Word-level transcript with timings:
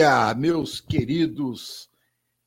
Dia, 0.00 0.34
meus 0.34 0.80
queridos 0.80 1.90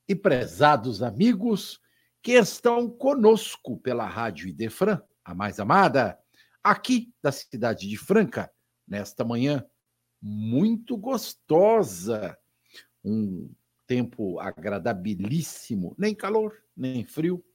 e 0.10 0.16
prezados 0.16 1.04
amigos 1.04 1.80
que 2.20 2.32
estão 2.32 2.90
conosco 2.90 3.78
pela 3.78 4.08
Rádio 4.08 4.48
Idefran, 4.48 5.00
a 5.24 5.36
mais 5.36 5.60
amada, 5.60 6.18
aqui 6.64 7.14
da 7.22 7.32
cidade 7.32 7.88
de 7.88 7.96
Franca, 7.96 8.52
nesta 8.88 9.24
manhã 9.24 9.64
muito 10.20 10.98
gostosa. 10.98 12.36
Um 13.06 13.54
tempo 13.86 14.40
agradabilíssimo, 14.40 15.94
nem 15.96 16.16
calor, 16.16 16.60
nem 16.76 17.06
frio, 17.06 17.46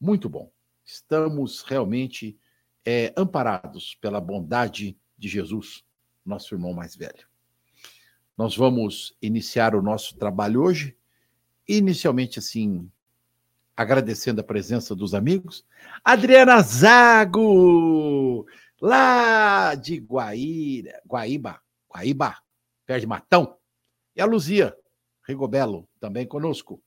muito 0.00 0.28
bom. 0.28 0.48
Estamos 0.84 1.62
realmente 1.62 2.38
é, 2.86 3.12
amparados 3.16 3.96
pela 3.96 4.20
bondade 4.20 4.96
de 5.18 5.28
Jesus, 5.28 5.84
nosso 6.24 6.54
irmão 6.54 6.72
mais 6.72 6.94
velho. 6.94 7.29
Nós 8.40 8.56
vamos 8.56 9.14
iniciar 9.20 9.74
o 9.74 9.82
nosso 9.82 10.16
trabalho 10.16 10.62
hoje, 10.62 10.96
inicialmente 11.68 12.38
assim, 12.38 12.90
agradecendo 13.76 14.40
a 14.40 14.42
presença 14.42 14.96
dos 14.96 15.12
amigos. 15.12 15.62
Adriana 16.02 16.58
Zago, 16.62 18.46
lá 18.80 19.74
de 19.74 19.98
Guaíra, 19.98 21.02
Guaíba, 21.06 21.60
Guaíba, 21.86 22.38
perto 22.86 23.02
de 23.02 23.06
Matão. 23.06 23.58
E 24.16 24.22
a 24.22 24.24
Luzia 24.24 24.74
Rigobelo, 25.28 25.86
também 26.00 26.26
conosco. 26.26 26.82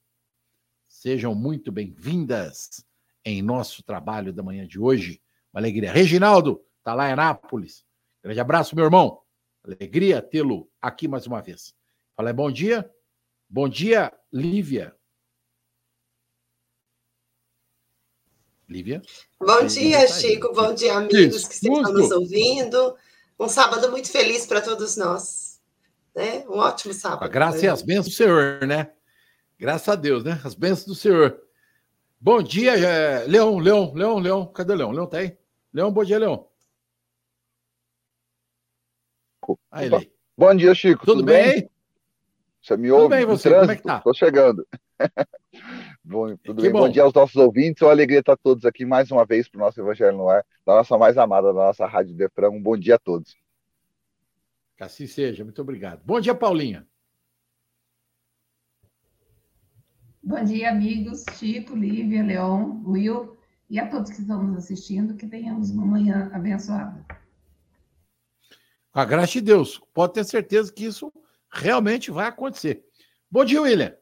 Sejam 0.87 1.35
muito 1.35 1.71
bem-vindas 1.71 2.83
em 3.23 3.43
nosso 3.43 3.83
trabalho 3.83 4.33
da 4.33 4.41
manhã 4.41 4.65
de 4.65 4.79
hoje. 4.79 5.21
Uma 5.53 5.61
alegria. 5.61 5.93
Reginaldo, 5.93 6.65
está 6.79 6.95
lá 6.95 7.09
em 7.09 7.13
Anápolis. 7.13 7.85
Grande 8.23 8.39
abraço, 8.39 8.75
meu 8.75 8.85
irmão. 8.85 9.22
Alegria 9.63 10.21
tê-lo 10.21 10.69
aqui 10.81 11.07
mais 11.07 11.25
uma 11.25 11.41
vez. 11.41 11.73
Fala 12.15 12.33
bom 12.33 12.51
dia. 12.51 12.89
Bom 13.49 13.69
dia, 13.69 14.11
Lívia. 14.31 14.93
Lívia? 18.67 19.01
Bom 19.39 19.65
dia, 19.65 20.05
Chico. 20.07 20.53
Bom 20.53 20.73
dia, 20.73 20.97
amigos 20.97 21.35
Isso, 21.35 21.47
que 21.47 21.55
estão 21.55 21.81
nos 21.81 22.11
ouvindo. 22.11 22.95
Um 23.39 23.47
sábado 23.47 23.89
muito 23.89 24.11
feliz 24.11 24.45
para 24.45 24.61
todos 24.61 24.97
nós. 24.97 25.61
Né? 26.13 26.45
Um 26.47 26.57
ótimo 26.57 26.93
sábado. 26.93 27.23
A 27.23 27.27
graça 27.27 27.65
e 27.65 27.67
as 27.69 27.81
bênçãos 27.81 28.07
do 28.07 28.11
Senhor, 28.11 28.65
né? 28.67 28.91
Graças 29.57 29.87
a 29.87 29.95
Deus, 29.95 30.23
né? 30.23 30.41
As 30.43 30.55
bênçãos 30.55 30.85
do 30.85 30.95
Senhor. 30.95 31.41
Bom 32.19 32.43
dia, 32.43 32.77
é... 32.77 33.25
Leão, 33.27 33.59
Leão, 33.59 33.93
Leão, 33.93 34.19
Leão. 34.19 34.45
Cadê 34.45 34.73
o 34.73 34.75
Leão? 34.75 34.91
Leão 34.91 35.07
tá 35.07 35.19
aí? 35.19 35.37
Leão, 35.73 35.91
bom 35.91 36.03
dia, 36.03 36.19
Leão. 36.19 36.47
Aí, 39.71 39.89
Bom 40.37 40.55
dia, 40.55 40.73
Chico. 40.73 41.05
Tudo, 41.05 41.19
Tudo 41.19 41.25
bem? 41.25 41.61
bem? 41.61 41.69
Você 42.61 42.77
me 42.77 42.89
ouve? 42.91 43.03
Tudo 43.03 43.09
bem, 43.09 43.25
você? 43.25 43.49
Como 43.49 43.71
é 43.71 43.75
que 43.75 43.83
tá? 43.83 43.97
Estou 43.97 44.13
chegando. 44.13 44.65
Bom, 46.03 46.35
tudo 46.37 46.61
bem. 46.61 46.71
Bom. 46.71 46.79
bom. 46.79 46.89
dia 46.89 47.03
aos 47.03 47.13
nossos 47.13 47.35
ouvintes. 47.35 47.81
É 47.81 47.85
uma 47.85 47.91
alegria 47.91 48.19
estar 48.19 48.35
todos 48.37 48.65
aqui 48.65 48.85
mais 48.85 49.11
uma 49.11 49.25
vez 49.25 49.47
para 49.47 49.57
o 49.57 49.61
nosso 49.61 49.79
Evangelho 49.79 50.17
no 50.17 50.29
Ar, 50.29 50.45
da 50.65 50.75
nossa 50.75 50.97
mais 50.97 51.17
amada, 51.17 51.47
da 51.47 51.65
nossa 51.65 51.85
Rádio 51.85 52.15
Defran. 52.15 52.49
Um 52.49 52.61
bom 52.61 52.77
dia 52.77 52.95
a 52.95 52.99
todos. 52.99 53.35
Que 54.75 54.83
assim 54.83 55.07
seja. 55.07 55.43
Muito 55.43 55.61
obrigado. 55.61 56.01
Bom 56.03 56.19
dia, 56.19 56.33
Paulinha. 56.33 56.87
Bom 60.21 60.43
dia, 60.43 60.71
amigos. 60.71 61.23
Chico, 61.37 61.75
Lívia, 61.75 62.23
Leon, 62.23 62.81
Will 62.85 63.37
e 63.69 63.79
a 63.79 63.89
todos 63.89 64.09
que 64.09 64.21
estão 64.21 64.41
nos 64.41 64.57
assistindo. 64.57 65.15
Que 65.15 65.27
tenhamos 65.27 65.69
uma 65.69 65.85
manhã 65.85 66.29
abençoada. 66.33 67.05
Com 68.93 68.99
a 68.99 69.05
graça 69.05 69.33
de 69.33 69.41
Deus. 69.41 69.81
Pode 69.91 70.13
ter 70.13 70.23
certeza 70.23 70.71
que 70.71 70.85
isso 70.85 71.11
realmente 71.51 72.11
vai 72.11 72.27
acontecer. 72.27 72.83
Bom 73.29 73.43
dia, 73.43 73.61
William. 73.61 73.97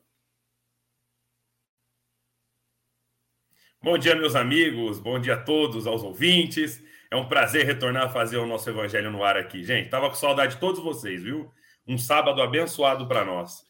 Bom 3.81 3.97
dia, 3.97 4.15
meus 4.15 4.35
amigos. 4.35 4.99
Bom 4.99 5.17
dia 5.17 5.35
a 5.35 5.41
todos, 5.41 5.87
aos 5.87 6.03
ouvintes. 6.03 6.83
É 7.09 7.15
um 7.15 7.27
prazer 7.27 7.65
retornar 7.65 8.03
a 8.03 8.09
fazer 8.09 8.37
o 8.37 8.45
nosso 8.45 8.69
Evangelho 8.69 9.09
no 9.09 9.23
ar 9.23 9.37
aqui. 9.37 9.63
Gente, 9.63 9.89
tava 9.89 10.09
com 10.09 10.15
saudade 10.15 10.55
de 10.55 10.59
todos 10.59 10.83
vocês, 10.83 11.23
viu? 11.23 11.49
Um 11.87 11.97
sábado 11.97 12.41
abençoado 12.41 13.07
para 13.07 13.23
nós. 13.23 13.65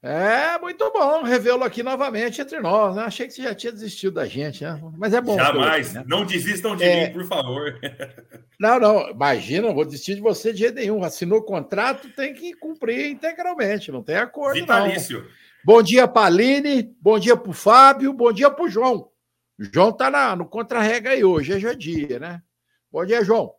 É, 0.00 0.56
muito 0.60 0.92
bom 0.92 1.24
revê-lo 1.24 1.64
aqui 1.64 1.82
novamente 1.82 2.40
entre 2.40 2.60
nós. 2.60 2.94
Né? 2.94 3.02
Achei 3.02 3.26
que 3.26 3.32
você 3.32 3.42
já 3.42 3.54
tinha 3.54 3.72
desistido 3.72 4.14
da 4.14 4.26
gente, 4.26 4.62
né? 4.62 4.80
Mas 4.96 5.12
é 5.12 5.20
bom. 5.20 5.36
Jamais. 5.36 5.88
Aqui, 5.88 5.98
né? 5.98 6.04
Não 6.06 6.24
desistam 6.24 6.76
de 6.76 6.84
é... 6.84 7.08
mim, 7.08 7.14
por 7.14 7.24
favor. 7.24 7.78
Não, 8.60 8.80
não. 8.80 9.10
Imagina, 9.10 9.72
vou 9.72 9.84
desistir 9.84 10.16
de 10.16 10.20
você 10.20 10.52
de 10.52 10.58
jeito 10.58 10.74
nenhum. 10.74 11.04
Assinou 11.04 11.38
o 11.38 11.44
contrato, 11.44 12.10
tem 12.10 12.34
que 12.34 12.52
cumprir 12.54 13.08
integralmente. 13.08 13.92
Não 13.92 14.02
tem 14.02 14.16
acordo, 14.16 14.58
Vitalício. 14.58 15.20
Não. 15.20 15.28
Bom 15.64 15.80
dia 15.80 16.08
para 16.08 16.26
Aline, 16.26 16.82
bom 17.00 17.20
dia 17.20 17.36
para 17.36 17.50
o 17.50 17.52
Fábio, 17.52 18.12
bom 18.12 18.32
dia 18.32 18.50
para 18.50 18.64
o 18.64 18.68
João. 18.68 19.10
O 19.56 19.64
João 19.64 19.90
está 19.90 20.34
no 20.34 20.44
contra-rega 20.44 21.10
aí 21.10 21.22
hoje, 21.22 21.52
é 21.52 21.60
já 21.60 21.72
dia, 21.72 22.18
né? 22.18 22.42
Bom 22.90 23.04
dia, 23.04 23.22
João. 23.22 23.54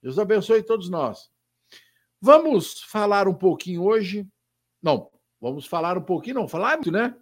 Deus 0.00 0.18
abençoe 0.18 0.62
todos 0.62 0.88
nós. 0.88 1.30
Vamos 2.20 2.80
falar 2.82 3.26
um 3.26 3.34
pouquinho 3.34 3.82
hoje. 3.82 4.24
Não, 4.80 5.10
vamos 5.40 5.66
falar 5.66 5.98
um 5.98 6.02
pouquinho, 6.02 6.36
não, 6.36 6.48
falar 6.48 6.76
muito, 6.76 6.90
né? 6.90 7.14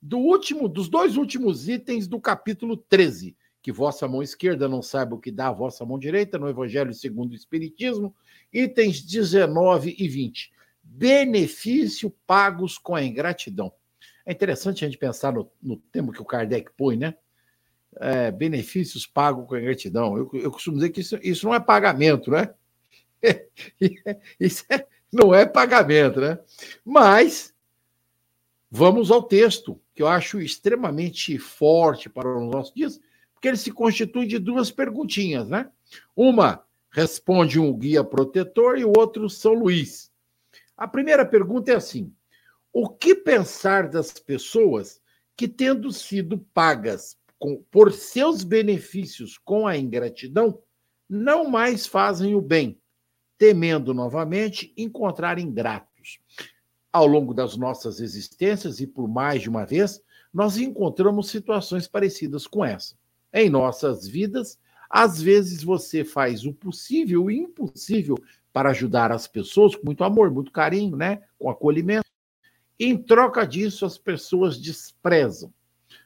Do 0.00 0.18
último, 0.18 0.68
dos 0.68 0.88
dois 0.88 1.16
últimos 1.16 1.68
itens 1.68 2.06
do 2.06 2.20
capítulo 2.20 2.76
13. 2.76 3.36
Que 3.62 3.72
vossa 3.72 4.06
mão 4.06 4.22
esquerda 4.22 4.68
não 4.68 4.80
saiba 4.80 5.16
o 5.16 5.18
que 5.18 5.32
dá 5.32 5.48
a 5.48 5.52
vossa 5.52 5.84
mão 5.84 5.98
direita, 5.98 6.38
no 6.38 6.48
Evangelho 6.48 6.94
segundo 6.94 7.32
o 7.32 7.34
Espiritismo, 7.34 8.14
itens 8.52 9.02
19 9.02 9.96
e 9.98 10.08
20 10.08 10.54
benefício 10.86 12.10
pagos 12.26 12.78
com 12.78 12.94
a 12.94 13.02
ingratidão. 13.02 13.72
É 14.24 14.32
interessante 14.32 14.84
a 14.84 14.88
gente 14.88 14.98
pensar 14.98 15.32
no, 15.32 15.50
no 15.62 15.76
termo 15.76 16.12
que 16.12 16.22
o 16.22 16.24
Kardec 16.24 16.70
põe, 16.76 16.96
né? 16.96 17.14
É, 17.98 18.30
benefícios 18.30 19.06
pagos 19.06 19.46
com 19.46 19.54
a 19.54 19.60
ingratidão. 19.60 20.16
Eu, 20.16 20.30
eu 20.34 20.50
costumo 20.50 20.76
dizer 20.76 20.90
que 20.90 21.00
isso, 21.00 21.18
isso 21.22 21.46
não 21.46 21.54
é 21.54 21.60
pagamento, 21.60 22.30
né? 22.30 22.52
isso 24.38 24.64
é, 24.70 24.86
não 25.16 25.34
é 25.34 25.46
pagamento, 25.46 26.20
né? 26.20 26.38
Mas 26.84 27.54
vamos 28.70 29.10
ao 29.10 29.22
texto, 29.22 29.80
que 29.94 30.02
eu 30.02 30.06
acho 30.06 30.40
extremamente 30.40 31.38
forte 31.38 32.08
para 32.08 32.28
os 32.28 32.50
nossos 32.50 32.74
dias, 32.74 33.00
porque 33.32 33.48
ele 33.48 33.56
se 33.56 33.72
constitui 33.72 34.26
de 34.26 34.38
duas 34.38 34.70
perguntinhas, 34.70 35.48
né? 35.48 35.70
Uma 36.14 36.64
responde 36.90 37.58
um 37.58 37.76
guia 37.76 38.02
protetor 38.04 38.78
e 38.78 38.84
o 38.84 38.92
outro 38.96 39.28
São 39.28 39.52
Luís. 39.52 40.10
A 40.76 40.86
primeira 40.86 41.24
pergunta 41.24 41.72
é 41.72 41.76
assim: 41.76 42.12
o 42.72 42.88
que 42.88 43.14
pensar 43.14 43.88
das 43.88 44.12
pessoas 44.12 45.00
que, 45.36 45.46
tendo 45.46 45.92
sido 45.92 46.38
pagas 46.54 47.16
com, 47.38 47.62
por 47.70 47.92
seus 47.92 48.42
benefícios 48.42 49.38
com 49.38 49.66
a 49.66 49.76
ingratidão, 49.76 50.58
não 51.08 51.48
mais 51.48 51.86
fazem 51.86 52.34
o 52.34 52.40
bem, 52.40 52.80
temendo 53.38 53.92
novamente 53.92 54.72
encontrar 54.76 55.38
ingratos? 55.38 56.18
Ao 56.92 57.06
longo 57.06 57.34
das 57.34 57.56
nossas 57.56 58.00
existências, 58.00 58.80
e 58.80 58.86
por 58.86 59.06
mais 59.06 59.42
de 59.42 59.50
uma 59.50 59.66
vez, 59.66 60.00
nós 60.32 60.56
encontramos 60.56 61.28
situações 61.28 61.86
parecidas 61.86 62.46
com 62.46 62.64
essa. 62.64 62.94
Em 63.32 63.50
nossas 63.50 64.06
vidas, 64.06 64.58
às 64.88 65.20
vezes 65.20 65.62
você 65.62 66.04
faz 66.04 66.44
o 66.44 66.52
possível 66.52 67.30
e 67.30 67.40
o 67.40 67.44
impossível 67.44 68.16
para 68.52 68.70
ajudar 68.70 69.12
as 69.12 69.26
pessoas 69.26 69.76
com 69.76 69.84
muito 69.84 70.02
amor, 70.04 70.30
muito 70.30 70.50
carinho, 70.50 70.96
né? 70.96 71.22
com 71.38 71.50
acolhimento. 71.50 72.06
Em 72.78 72.96
troca 72.96 73.46
disso, 73.46 73.84
as 73.84 73.98
pessoas 73.98 74.58
desprezam, 74.58 75.52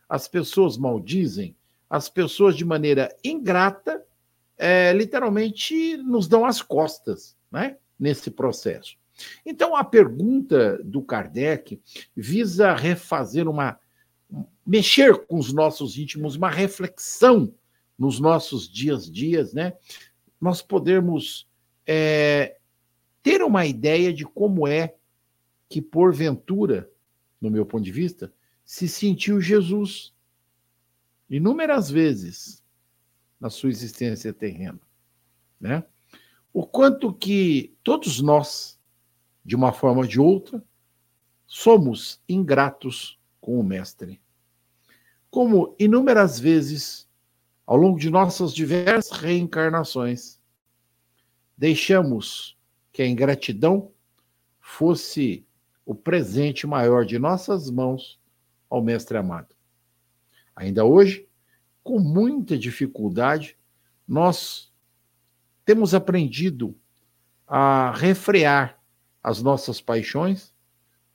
as 0.09 0.27
pessoas 0.27 0.77
maldizem, 0.77 1.57
as 1.89 2.09
pessoas, 2.09 2.57
de 2.57 2.65
maneira 2.65 3.15
ingrata, 3.25 4.05
é, 4.61 4.93
literalmente 4.93 5.97
nos 5.97 6.29
dão 6.29 6.45
as 6.45 6.61
costas 6.61 7.35
né? 7.51 7.79
nesse 7.99 8.31
processo. 8.31 8.95
Então, 9.45 9.75
a 9.75 9.83
pergunta 9.83 10.79
do 10.85 11.03
Kardec 11.03 11.81
visa 12.15 12.75
refazer 12.75 13.49
uma. 13.49 13.81
mexer 14.67 15.27
com 15.27 15.39
os 15.39 15.53
nossos 15.53 15.97
íntimos, 15.97 16.37
uma 16.37 16.51
reflexão 16.51 17.53
nos 17.99 18.21
nossos 18.21 18.69
dias 18.69 19.11
dias, 19.11 19.53
né? 19.55 19.75
Nós 20.39 20.63
podermos 20.63 21.49
é, 21.87 22.57
ter 23.23 23.43
uma 23.43 23.67
ideia 23.67 24.13
de 24.13 24.25
como 24.25 24.69
é 24.69 24.95
que, 25.69 25.83
porventura, 25.83 26.91
no 27.41 27.51
meu 27.51 27.65
ponto 27.65 27.85
de 27.85 27.93
vista, 27.93 28.33
se 28.65 28.89
sentiu 28.89 29.41
Jesus 29.41 30.15
inúmeras 31.29 31.91
vezes 31.91 32.60
na 33.41 33.49
sua 33.49 33.71
existência 33.71 34.33
terrena, 34.33 34.81
né? 35.59 35.85
O 36.53 36.67
quanto 36.67 37.13
que 37.13 37.75
todos 37.83 38.21
nós, 38.21 38.79
de 39.45 39.57
uma 39.57 39.73
forma 39.73 40.03
ou 40.03 40.07
de 40.07 40.21
outra, 40.21 40.63
somos 41.47 42.21
ingratos 42.29 43.19
com 43.41 43.59
o 43.59 43.65
mestre. 43.65 44.21
Como 45.31 45.75
inúmeras 45.79 46.39
vezes, 46.39 47.09
ao 47.65 47.77
longo 47.77 47.99
de 47.99 48.11
nossas 48.11 48.53
diversas 48.53 49.17
reencarnações, 49.17 50.41
deixamos 51.57 52.59
que 52.93 53.01
a 53.01 53.07
ingratidão 53.07 53.93
fosse 54.61 55.47
o 55.87 55.95
presente 55.95 56.67
maior 56.67 57.05
de 57.05 57.19
nossas 57.19 57.71
mãos 57.71 58.21
ao 58.69 58.83
Mestre 58.83 59.17
amado. 59.17 59.55
Ainda 60.55 60.85
hoje, 60.85 61.29
com 61.91 61.99
muita 61.99 62.57
dificuldade, 62.57 63.59
nós 64.07 64.73
temos 65.65 65.93
aprendido 65.93 66.79
a 67.49 67.91
refrear 67.91 68.81
as 69.21 69.43
nossas 69.43 69.81
paixões, 69.81 70.55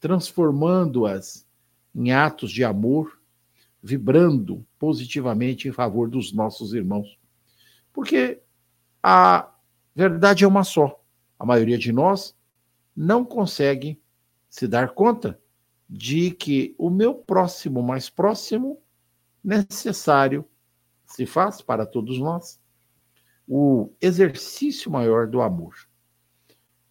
transformando-as 0.02 1.48
em 1.96 2.12
atos 2.12 2.52
de 2.52 2.62
amor, 2.66 3.22
vibrando 3.82 4.68
positivamente 4.78 5.70
em 5.70 5.72
favor 5.72 6.10
dos 6.10 6.34
nossos 6.34 6.74
irmãos. 6.74 7.18
Porque 7.94 8.42
a 9.02 9.50
verdade 9.96 10.44
é 10.44 10.48
uma 10.48 10.66
só. 10.66 11.02
A 11.40 11.46
maioria 11.46 11.78
de 11.78 11.94
nós 11.94 12.36
não 12.94 13.24
consegue 13.24 13.98
se 14.50 14.68
dar 14.68 14.90
conta 14.90 15.40
de 15.90 16.32
que 16.32 16.76
o 16.78 16.90
meu 16.90 17.16
próximo 17.16 17.82
mais 17.82 18.10
próximo 18.10 18.82
necessário 19.42 20.46
se 21.16 21.26
faz 21.26 21.62
para 21.62 21.86
todos 21.86 22.20
nós 22.20 22.60
o 23.48 23.94
exercício 24.02 24.92
maior 24.92 25.28
do 25.28 25.42
amor. 25.42 25.76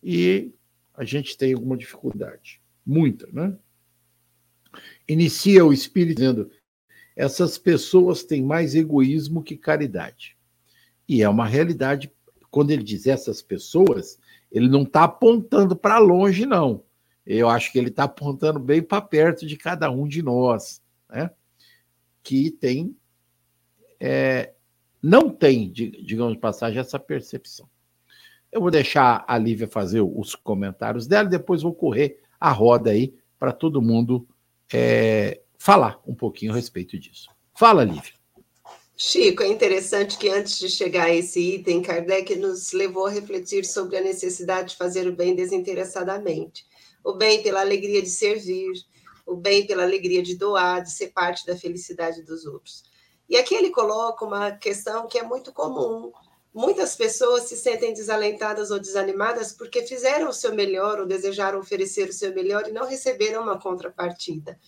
E 0.03 0.55
a 0.95 1.05
gente 1.05 1.37
tem 1.37 1.53
alguma 1.53 1.77
dificuldade, 1.77 2.63
muita, 2.87 3.27
né? 3.33 3.55
Inicia 5.07 5.65
o 5.65 5.73
Espírito 5.73 6.17
dizendo: 6.17 6.51
essas 7.15 7.59
pessoas 7.59 8.25
têm 8.25 8.43
mais 8.43 8.75
egoísmo 8.75 9.43
que 9.43 9.57
caridade. 9.57 10.39
E 11.07 11.23
é 11.23 11.29
uma 11.29 11.47
realidade. 11.47 12.11
Quando 12.51 12.71
ele 12.71 12.83
diz 12.83 13.07
essas 13.07 13.43
pessoas, 13.43 14.19
ele 14.51 14.69
não 14.69 14.85
está 14.85 15.05
apontando 15.05 15.77
para 15.77 15.99
longe, 15.99 16.47
não. 16.47 16.83
Eu 17.27 17.49
acho 17.49 17.71
que 17.71 17.79
ele 17.79 17.89
está 17.89 18.05
apontando 18.05 18.59
bem 18.59 18.83
para 18.83 19.03
perto 19.03 19.47
de 19.47 19.57
cada 19.57 19.91
um 19.91 20.09
de 20.09 20.23
nós, 20.23 20.81
né? 21.11 21.31
que 22.23 22.51
tem, 22.51 22.97
é, 24.01 24.53
não 25.03 25.29
tem, 25.29 25.71
digamos 25.71 26.35
de 26.35 26.41
passagem, 26.41 26.79
essa 26.79 26.99
percepção. 26.99 27.69
Eu 28.51 28.61
vou 28.61 28.71
deixar 28.71 29.25
a 29.27 29.37
Lívia 29.37 29.67
fazer 29.67 30.01
os 30.01 30.35
comentários 30.35 31.07
dela, 31.07 31.29
depois 31.29 31.63
vou 31.63 31.75
correr 31.75 32.21
a 32.39 32.51
roda 32.51 32.91
aí 32.91 33.15
para 33.39 33.53
todo 33.53 33.83
mundo 33.83 34.27
é, 34.73 35.41
falar 35.59 36.01
um 36.07 36.15
pouquinho 36.15 36.53
a 36.53 36.55
respeito 36.55 36.99
disso. 36.99 37.29
Fala, 37.55 37.85
Lívia. 37.85 38.13
Chico, 38.97 39.43
é 39.43 39.49
interessante 39.49 40.17
que 40.17 40.29
antes 40.29 40.59
de 40.59 40.69
chegar 40.69 41.07
a 41.07 41.15
esse 41.15 41.41
item, 41.41 41.83
Kardec 41.83 42.37
nos 42.37 42.73
levou 42.73 43.07
a 43.07 43.11
refletir 43.11 43.65
sobre 43.65 43.97
a 43.97 44.03
necessidade 44.03 44.71
de 44.71 44.77
fazer 44.77 45.09
o 45.09 45.17
bem 45.17 45.35
desinteressadamente. 45.35 46.65
O 47.03 47.15
bem 47.15 47.43
pela 47.43 47.61
alegria 47.61 48.01
de 48.01 48.09
servir, 48.09 48.73
o 49.27 49.35
bem 49.35 49.67
pela 49.67 49.83
alegria 49.83 50.23
de 50.23 50.37
doar, 50.37 50.83
de 50.83 50.93
ser 50.93 51.09
parte 51.09 51.45
da 51.45 51.57
felicidade 51.57 52.23
dos 52.23 52.47
outros. 52.47 52.85
E 53.29 53.37
aqui 53.37 53.55
ele 53.55 53.71
coloca 53.71 54.25
uma 54.25 54.53
questão 54.53 55.07
que 55.07 55.19
é 55.19 55.23
muito 55.23 55.53
comum. 55.53 56.13
Muitas 56.53 56.95
pessoas 56.95 57.45
se 57.45 57.57
sentem 57.57 57.93
desalentadas 57.93 58.71
ou 58.71 58.79
desanimadas 58.79 59.53
porque 59.53 59.83
fizeram 59.83 60.29
o 60.29 60.33
seu 60.33 60.55
melhor 60.55 61.01
ou 61.01 61.07
desejaram 61.07 61.59
oferecer 61.59 62.09
o 62.09 62.13
seu 62.13 62.33
melhor 62.33 62.69
e 62.69 62.73
não 62.73 62.87
receberam 62.87 63.43
uma 63.43 63.59
contrapartida. 63.59 64.59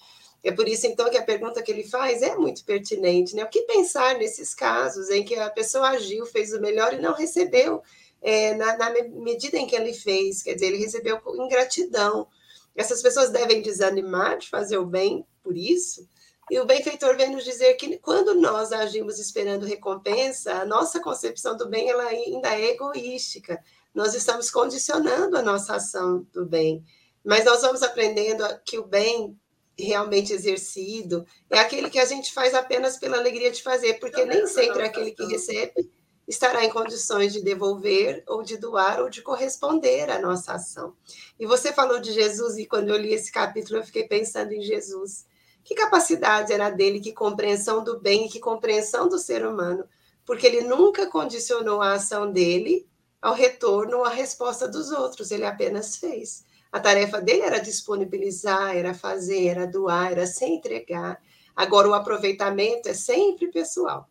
É 0.43 0.53
por 0.53 0.69
isso, 0.69 0.87
então, 0.87 1.11
que 1.11 1.19
a 1.19 1.25
pergunta 1.25 1.63
que 1.63 1.73
ele 1.73 1.83
faz 1.83 2.23
é 2.23 2.37
muito 2.37 2.65
pertinente. 2.65 3.35
Né? 3.35 3.45
O 3.45 3.49
que 3.49 3.63
pensar 3.63 4.17
nesses 4.17 4.55
casos 4.55 5.11
em 5.11 5.25
que 5.25 5.35
a 5.35 5.51
pessoa 5.51 5.91
agiu, 5.91 6.25
fez 6.25 6.53
o 6.53 6.61
melhor 6.61 6.95
e 6.95 7.01
não 7.01 7.15
recebeu 7.15 7.83
é, 8.23 8.55
na, 8.55 8.77
na, 8.77 8.91
medida 8.91 9.57
em 9.57 9.67
que 9.67 9.75
ele 9.75 9.93
fez? 9.93 10.43
Quer 10.43 10.55
dizer, 10.55 10.67
ele 10.67 10.79
recebeu 10.79 11.21
ingratidão. 11.35 12.29
Essas 12.77 13.03
pessoas 13.03 13.31
devem 13.31 13.61
desanimar 13.61 14.39
de 14.39 14.49
fazer 14.49 14.79
o 14.79 14.87
bem 14.87 15.27
por 15.43 15.57
isso? 15.57 16.09
E 16.51 16.61
o 16.61 16.65
benfeitor 16.65 17.17
vem 17.17 17.31
nos 17.31 17.45
dizer 17.45 17.75
que 17.75 17.99
quando 17.99 18.35
nós 18.35 18.73
agimos 18.73 19.19
esperando 19.19 19.67
recompensa, 19.67 20.55
a 20.55 20.65
nossa 20.65 21.01
concepção 21.01 21.57
do 21.57 21.69
bem 21.69 21.89
ela 21.89 22.05
ainda 22.05 22.55
é 22.55 22.71
egoística. 22.71 23.61
Nós 23.93 24.15
estamos 24.15 24.51
condicionando 24.51 25.37
a 25.37 25.43
nossa 25.43 25.75
ação 25.75 26.27
do 26.33 26.47
bem. 26.47 26.85
Mas 27.25 27.45
nós 27.45 27.63
vamos 27.63 27.83
aprendendo 27.83 28.45
que 28.65 28.79
o 28.79 28.87
bem 28.87 29.37
realmente 29.79 30.33
exercido 30.33 31.27
é 31.51 31.59
aquele 31.59 31.91
que 31.91 31.99
a 31.99 32.05
gente 32.05 32.33
faz 32.33 32.55
apenas 32.55 32.97
pela 32.97 33.19
alegria 33.19 33.51
de 33.51 33.63
fazer, 33.63 33.95
porque 33.95 34.25
nem 34.25 34.47
sempre 34.47 34.83
aquele 34.83 35.11
que 35.11 35.25
recebe 35.27 35.91
estará 36.27 36.65
em 36.65 36.71
condições 36.71 37.33
de 37.33 37.43
devolver 37.43 38.23
ou 38.27 38.43
de 38.43 38.57
doar 38.57 39.01
ou 39.01 39.09
de 39.09 39.23
corresponder 39.23 40.11
à 40.11 40.19
nossa 40.21 40.55
ação. 40.55 40.95
E 41.39 41.47
você 41.47 41.73
falou 41.73 42.01
de 42.01 42.13
Jesus 42.13 42.57
e 42.57 42.67
quando 42.67 42.89
eu 42.89 42.97
li 42.97 43.13
esse 43.13 43.31
capítulo 43.31 43.79
eu 43.79 43.85
fiquei 43.85 44.07
pensando 44.09 44.53
em 44.53 44.63
Jesus. 44.63 45.25
Que 45.67 45.75
capacidade 45.75 46.53
era 46.53 46.71
dele, 46.71 47.01
que 47.01 47.13
compreensão 47.13 47.83
do 47.83 47.99
bem 47.99 48.29
que 48.29 48.39
compreensão 48.39 49.09
do 49.09 49.19
ser 49.19 49.45
humano, 49.45 49.85
porque 50.25 50.47
ele 50.47 50.61
nunca 50.61 51.11
condicionou 51.11 51.83
a 51.83 51.95
ação 51.95 52.31
dele 52.31 52.89
ao 53.21 53.35
retorno 53.35 53.99
ou 53.99 54.05
à 54.05 54.11
resposta 54.11 54.69
dos 54.69 54.93
outros, 54.93 55.33
ele 55.33 55.45
apenas 55.45 55.97
fez. 55.97 56.45
A 56.71 56.79
tarefa 56.79 57.21
dele 57.21 57.43
era 57.43 57.59
disponibilizar, 57.59 58.77
era 58.77 58.95
fazer, 58.95 59.49
era 59.49 59.67
doar, 59.67 60.13
era 60.13 60.25
se 60.25 60.45
entregar. 60.45 61.21
Agora, 61.57 61.89
o 61.89 61.95
aproveitamento 61.95 62.89
é 62.89 62.95
sempre 62.95 63.49
pessoal. 63.49 64.09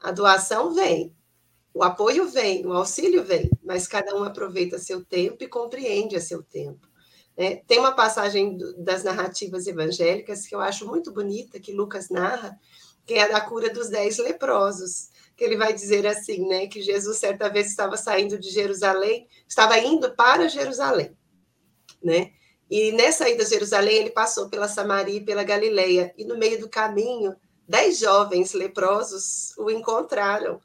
A 0.00 0.10
doação 0.10 0.72
vem, 0.72 1.14
o 1.74 1.84
apoio 1.84 2.26
vem, 2.26 2.64
o 2.66 2.72
auxílio 2.72 3.22
vem, 3.22 3.50
mas 3.62 3.86
cada 3.86 4.16
um 4.16 4.24
aproveita 4.24 4.78
seu 4.78 5.04
tempo 5.04 5.44
e 5.44 5.48
compreende 5.48 6.16
a 6.16 6.20
seu 6.22 6.42
tempo. 6.42 6.88
É, 7.36 7.56
tem 7.66 7.78
uma 7.78 7.92
passagem 7.92 8.56
das 8.78 9.04
narrativas 9.04 9.66
evangélicas 9.66 10.46
que 10.46 10.54
eu 10.54 10.60
acho 10.60 10.86
muito 10.86 11.12
bonita, 11.12 11.60
que 11.60 11.72
Lucas 11.72 12.08
narra, 12.08 12.58
que 13.04 13.14
é 13.14 13.22
a 13.22 13.28
da 13.28 13.40
cura 13.40 13.70
dos 13.70 13.88
dez 13.88 14.18
leprosos, 14.18 15.10
que 15.36 15.44
ele 15.44 15.56
vai 15.56 15.72
dizer 15.72 16.06
assim, 16.06 16.48
né, 16.48 16.66
que 16.66 16.80
Jesus 16.80 17.18
certa 17.18 17.48
vez 17.48 17.66
estava 17.68 17.96
saindo 17.96 18.38
de 18.38 18.48
Jerusalém, 18.48 19.28
estava 19.46 19.78
indo 19.78 20.10
para 20.14 20.48
Jerusalém 20.48 21.14
né? 22.02 22.32
E 22.70 22.92
nessa 22.92 23.28
ida 23.28 23.42
a 23.42 23.46
Jerusalém, 23.46 23.96
ele 23.96 24.10
passou 24.10 24.48
pela 24.48 24.68
Samaria 24.68 25.16
e 25.16 25.24
pela 25.24 25.44
Galileia, 25.44 26.12
e 26.16 26.24
no 26.24 26.36
meio 26.36 26.60
do 26.60 26.68
caminho, 26.68 27.34
dez 27.68 27.98
jovens 27.98 28.52
leprosos 28.52 29.56
o 29.58 29.70
encontraram, 29.70 30.60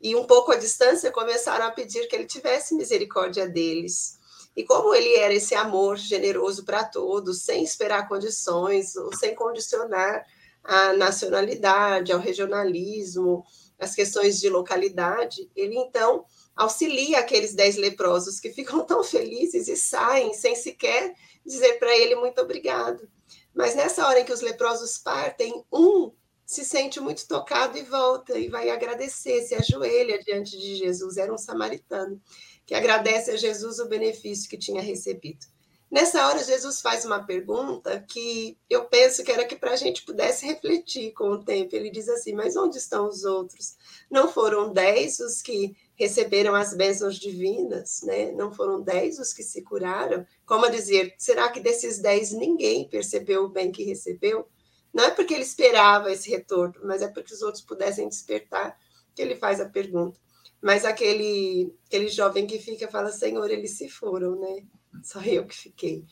e 0.00 0.14
um 0.14 0.24
pouco 0.24 0.52
à 0.52 0.56
distância 0.56 1.10
começaram 1.10 1.66
a 1.66 1.70
pedir 1.70 2.06
que 2.08 2.16
ele 2.16 2.26
tivesse 2.26 2.74
misericórdia 2.74 3.48
deles. 3.48 4.15
E 4.56 4.64
como 4.64 4.94
ele 4.94 5.14
era 5.16 5.34
esse 5.34 5.54
amor 5.54 5.98
generoso 5.98 6.64
para 6.64 6.82
todos, 6.82 7.42
sem 7.42 7.62
esperar 7.62 8.08
condições, 8.08 8.94
sem 9.18 9.34
condicionar 9.34 10.24
a 10.64 10.94
nacionalidade, 10.94 12.10
ao 12.10 12.18
regionalismo, 12.18 13.44
as 13.78 13.94
questões 13.94 14.40
de 14.40 14.48
localidade, 14.48 15.50
ele 15.54 15.76
então 15.76 16.24
auxilia 16.56 17.18
aqueles 17.18 17.54
dez 17.54 17.76
leprosos 17.76 18.40
que 18.40 18.50
ficam 18.50 18.84
tão 18.84 19.04
felizes 19.04 19.68
e 19.68 19.76
saem 19.76 20.32
sem 20.32 20.56
sequer 20.56 21.14
dizer 21.44 21.74
para 21.78 21.94
ele 21.96 22.16
muito 22.16 22.40
obrigado. 22.40 23.08
Mas 23.54 23.74
nessa 23.74 24.06
hora 24.06 24.20
em 24.20 24.24
que 24.24 24.32
os 24.32 24.40
leprosos 24.40 24.98
partem, 24.98 25.64
um 25.72 26.12
se 26.44 26.64
sente 26.64 27.00
muito 27.00 27.26
tocado 27.26 27.76
e 27.76 27.82
volta 27.82 28.38
e 28.38 28.48
vai 28.48 28.70
agradecer, 28.70 29.42
se 29.42 29.54
ajoelha 29.54 30.22
diante 30.22 30.56
de 30.56 30.76
Jesus. 30.76 31.16
Era 31.16 31.34
um 31.34 31.38
samaritano 31.38 32.20
que 32.66 32.74
agradece 32.74 33.30
a 33.30 33.36
Jesus 33.36 33.78
o 33.78 33.88
benefício 33.88 34.50
que 34.50 34.58
tinha 34.58 34.82
recebido. 34.82 35.46
Nessa 35.88 36.26
hora, 36.26 36.42
Jesus 36.42 36.80
faz 36.80 37.04
uma 37.04 37.24
pergunta 37.24 38.04
que 38.08 38.58
eu 38.68 38.86
penso 38.86 39.22
que 39.22 39.30
era 39.30 39.46
que 39.46 39.54
para 39.54 39.70
a 39.70 39.76
gente 39.76 40.04
pudesse 40.04 40.44
refletir 40.44 41.12
com 41.12 41.30
o 41.30 41.44
tempo. 41.44 41.76
Ele 41.76 41.90
diz 41.90 42.08
assim: 42.08 42.34
Mas 42.34 42.56
onde 42.56 42.76
estão 42.76 43.08
os 43.08 43.24
outros? 43.24 43.76
Não 44.10 44.28
foram 44.28 44.72
dez 44.72 45.20
os 45.20 45.40
que 45.40 45.76
receberam 45.94 46.56
as 46.56 46.74
bênçãos 46.74 47.16
divinas, 47.16 48.02
né? 48.02 48.32
Não 48.32 48.52
foram 48.52 48.82
dez 48.82 49.20
os 49.20 49.32
que 49.32 49.44
se 49.44 49.62
curaram? 49.62 50.26
Como 50.44 50.66
a 50.66 50.70
dizer, 50.70 51.14
será 51.16 51.48
que 51.48 51.60
desses 51.60 51.98
dez 51.98 52.32
ninguém 52.32 52.88
percebeu 52.88 53.44
o 53.44 53.48
bem 53.48 53.70
que 53.70 53.84
recebeu? 53.84 54.46
Não 54.92 55.04
é 55.04 55.10
porque 55.12 55.34
ele 55.34 55.44
esperava 55.44 56.10
esse 56.10 56.28
retorno, 56.28 56.74
mas 56.82 57.00
é 57.00 57.08
porque 57.08 57.32
os 57.32 57.42
outros 57.42 57.62
pudessem 57.62 58.08
despertar 58.08 58.76
que 59.14 59.22
ele 59.22 59.36
faz 59.36 59.60
a 59.60 59.68
pergunta. 59.68 60.18
Mas 60.66 60.84
aquele, 60.84 61.72
aquele 61.86 62.08
jovem 62.08 62.44
que 62.44 62.58
fica 62.58 62.88
fala, 62.88 63.12
Senhor, 63.12 63.48
eles 63.48 63.78
se 63.78 63.88
foram, 63.88 64.34
né? 64.34 64.64
Só 65.00 65.22
eu 65.22 65.46
que 65.46 65.54
fiquei. 65.54 66.04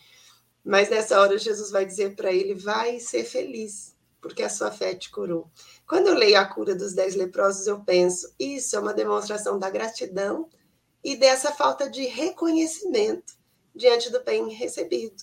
Mas 0.64 0.88
nessa 0.88 1.20
hora 1.20 1.36
Jesus 1.36 1.72
vai 1.72 1.84
dizer 1.84 2.14
para 2.14 2.32
ele: 2.32 2.54
vai 2.54 3.00
ser 3.00 3.24
feliz, 3.24 3.96
porque 4.20 4.44
a 4.44 4.48
sua 4.48 4.70
fé 4.70 4.94
te 4.94 5.10
curou. 5.10 5.50
Quando 5.88 6.06
eu 6.06 6.14
leio 6.14 6.38
a 6.38 6.44
cura 6.44 6.72
dos 6.72 6.94
dez 6.94 7.16
leprosos, 7.16 7.66
eu 7.66 7.80
penso: 7.80 8.32
isso 8.38 8.76
é 8.76 8.78
uma 8.78 8.94
demonstração 8.94 9.58
da 9.58 9.68
gratidão 9.68 10.48
e 11.02 11.16
dessa 11.16 11.50
falta 11.50 11.90
de 11.90 12.04
reconhecimento 12.04 13.34
diante 13.74 14.08
do 14.08 14.22
bem 14.22 14.50
recebido. 14.50 15.20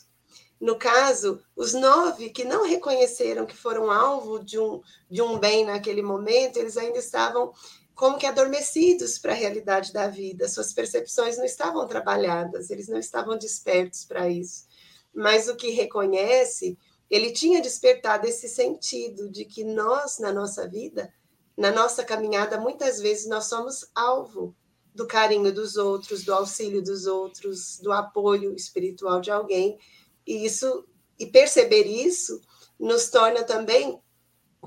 No 0.59 0.77
caso, 0.77 1.41
os 1.55 1.73
nove 1.73 2.31
que 2.31 2.43
não 2.43 2.67
reconheceram 2.67 3.45
que 3.45 3.55
foram 3.55 3.89
alvo 3.89 4.43
de 4.43 4.59
um, 4.59 4.81
de 5.09 5.21
um 5.21 5.39
bem 5.39 5.63
naquele 5.63 6.01
momento, 6.01 6.57
eles 6.57 6.75
ainda 6.75 7.00
estavam 7.00 7.53
como 7.95 8.17
que 8.17 8.25
adormecidos 8.25 9.17
para 9.17 9.33
a 9.33 9.36
realidade 9.36 9.93
da 9.93 10.07
vida, 10.07 10.48
suas 10.48 10.74
percepções 10.74 11.38
não 11.38 11.45
estavam 11.45 11.88
trabalhadas, 11.88 12.69
eles 12.69 12.88
não 12.88 12.98
estavam 12.98 13.38
despertos 13.38 14.05
para 14.05 14.29
isso. 14.29 14.65
Mas 15.13 15.48
o 15.48 15.55
que 15.55 15.71
reconhece, 15.71 16.77
ele 17.10 17.31
tinha 17.31 17.62
despertado 17.62 18.27
esse 18.27 18.48
sentido 18.48 19.29
de 19.29 19.45
que 19.45 19.63
nós, 19.63 20.19
na 20.19 20.31
nossa 20.31 20.67
vida, 20.67 21.13
na 21.55 21.71
nossa 21.71 22.03
caminhada, 22.03 22.60
muitas 22.60 23.00
vezes 23.00 23.27
nós 23.27 23.45
somos 23.45 23.89
alvo 23.93 24.55
do 24.93 25.07
carinho 25.07 25.53
dos 25.53 25.77
outros, 25.77 26.24
do 26.24 26.33
auxílio 26.33 26.81
dos 26.81 27.05
outros, 27.05 27.79
do 27.79 27.91
apoio 27.91 28.55
espiritual 28.55 29.21
de 29.21 29.31
alguém 29.31 29.77
e 30.25 30.45
isso 30.45 30.86
e 31.17 31.25
perceber 31.25 31.83
isso 31.83 32.41
nos 32.79 33.10
torna 33.10 33.43
também 33.43 34.01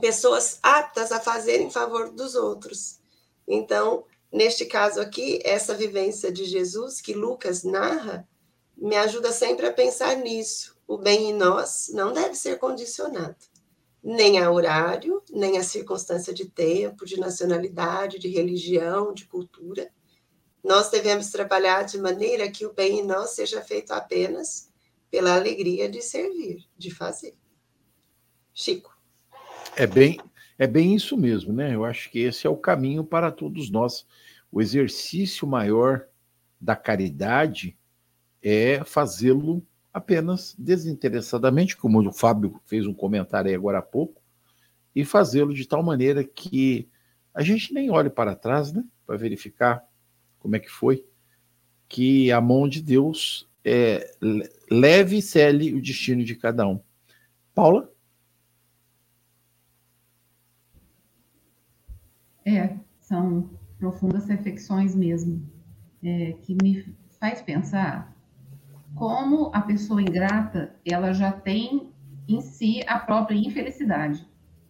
pessoas 0.01 0.59
aptas 0.63 1.11
a 1.11 1.21
fazer 1.21 1.61
em 1.61 1.71
favor 1.71 2.11
dos 2.11 2.35
outros. 2.35 3.01
Então, 3.47 4.05
neste 4.33 4.65
caso 4.65 5.01
aqui, 5.01 5.41
essa 5.45 5.75
vivência 5.75 6.33
de 6.33 6.45
Jesus 6.45 7.01
que 7.01 7.15
Lucas 7.15 7.63
narra 7.63 8.29
me 8.77 8.97
ajuda 8.97 9.33
sempre 9.33 9.67
a 9.67 9.73
pensar 9.73 10.17
nisso. 10.17 10.77
O 10.87 10.99
bem 10.99 11.31
em 11.31 11.35
nós 11.35 11.91
não 11.93 12.13
deve 12.13 12.35
ser 12.35 12.59
condicionado 12.59 13.37
nem 14.05 14.39
a 14.39 14.53
horário, 14.53 15.23
nem 15.31 15.57
a 15.57 15.65
circunstância 15.65 16.35
de 16.35 16.45
tempo, 16.45 17.07
de 17.07 17.19
nacionalidade, 17.19 18.19
de 18.19 18.29
religião, 18.29 19.15
de 19.15 19.25
cultura. 19.25 19.91
Nós 20.63 20.91
devemos 20.91 21.31
trabalhar 21.31 21.85
de 21.85 21.97
maneira 21.97 22.51
que 22.51 22.67
o 22.67 22.73
bem 22.75 23.01
em 23.01 23.03
nós 23.03 23.31
seja 23.31 23.63
feito 23.63 23.93
apenas 23.93 24.69
pela 25.11 25.35
alegria 25.35 25.89
de 25.89 26.03
servir, 26.03 26.69
de 26.77 26.91
fazer. 26.91 27.35
Chico. 28.53 28.95
É 29.75 29.87
bem, 29.87 30.21
é 30.59 30.67
bem 30.67 30.95
isso 30.95 31.17
mesmo, 31.17 31.53
né? 31.53 31.75
Eu 31.75 31.85
acho 31.85 32.11
que 32.11 32.21
esse 32.21 32.47
é 32.47 32.51
o 32.51 32.57
caminho 32.57 33.05
para 33.05 33.31
todos 33.31 33.71
nós. 33.71 34.07
O 34.51 34.61
exercício 34.61 35.47
maior 35.47 36.07
da 36.61 36.77
caridade 36.77 37.77
é 38.43 38.83
fazê-lo 38.85 39.67
apenas 39.93 40.55
desinteressadamente, 40.59 41.77
como 41.77 42.01
o 42.01 42.13
Fábio 42.13 42.61
fez 42.67 42.87
um 42.87 42.95
comentário 42.95 43.49
aí 43.49 43.55
agora 43.55 43.79
há 43.79 43.83
pouco, 43.83 44.23
e 44.95 45.05
fazê-lo 45.05 45.55
de 45.55 45.67
tal 45.67 45.83
maneira 45.83 46.25
que 46.25 46.89
a 47.33 47.43
gente 47.43 47.73
nem 47.73 47.91
olhe 47.91 48.11
para 48.11 48.37
trás, 48.37 48.73
né? 48.73 48.85
Para 49.07 49.17
verificar 49.17 49.85
como 50.39 50.57
é 50.57 50.61
que 50.61 50.71
foi, 50.71 51.05
que 51.89 52.31
a 52.31 52.41
mão 52.41 52.69
de 52.69 52.81
Deus 52.83 53.49
é, 53.65 54.15
leve 54.71 55.19
e 55.19 55.23
cele 55.23 55.75
o 55.75 55.81
destino 55.81 56.23
de 56.25 56.35
cada 56.35 56.67
um. 56.67 56.81
Paula? 57.55 57.94
É, 62.45 62.77
são 63.01 63.51
profundas 63.79 64.27
reflexões 64.27 64.95
mesmo, 64.95 65.49
é, 66.03 66.33
que 66.43 66.57
me 66.63 66.95
faz 67.19 67.41
pensar 67.43 68.15
como 68.95 69.51
a 69.53 69.61
pessoa 69.61 70.01
ingrata, 70.01 70.75
ela 70.87 71.13
já 71.13 71.33
tem 71.33 71.93
em 72.29 72.41
si 72.41 72.83
a 72.87 72.99
própria 72.99 73.37
infelicidade, 73.37 74.27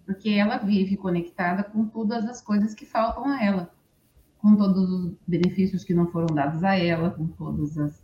porque 0.06 0.30
ela 0.30 0.58
vive 0.58 0.96
conectada 0.96 1.62
com 1.62 1.86
todas 1.86 2.24
as 2.26 2.40
coisas 2.40 2.74
que 2.74 2.86
faltam 2.86 3.26
a 3.26 3.42
ela, 3.42 3.74
com 4.38 4.56
todos 4.56 4.90
os 4.90 5.14
benefícios 5.26 5.84
que 5.84 5.94
não 5.94 6.06
foram 6.06 6.34
dados 6.34 6.64
a 6.64 6.76
ela, 6.76 7.10
com 7.10 7.26
todas 7.26 7.78
as 7.78 8.02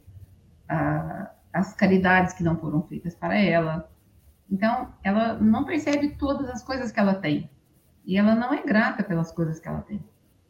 a, 0.69 1.31
as 1.53 1.75
caridades 1.75 2.33
que 2.33 2.45
não 2.45 2.57
foram 2.57 2.83
feitas 2.83 3.15
para 3.15 3.37
ela. 3.37 3.91
Então, 4.51 4.93
ela 5.03 5.35
não 5.35 5.65
percebe 5.65 6.17
todas 6.17 6.49
as 6.49 6.63
coisas 6.63 6.93
que 6.93 7.01
ela 7.01 7.15
tem. 7.15 7.51
E 8.05 8.17
ela 8.17 8.35
não 8.35 8.53
é 8.53 8.63
grata 8.63 9.03
pelas 9.03 9.33
coisas 9.33 9.61
que 9.61 9.69
ela 9.69 9.83
tem. 9.83 10.03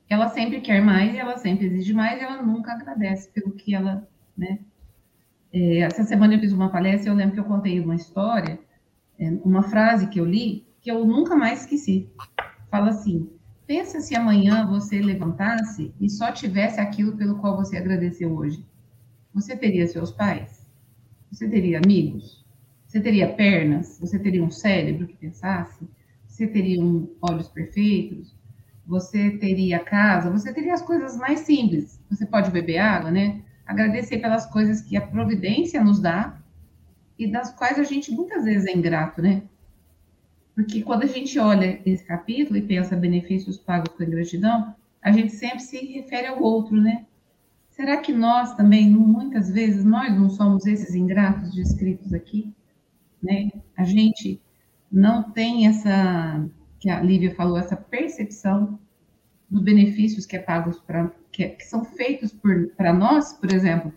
Ela 0.09 0.29
sempre 0.29 0.61
quer 0.61 0.83
mais, 0.83 1.15
ela 1.15 1.37
sempre 1.37 1.67
exige 1.67 1.93
mais, 1.93 2.21
e 2.21 2.25
ela 2.25 2.43
nunca 2.43 2.73
agradece 2.73 3.31
pelo 3.31 3.53
que 3.53 3.75
ela, 3.75 4.09
né? 4.37 4.59
É, 5.53 5.79
essa 5.79 6.05
semana 6.05 6.35
eu 6.35 6.41
fiz 6.41 6.53
uma 6.53 6.71
palestra, 6.71 7.11
eu 7.11 7.15
lembro 7.15 7.35
que 7.35 7.41
eu 7.41 7.45
contei 7.45 7.81
uma 7.81 7.95
história, 7.95 8.59
é, 9.19 9.31
uma 9.45 9.63
frase 9.63 10.09
que 10.09 10.21
eu 10.21 10.25
li, 10.25 10.67
que 10.81 10.91
eu 10.91 11.05
nunca 11.05 11.37
mais 11.37 11.61
esqueci. 11.61 12.09
Fala 12.71 12.91
assim: 12.91 13.31
pensa 13.67 14.01
se 14.01 14.17
amanhã 14.17 14.67
você 14.67 15.01
levantasse 15.01 15.95
e 16.01 16.09
só 16.09 16.33
tivesse 16.33 16.81
aquilo 16.81 17.17
pelo 17.17 17.37
qual 17.37 17.57
você 17.57 17.77
agradeceu 17.77 18.33
hoje. 18.33 18.65
Você 19.33 19.57
teria 19.57 19.87
seus 19.87 20.11
pais? 20.11 20.67
Você 21.31 21.49
teria 21.49 21.79
amigos? 21.79 22.45
Você 22.87 23.01
teria 23.01 23.33
pernas? 23.33 23.99
Você 24.01 24.19
teria 24.19 24.43
um 24.43 24.51
cérebro 24.51 25.07
que 25.07 25.17
pensasse? 25.17 25.89
Você 26.41 26.47
teria 26.47 26.83
um, 26.83 27.07
olhos 27.21 27.49
perfeitos? 27.49 28.35
Você 28.87 29.33
teria 29.33 29.79
casa? 29.79 30.31
Você 30.31 30.55
teria 30.55 30.73
as 30.73 30.81
coisas 30.81 31.15
mais 31.19 31.41
simples. 31.41 32.01
Você 32.09 32.25
pode 32.25 32.51
beber 32.51 32.79
água, 32.79 33.11
né? 33.11 33.43
Agradecer 33.67 34.17
pelas 34.21 34.47
coisas 34.47 34.81
que 34.81 34.97
a 34.97 35.07
providência 35.07 35.85
nos 35.85 36.01
dá 36.01 36.41
e 37.19 37.27
das 37.27 37.53
quais 37.53 37.79
a 37.79 37.83
gente 37.83 38.11
muitas 38.11 38.45
vezes 38.45 38.67
é 38.67 38.75
ingrato, 38.75 39.21
né? 39.21 39.43
Porque 40.55 40.81
quando 40.81 41.03
a 41.03 41.07
gente 41.07 41.39
olha 41.39 41.79
esse 41.85 42.05
capítulo 42.05 42.57
e 42.57 42.63
pensa 42.63 42.97
benefícios 42.97 43.59
pagos 43.59 43.95
com 43.95 44.03
ingratidão, 44.03 44.75
a 45.03 45.13
gente 45.13 45.35
sempre 45.35 45.61
se 45.61 45.77
refere 45.93 46.29
ao 46.29 46.43
outro, 46.43 46.75
né? 46.75 47.05
Será 47.69 47.99
que 47.99 48.15
nós 48.15 48.55
também, 48.55 48.89
muitas 48.89 49.51
vezes, 49.51 49.85
nós 49.85 50.11
não 50.19 50.31
somos 50.31 50.65
esses 50.65 50.95
ingratos 50.95 51.53
descritos 51.53 52.15
aqui? 52.15 52.51
Né? 53.23 53.51
A 53.77 53.85
gente 53.85 54.41
não 54.91 55.23
tem 55.23 55.67
essa, 55.67 56.45
que 56.79 56.91
a 56.91 57.01
Lívia 57.01 57.35
falou, 57.35 57.59
essa 57.59 57.77
percepção 57.77 58.79
dos 59.49 59.63
benefícios 59.63 60.27
que 60.27 60.37
é 60.37 60.39
pagos 60.39 60.79
para 60.79 61.11
que, 61.33 61.49
que, 61.49 61.65
são 61.65 61.85
feitos 61.85 62.35
para 62.77 62.93
nós, 62.93 63.33
por 63.33 63.53
exemplo. 63.53 63.93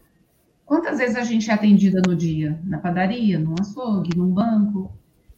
Quantas 0.66 1.00
vezes 1.00 1.16
a 1.16 1.24
gente 1.24 1.50
é 1.50 1.54
atendida 1.54 2.02
no 2.06 2.16
dia? 2.16 2.60
Na 2.64 2.78
padaria, 2.78 3.40
no 3.40 3.56
açougue, 3.60 4.18
num 4.18 4.32
banco? 4.32 4.92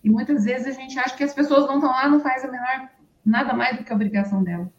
E 0.04 0.10
muitas 0.10 0.46
vezes 0.46 0.68
a 0.68 0.80
gente 0.80 0.98
acha 1.00 1.16
que 1.16 1.24
as 1.24 1.34
pessoas 1.34 1.68
não 1.68 1.76
estão 1.76 1.90
lá, 1.90 2.08
não 2.08 2.20
faz 2.20 2.44
a 2.44 2.52
menor 2.52 2.90
nada 3.26 3.54
mais 3.54 3.78
do 3.78 3.84
que 3.84 3.92
a 3.92 3.96
obrigação 3.96 4.44
dela. 4.44 4.72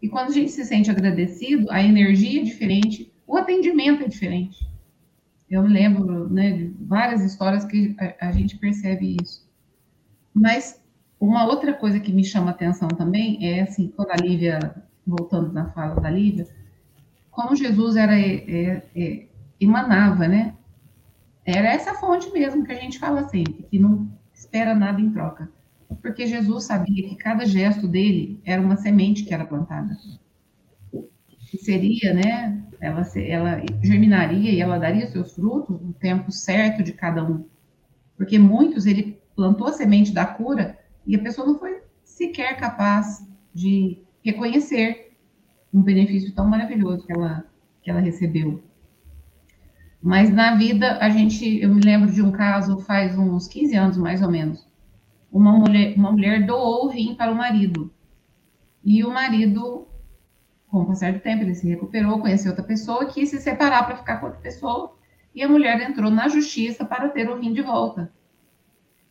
E 0.00 0.08
quando 0.08 0.30
a 0.30 0.32
gente 0.32 0.50
se 0.50 0.64
sente 0.64 0.90
agradecido, 0.90 1.70
a 1.70 1.82
energia 1.82 2.40
é 2.40 2.44
diferente, 2.44 3.12
o 3.26 3.36
atendimento 3.36 4.02
é 4.02 4.08
diferente. 4.08 4.66
Eu 5.48 5.62
me 5.62 5.68
lembro 5.68 6.28
né, 6.28 6.52
de 6.52 6.74
várias 6.80 7.22
histórias 7.22 7.64
que 7.64 7.94
a, 7.98 8.28
a 8.28 8.32
gente 8.32 8.56
percebe 8.56 9.16
isso. 9.22 9.46
Mas 10.34 10.82
uma 11.20 11.44
outra 11.46 11.74
coisa 11.74 12.00
que 12.00 12.12
me 12.12 12.24
chama 12.24 12.50
atenção 12.50 12.88
também 12.88 13.38
é 13.46 13.62
assim, 13.62 13.92
quando 13.94 14.10
a 14.10 14.16
Lívia, 14.16 14.84
voltando 15.06 15.52
na 15.52 15.70
fala 15.70 16.00
da 16.00 16.10
Lívia, 16.10 16.46
como 17.30 17.56
Jesus 17.56 17.96
era 17.96 18.18
é, 18.18 18.82
é, 18.94 19.26
emanava, 19.60 20.28
né? 20.28 20.54
Era 21.44 21.72
essa 21.72 21.94
fonte 21.94 22.30
mesmo 22.32 22.64
que 22.64 22.72
a 22.72 22.80
gente 22.80 22.98
fala 22.98 23.28
sempre, 23.28 23.64
que 23.64 23.78
não 23.78 24.08
espera 24.32 24.74
nada 24.74 25.00
em 25.00 25.10
troca 25.10 25.48
porque 26.00 26.26
Jesus 26.26 26.64
sabia 26.64 27.08
que 27.08 27.16
cada 27.16 27.44
gesto 27.44 27.86
dele 27.86 28.40
era 28.44 28.62
uma 28.62 28.76
semente 28.76 29.24
que 29.24 29.34
era 29.34 29.44
plantada. 29.44 29.96
Que 31.38 31.58
seria, 31.58 32.14
né? 32.14 32.62
Ela, 32.80 33.02
ela 33.16 33.62
germinaria 33.82 34.50
e 34.50 34.60
ela 34.60 34.78
daria 34.78 35.10
seus 35.10 35.34
frutos 35.34 35.80
no 35.80 35.92
tempo 35.92 36.32
certo 36.32 36.82
de 36.82 36.92
cada 36.92 37.22
um. 37.22 37.44
Porque 38.16 38.38
muitos 38.38 38.86
ele 38.86 39.20
plantou 39.42 39.66
a 39.66 39.72
semente 39.72 40.12
da 40.12 40.24
cura 40.24 40.78
e 41.04 41.16
a 41.16 41.18
pessoa 41.18 41.44
não 41.44 41.58
foi 41.58 41.82
sequer 42.04 42.56
capaz 42.56 43.28
de 43.52 44.00
reconhecer 44.24 45.16
um 45.74 45.82
benefício 45.82 46.32
tão 46.32 46.46
maravilhoso 46.46 47.04
que 47.04 47.12
ela, 47.12 47.44
que 47.82 47.90
ela 47.90 47.98
recebeu. 47.98 48.62
Mas 50.00 50.32
na 50.32 50.54
vida, 50.54 50.96
a 50.98 51.08
gente, 51.08 51.60
eu 51.60 51.74
me 51.74 51.80
lembro 51.80 52.12
de 52.12 52.22
um 52.22 52.30
caso 52.30 52.78
faz 52.82 53.18
uns 53.18 53.48
15 53.48 53.76
anos 53.76 53.96
mais 53.96 54.22
ou 54.22 54.30
menos, 54.30 54.64
uma 55.30 55.52
mulher, 55.52 55.94
uma 55.96 56.12
mulher 56.12 56.46
doou 56.46 56.86
o 56.86 56.88
rim 56.88 57.16
para 57.16 57.32
o 57.32 57.34
marido. 57.34 57.92
E 58.84 59.02
o 59.02 59.10
marido, 59.10 59.88
com 60.68 60.82
o 60.82 60.86
passar 60.86 61.12
do 61.12 61.18
tempo, 61.18 61.42
ele 61.42 61.54
se 61.56 61.68
recuperou, 61.68 62.20
conheceu 62.20 62.52
outra 62.52 62.64
pessoa, 62.64 63.06
quis 63.06 63.30
se 63.30 63.40
separar 63.40 63.86
para 63.86 63.96
ficar 63.96 64.18
com 64.18 64.26
outra 64.26 64.40
pessoa, 64.40 64.96
e 65.34 65.42
a 65.42 65.48
mulher 65.48 65.80
entrou 65.80 66.12
na 66.12 66.28
justiça 66.28 66.84
para 66.84 67.08
ter 67.08 67.28
o 67.28 67.40
rim 67.40 67.52
de 67.52 67.62
volta. 67.62 68.12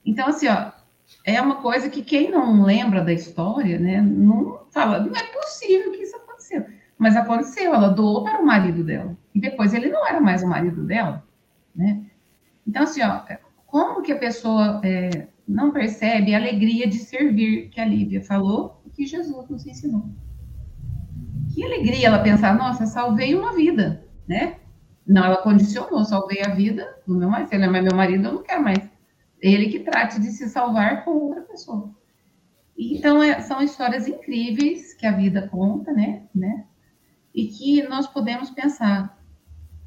Então, 0.06 0.28
assim, 0.28 0.48
ó, 0.48 0.72
é 1.26 1.42
uma 1.42 1.56
coisa 1.56 1.90
que 1.90 2.04
quem 2.04 2.32
não 2.32 2.64
lembra 2.64 3.04
da 3.04 3.14
história, 3.14 3.80
né, 3.80 4.02
não 4.02 4.62
fala, 4.72 5.00
não 5.00 5.16
é 5.16 5.24
possível 5.24 5.92
que 5.92 6.04
isso 6.04 6.16
aconteceu. 6.16 6.66
Mas 6.98 7.16
aconteceu, 7.16 7.74
ela 7.74 7.90
doou 7.90 8.24
para 8.24 8.42
o 8.42 8.46
marido 8.46 8.84
dela. 8.84 9.18
E 9.34 9.40
depois 9.40 9.74
ele 9.74 9.90
não 9.90 10.08
era 10.08 10.20
mais 10.20 10.44
o 10.44 10.48
marido 10.48 10.84
dela, 10.84 11.24
né? 11.76 12.04
Então, 12.66 12.84
assim, 12.84 13.02
ó, 13.02 13.22
como 13.66 14.02
que 14.02 14.12
a 14.12 14.18
pessoa 14.18 14.82
é, 14.84 15.28
não 15.48 15.72
percebe 15.72 16.34
a 16.34 16.38
alegria 16.38 16.88
de 16.88 16.98
servir 17.00 17.70
que 17.70 17.80
a 17.80 17.86
Lívia 17.86 18.22
falou 18.22 18.82
e 18.86 18.90
que 18.90 19.06
Jesus 19.06 19.50
nos 19.50 19.66
ensinou? 19.66 20.10
Que 21.54 21.64
alegria 21.64 22.08
ela 22.08 22.20
pensar, 22.20 22.56
nossa, 22.56 22.86
salvei 22.86 23.34
uma 23.36 23.54
vida, 23.54 24.06
né? 24.28 24.58
Não, 25.06 25.26
ela 25.26 25.38
condicionou, 25.38 26.06
salvei 26.06 26.42
a 26.44 26.50
vida 26.50 26.88
do 27.06 27.16
meu 27.16 27.30
marido. 27.30 27.50
Ele 27.52 27.66
é 27.66 27.82
meu 27.82 27.96
marido, 27.96 28.28
eu 28.28 28.34
não 28.34 28.44
quero 28.44 28.64
mais. 28.64 28.91
Ele 29.42 29.70
que 29.70 29.80
trate 29.80 30.22
de 30.22 30.32
se 30.32 30.48
salvar 30.50 31.04
com 31.04 31.12
outra 31.12 31.42
pessoa. 31.42 31.90
Então, 32.78 33.22
é, 33.22 33.42
são 33.42 33.62
histórias 33.62 34.08
incríveis 34.08 34.94
que 34.94 35.06
a 35.06 35.12
vida 35.12 35.48
conta, 35.48 35.92
né? 35.92 36.24
né? 36.34 36.66
E 37.34 37.48
que 37.48 37.84
nós 37.88 38.06
podemos 38.06 38.52
pensar: 38.52 39.20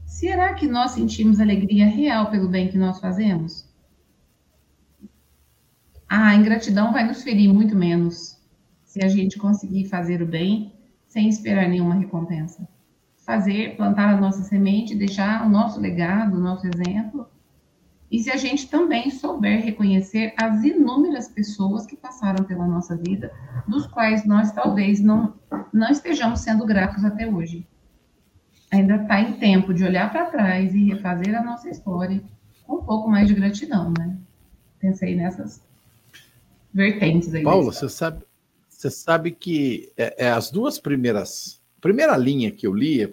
será 0.04 0.54
que 0.54 0.66
nós 0.66 0.90
sentimos 0.90 1.40
alegria 1.40 1.86
real 1.86 2.30
pelo 2.30 2.48
bem 2.48 2.68
que 2.68 2.78
nós 2.78 2.98
fazemos? 2.98 3.72
A 6.08 6.34
ingratidão 6.34 6.92
vai 6.92 7.04
nos 7.06 7.22
ferir 7.22 7.52
muito 7.52 7.76
menos 7.76 8.40
se 8.84 9.04
a 9.04 9.08
gente 9.08 9.38
conseguir 9.38 9.86
fazer 9.86 10.20
o 10.22 10.26
bem 10.26 10.72
sem 11.06 11.28
esperar 11.28 11.68
nenhuma 11.68 11.94
recompensa. 11.94 12.68
Fazer, 13.16 13.76
plantar 13.76 14.14
a 14.14 14.20
nossa 14.20 14.42
semente, 14.42 14.94
deixar 14.94 15.46
o 15.46 15.48
nosso 15.48 15.80
legado, 15.80 16.36
o 16.36 16.40
nosso 16.40 16.66
exemplo 16.66 17.28
e 18.14 18.22
se 18.22 18.30
a 18.30 18.36
gente 18.36 18.68
também 18.68 19.10
souber 19.10 19.60
reconhecer 19.60 20.34
as 20.36 20.62
inúmeras 20.62 21.26
pessoas 21.26 21.84
que 21.84 21.96
passaram 21.96 22.44
pela 22.44 22.64
nossa 22.64 22.96
vida, 22.96 23.32
dos 23.66 23.88
quais 23.88 24.24
nós 24.24 24.52
talvez 24.52 25.00
não, 25.00 25.34
não 25.72 25.90
estejamos 25.90 26.38
sendo 26.38 26.64
gratos 26.64 27.04
até 27.04 27.26
hoje. 27.26 27.66
Ainda 28.70 29.02
está 29.02 29.20
em 29.20 29.32
tempo 29.32 29.74
de 29.74 29.82
olhar 29.82 30.12
para 30.12 30.26
trás 30.26 30.72
e 30.76 30.84
refazer 30.84 31.34
a 31.34 31.42
nossa 31.42 31.68
história 31.68 32.22
com 32.62 32.76
um 32.76 32.84
pouco 32.84 33.10
mais 33.10 33.26
de 33.26 33.34
gratidão, 33.34 33.92
né? 33.98 34.16
Pensei 34.78 35.16
nessas 35.16 35.60
vertentes 36.72 37.34
aí. 37.34 37.42
Paulo, 37.42 37.72
você 37.72 37.88
sabe, 37.88 38.24
você 38.68 38.92
sabe 38.92 39.32
que 39.32 39.92
é, 39.96 40.26
é, 40.26 40.30
as 40.30 40.52
duas 40.52 40.78
primeiras, 40.78 41.60
primeira 41.80 42.16
linha 42.16 42.52
que 42.52 42.64
eu 42.64 42.72
li, 42.72 43.12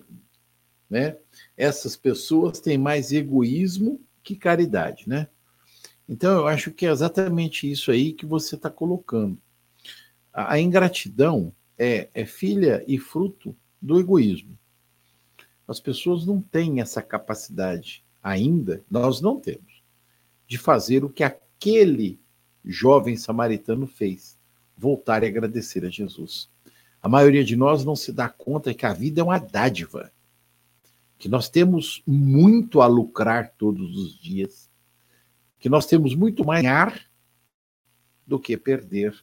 né? 0.87 1.17
Essas 1.57 1.95
pessoas 1.95 2.59
têm 2.59 2.77
mais 2.77 3.11
egoísmo 3.11 3.99
que 4.23 4.35
caridade, 4.35 5.07
né? 5.07 5.27
Então, 6.07 6.39
eu 6.39 6.47
acho 6.47 6.71
que 6.71 6.85
é 6.85 6.91
exatamente 6.91 7.71
isso 7.71 7.91
aí 7.91 8.11
que 8.11 8.25
você 8.25 8.55
está 8.55 8.69
colocando. 8.69 9.37
A, 10.33 10.53
a 10.53 10.59
ingratidão 10.59 11.53
é, 11.77 12.09
é 12.13 12.25
filha 12.25 12.83
e 12.87 12.97
fruto 12.97 13.55
do 13.81 13.99
egoísmo. 13.99 14.57
As 15.67 15.79
pessoas 15.79 16.25
não 16.25 16.41
têm 16.41 16.81
essa 16.81 17.01
capacidade 17.01 18.03
ainda, 18.21 18.83
nós 18.89 19.21
não 19.21 19.39
temos, 19.39 19.81
de 20.47 20.57
fazer 20.57 21.03
o 21.03 21.09
que 21.09 21.23
aquele 21.23 22.19
jovem 22.63 23.15
samaritano 23.15 23.87
fez, 23.87 24.37
voltar 24.77 25.23
e 25.23 25.27
agradecer 25.27 25.85
a 25.85 25.89
Jesus. 25.89 26.49
A 27.01 27.09
maioria 27.09 27.43
de 27.43 27.55
nós 27.55 27.83
não 27.83 27.95
se 27.95 28.11
dá 28.11 28.29
conta 28.29 28.73
que 28.73 28.85
a 28.85 28.93
vida 28.93 29.21
é 29.21 29.23
uma 29.23 29.39
dádiva 29.39 30.11
que 31.21 31.29
nós 31.29 31.49
temos 31.49 32.01
muito 32.07 32.81
a 32.81 32.87
lucrar 32.87 33.53
todos 33.55 33.95
os 33.95 34.19
dias, 34.19 34.67
que 35.59 35.69
nós 35.69 35.85
temos 35.85 36.15
muito 36.15 36.43
mais 36.43 36.63
ganhar 36.63 36.99
do 38.25 38.39
que 38.39 38.57
perder 38.57 39.15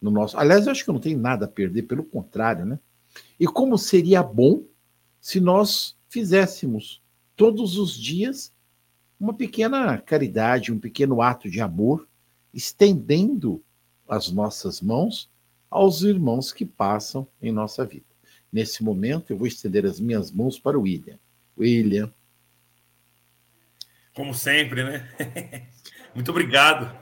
no 0.00 0.12
nosso. 0.12 0.38
Aliás, 0.38 0.64
eu 0.64 0.70
acho 0.70 0.84
que 0.84 0.92
não 0.92 1.00
tenho 1.00 1.18
nada 1.18 1.46
a 1.46 1.48
perder, 1.48 1.82
pelo 1.82 2.04
contrário, 2.04 2.64
né? 2.64 2.78
E 3.38 3.48
como 3.48 3.76
seria 3.76 4.22
bom 4.22 4.62
se 5.20 5.40
nós 5.40 5.96
fizéssemos 6.08 7.02
todos 7.34 7.78
os 7.78 7.98
dias 7.98 8.52
uma 9.18 9.34
pequena 9.34 9.98
caridade, 9.98 10.70
um 10.70 10.78
pequeno 10.78 11.20
ato 11.20 11.50
de 11.50 11.60
amor, 11.60 12.06
estendendo 12.52 13.60
as 14.08 14.30
nossas 14.30 14.80
mãos 14.80 15.28
aos 15.68 16.02
irmãos 16.02 16.52
que 16.52 16.64
passam 16.64 17.26
em 17.42 17.50
nossa 17.50 17.84
vida. 17.84 18.06
Nesse 18.52 18.84
momento, 18.84 19.32
eu 19.32 19.36
vou 19.36 19.48
estender 19.48 19.84
as 19.84 19.98
minhas 19.98 20.30
mãos 20.30 20.60
para 20.60 20.78
o 20.78 20.82
William. 20.82 21.18
William. 21.58 22.12
Como 24.14 24.34
sempre, 24.34 24.84
né? 24.84 25.08
Muito 26.14 26.30
obrigado. 26.30 26.96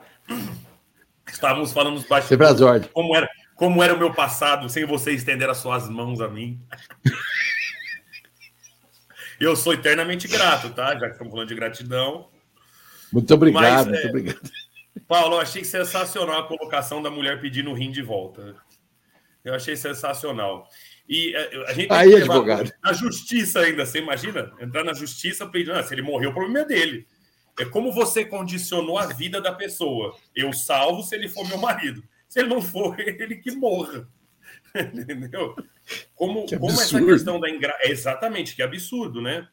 Estávamos 1.30 1.72
falando 1.72 1.94
nos 1.94 2.06
bastidores. 2.06 2.88
Como 2.92 3.14
era, 3.14 3.28
como 3.54 3.82
era 3.82 3.94
o 3.94 3.98
meu 3.98 4.12
passado 4.12 4.68
sem 4.68 4.84
você 4.84 5.12
estender 5.12 5.48
as 5.48 5.58
suas 5.58 5.88
mãos 5.88 6.20
a 6.20 6.28
mim. 6.28 6.60
Eu 9.42 9.56
sou 9.56 9.72
eternamente 9.72 10.28
grato, 10.28 10.70
tá? 10.70 10.94
Já 10.94 11.06
que 11.06 11.12
estamos 11.12 11.32
falando 11.32 11.48
de 11.48 11.54
gratidão. 11.56 12.28
Muito 13.12 13.34
obrigado, 13.34 13.62
Mas, 13.62 13.86
muito 13.88 14.06
é, 14.06 14.08
obrigado. 14.08 14.50
Paulo, 15.08 15.34
eu 15.34 15.40
achei 15.40 15.64
sensacional 15.64 16.40
a 16.40 16.46
colocação 16.46 17.02
da 17.02 17.10
mulher 17.10 17.40
pedindo 17.40 17.70
o 17.70 17.74
rim 17.74 17.90
de 17.90 18.02
volta. 18.02 18.54
Eu 19.44 19.52
achei 19.52 19.74
sensacional. 19.74 20.68
E 21.12 21.36
eh, 21.36 21.64
a 21.68 21.74
gente 21.74 21.92
Aí, 21.92 22.14
advogado. 22.14 22.72
Na 22.82 22.94
justiça 22.94 23.60
ainda, 23.60 23.84
você 23.84 23.98
imagina? 23.98 24.50
Entrar 24.58 24.82
na 24.82 24.94
justiça 24.94 25.46
pedindo, 25.46 25.74
ah, 25.74 25.82
se 25.82 25.92
ele 25.94 26.00
morreu, 26.00 26.30
o 26.30 26.32
problema 26.32 26.60
é 26.60 26.64
dele. 26.64 27.06
É 27.60 27.66
como 27.66 27.92
você 27.92 28.24
condicionou 28.24 28.96
a 28.96 29.04
vida 29.04 29.38
da 29.38 29.52
pessoa. 29.52 30.16
Eu 30.34 30.54
salvo 30.54 31.02
se 31.02 31.14
ele 31.14 31.28
for 31.28 31.46
meu 31.46 31.58
marido. 31.58 32.02
Se 32.26 32.40
ele 32.40 32.48
não 32.48 32.62
for, 32.62 32.96
ele 32.98 33.36
que 33.36 33.50
morra. 33.54 34.08
Entendeu? 34.74 35.54
Como, 36.14 36.46
que 36.46 36.58
como 36.58 36.80
essa 36.80 37.04
questão 37.04 37.38
da 37.38 37.50
ingra... 37.50 37.76
É 37.80 37.90
exatamente, 37.90 38.56
que 38.56 38.62
absurdo, 38.62 39.20
né? 39.20 39.46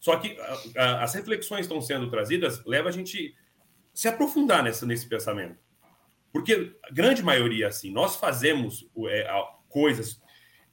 Só 0.00 0.16
que 0.16 0.36
a, 0.76 0.82
a, 0.82 1.04
as 1.04 1.14
reflexões 1.14 1.60
estão 1.60 1.80
sendo 1.80 2.10
trazidas, 2.10 2.60
leva 2.66 2.88
a 2.88 2.92
gente 2.92 3.36
se 3.92 4.08
aprofundar 4.08 4.64
nessa, 4.64 4.84
nesse 4.84 5.08
pensamento. 5.08 5.56
Porque 6.32 6.74
a 6.82 6.92
grande 6.92 7.22
maioria, 7.22 7.68
assim, 7.68 7.92
nós 7.92 8.16
fazemos 8.16 8.84
é, 9.08 9.30
coisas 9.68 10.23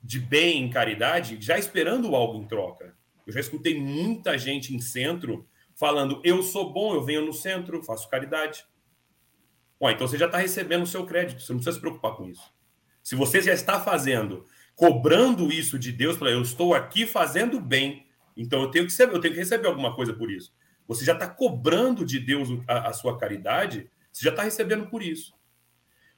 de 0.04 0.20
bem, 0.20 0.64
em 0.64 0.70
caridade, 0.70 1.38
já 1.40 1.58
esperando 1.58 2.16
algo 2.16 2.38
em 2.38 2.48
troca. 2.48 2.96
Eu 3.26 3.34
já 3.34 3.40
escutei 3.40 3.80
muita 3.80 4.38
gente 4.38 4.74
em 4.74 4.80
centro 4.80 5.48
falando: 5.76 6.22
eu 6.24 6.42
sou 6.42 6.72
bom, 6.72 6.94
eu 6.94 7.04
venho 7.04 7.26
no 7.26 7.34
centro, 7.34 7.84
faço 7.84 8.10
caridade. 8.10 8.66
Bom, 9.80 9.90
então 9.90 10.08
você 10.08 10.18
já 10.18 10.26
está 10.26 10.38
recebendo 10.38 10.84
o 10.84 10.88
seu 10.88 11.06
crédito, 11.06 11.42
você 11.42 11.52
não 11.52 11.60
precisa 11.60 11.76
se 11.76 11.82
preocupar 11.82 12.16
com 12.16 12.28
isso. 12.30 12.54
Se 13.02 13.16
você 13.16 13.42
já 13.42 13.54
está 13.54 13.80
fazendo, 13.80 14.46
cobrando 14.76 15.52
isso 15.52 15.80
de 15.80 15.92
Deus, 15.92 16.18
para 16.18 16.30
eu 16.30 16.42
estou 16.42 16.74
aqui 16.74 17.08
fazendo 17.08 17.60
bem, 17.60 18.06
então 18.38 18.62
eu 18.62 18.70
tenho 18.70 18.88
que, 18.88 19.02
eu 19.02 19.20
tenho 19.20 19.34
que 19.34 19.40
receber 19.40 19.68
alguma 19.68 19.96
coisa 19.96 20.14
por 20.14 20.32
isso. 20.32 20.54
Você 20.88 21.04
já 21.06 21.14
está 21.14 21.28
cobrando 21.28 22.06
de 22.06 22.20
Deus 22.20 22.50
a, 22.68 22.90
a 22.90 22.94
sua 22.94 23.18
caridade, 23.18 23.90
você 24.12 24.26
já 24.26 24.32
está 24.32 24.44
recebendo 24.44 24.88
por 24.88 25.02
isso. 25.02 25.34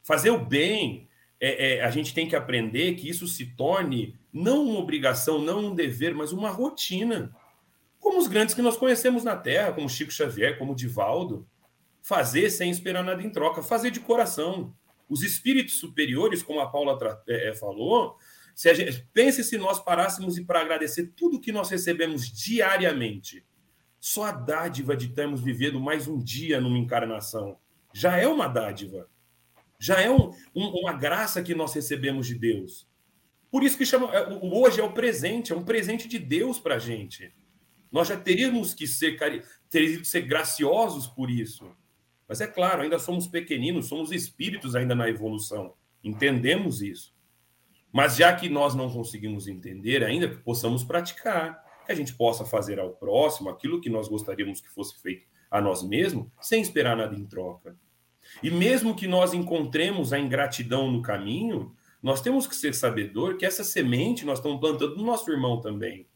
Fazer 0.01 0.31
o 0.31 0.43
bem 0.43 1.07
é, 1.45 1.75
é, 1.75 1.81
a 1.83 1.89
gente 1.89 2.13
tem 2.13 2.25
que 2.25 2.37
aprender 2.37 2.95
que 2.95 3.09
isso 3.09 3.27
se 3.27 3.47
torne 3.47 4.17
não 4.31 4.65
uma 4.65 4.79
obrigação, 4.79 5.39
não 5.39 5.65
um 5.65 5.75
dever, 5.75 6.15
mas 6.15 6.31
uma 6.31 6.49
rotina. 6.49 7.35
Como 7.99 8.17
os 8.17 8.27
grandes 8.27 8.55
que 8.55 8.61
nós 8.61 8.77
conhecemos 8.77 9.25
na 9.25 9.35
Terra, 9.35 9.73
como 9.73 9.89
Chico 9.89 10.09
Xavier, 10.09 10.57
como 10.57 10.73
Divaldo. 10.73 11.45
Fazer 12.01 12.49
sem 12.49 12.71
esperar 12.71 13.03
nada 13.03 13.21
em 13.21 13.29
troca, 13.29 13.61
fazer 13.61 13.91
de 13.91 13.99
coração. 13.99 14.73
Os 15.09 15.21
espíritos 15.21 15.75
superiores, 15.75 16.41
como 16.41 16.61
a 16.61 16.69
Paula 16.69 16.97
é, 17.27 17.49
é, 17.49 17.53
falou, 17.53 18.17
se 18.55 18.73
gente, 18.73 19.05
pense 19.13 19.43
se 19.43 19.57
nós 19.57 19.83
parássemos 19.83 20.37
e 20.37 20.45
para 20.45 20.61
agradecer 20.61 21.11
tudo 21.13 21.41
que 21.41 21.51
nós 21.51 21.69
recebemos 21.69 22.31
diariamente. 22.31 23.45
Só 23.99 24.27
a 24.27 24.31
dádiva 24.31 24.95
de 24.95 25.09
termos 25.09 25.41
vivido 25.41 25.77
mais 25.77 26.07
um 26.07 26.17
dia 26.17 26.61
numa 26.61 26.77
encarnação 26.77 27.57
já 27.93 28.17
é 28.17 28.27
uma 28.27 28.47
dádiva 28.47 29.07
já 29.83 29.99
é 29.99 30.09
um, 30.09 30.31
um, 30.55 30.67
uma 30.79 30.93
graça 30.93 31.43
que 31.43 31.53
nós 31.53 31.73
recebemos 31.73 32.25
de 32.25 32.35
Deus. 32.35 32.87
Por 33.51 33.63
isso 33.63 33.77
que 33.77 33.85
chama, 33.85 34.09
é, 34.15 34.39
hoje 34.41 34.79
é 34.79 34.83
o 34.83 34.93
presente, 34.93 35.51
é 35.51 35.55
um 35.55 35.63
presente 35.63 36.07
de 36.07 36.17
Deus 36.17 36.57
para 36.57 36.75
a 36.75 36.79
gente. 36.79 37.33
Nós 37.91 38.07
já 38.07 38.17
teríamos 38.17 38.73
que 38.73 38.87
ser, 38.87 39.17
teríamos 39.69 39.99
que 39.99 40.07
ser 40.07 40.21
graciosos 40.21 41.05
por 41.05 41.29
isso. 41.29 41.69
Mas 42.27 42.39
é 42.39 42.47
claro, 42.47 42.81
ainda 42.81 42.97
somos 42.97 43.27
pequeninos, 43.27 43.87
somos 43.87 44.13
espíritos 44.13 44.73
ainda 44.73 44.95
na 44.95 45.09
evolução. 45.09 45.73
Entendemos 46.01 46.81
isso. 46.81 47.13
Mas 47.91 48.15
já 48.15 48.33
que 48.33 48.47
nós 48.47 48.73
não 48.73 48.89
conseguimos 48.89 49.49
entender 49.49 50.01
ainda, 50.01 50.29
que 50.29 50.37
possamos 50.37 50.85
praticar, 50.85 51.61
que 51.85 51.91
a 51.91 51.95
gente 51.95 52.13
possa 52.15 52.45
fazer 52.45 52.79
ao 52.79 52.91
próximo 52.91 53.49
aquilo 53.49 53.81
que 53.81 53.89
nós 53.89 54.07
gostaríamos 54.07 54.61
que 54.61 54.69
fosse 54.69 54.99
feito 55.01 55.27
a 55.51 55.59
nós 55.59 55.83
mesmos, 55.83 56.27
sem 56.41 56.61
esperar 56.61 56.95
nada 56.95 57.13
em 57.13 57.25
troca. 57.25 57.75
E 58.41 58.49
mesmo 58.49 58.95
que 58.95 59.07
nós 59.07 59.33
encontremos 59.33 60.11
a 60.11 60.19
ingratidão 60.19 60.91
no 60.91 61.01
caminho, 61.01 61.75
nós 62.01 62.21
temos 62.21 62.47
que 62.47 62.55
ser 62.55 62.73
sabedor 62.73 63.37
que 63.37 63.45
essa 63.45 63.63
semente 63.63 64.25
nós 64.25 64.39
estamos 64.39 64.59
plantando 64.59 64.97
no 64.97 65.03
nosso 65.03 65.31
irmão 65.31 65.61
também. 65.61 66.07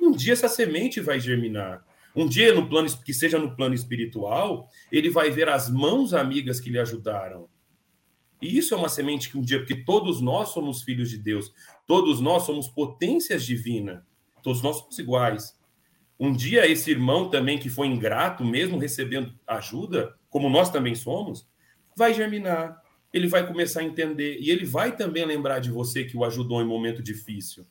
Um 0.00 0.12
dia 0.12 0.32
essa 0.32 0.48
semente 0.48 1.00
vai 1.00 1.20
germinar. 1.20 1.84
Um 2.14 2.28
dia, 2.28 2.54
no 2.54 2.68
plano 2.68 2.88
que 3.02 3.14
seja 3.14 3.38
no 3.38 3.56
plano 3.56 3.74
espiritual, 3.74 4.68
ele 4.90 5.08
vai 5.08 5.30
ver 5.30 5.48
as 5.48 5.70
mãos 5.70 6.12
amigas 6.12 6.60
que 6.60 6.68
lhe 6.68 6.78
ajudaram. 6.78 7.48
E 8.40 8.58
isso 8.58 8.74
é 8.74 8.76
uma 8.76 8.88
semente 8.88 9.30
que 9.30 9.38
um 9.38 9.42
dia, 9.42 9.58
porque 9.60 9.84
todos 9.84 10.20
nós 10.20 10.48
somos 10.48 10.82
filhos 10.82 11.08
de 11.08 11.16
Deus, 11.16 11.52
todos 11.86 12.20
nós 12.20 12.42
somos 12.42 12.68
potências 12.68 13.44
divinas, 13.44 14.02
todos 14.42 14.60
nós 14.62 14.78
somos 14.78 14.98
iguais. 14.98 15.56
um 16.18 16.32
dia 16.32 16.66
esse 16.70 16.90
irmão 16.90 17.28
também 17.30 17.58
que 17.58 17.68
foi 17.68 17.86
ingrato, 17.86 18.44
mesmo 18.44 18.78
recebendo 18.78 19.34
ajuda, 19.46 20.14
como 20.32 20.48
nós 20.48 20.70
também 20.70 20.94
somos, 20.94 21.46
vai 21.94 22.14
germinar, 22.14 22.82
ele 23.12 23.28
vai 23.28 23.46
começar 23.46 23.80
a 23.80 23.84
entender 23.84 24.38
e 24.40 24.50
ele 24.50 24.64
vai 24.64 24.96
também 24.96 25.26
lembrar 25.26 25.58
de 25.58 25.70
você 25.70 26.04
que 26.04 26.16
o 26.16 26.24
ajudou 26.24 26.62
em 26.62 26.66
momento 26.66 27.02
difícil. 27.02 27.66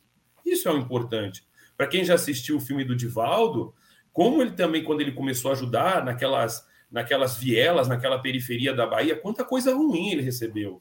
Isso 0.45 0.69
é 0.69 0.71
o 0.71 0.77
importante. 0.77 1.43
Para 1.75 1.87
quem 1.87 2.05
já 2.05 2.13
assistiu 2.13 2.57
o 2.57 2.61
filme 2.61 2.85
do 2.85 2.95
Divaldo, 2.95 3.73
como 4.13 4.43
ele 4.43 4.51
também, 4.51 4.83
quando 4.83 5.01
ele 5.01 5.11
começou 5.11 5.49
a 5.49 5.55
ajudar 5.55 6.05
naquelas, 6.05 6.63
naquelas 6.91 7.35
vielas, 7.35 7.87
naquela 7.87 8.19
periferia 8.19 8.75
da 8.75 8.85
Bahia, 8.85 9.15
quanta 9.15 9.43
coisa 9.43 9.73
ruim 9.73 10.11
ele 10.11 10.21
recebeu. 10.21 10.79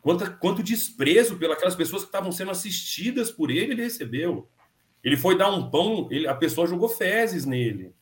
Quanta, 0.00 0.30
quanto 0.30 0.62
desprezo 0.62 1.36
pelas 1.36 1.74
pessoas 1.74 2.02
que 2.02 2.08
estavam 2.08 2.30
sendo 2.30 2.52
assistidas 2.52 3.32
por 3.32 3.50
ele, 3.50 3.72
ele 3.72 3.82
recebeu. 3.82 4.48
Ele 5.02 5.16
foi 5.16 5.36
dar 5.36 5.50
um 5.50 5.68
pão, 5.68 6.06
ele, 6.08 6.28
a 6.28 6.34
pessoa 6.36 6.68
jogou 6.68 6.88
fezes 6.88 7.44
nele. 7.44 7.92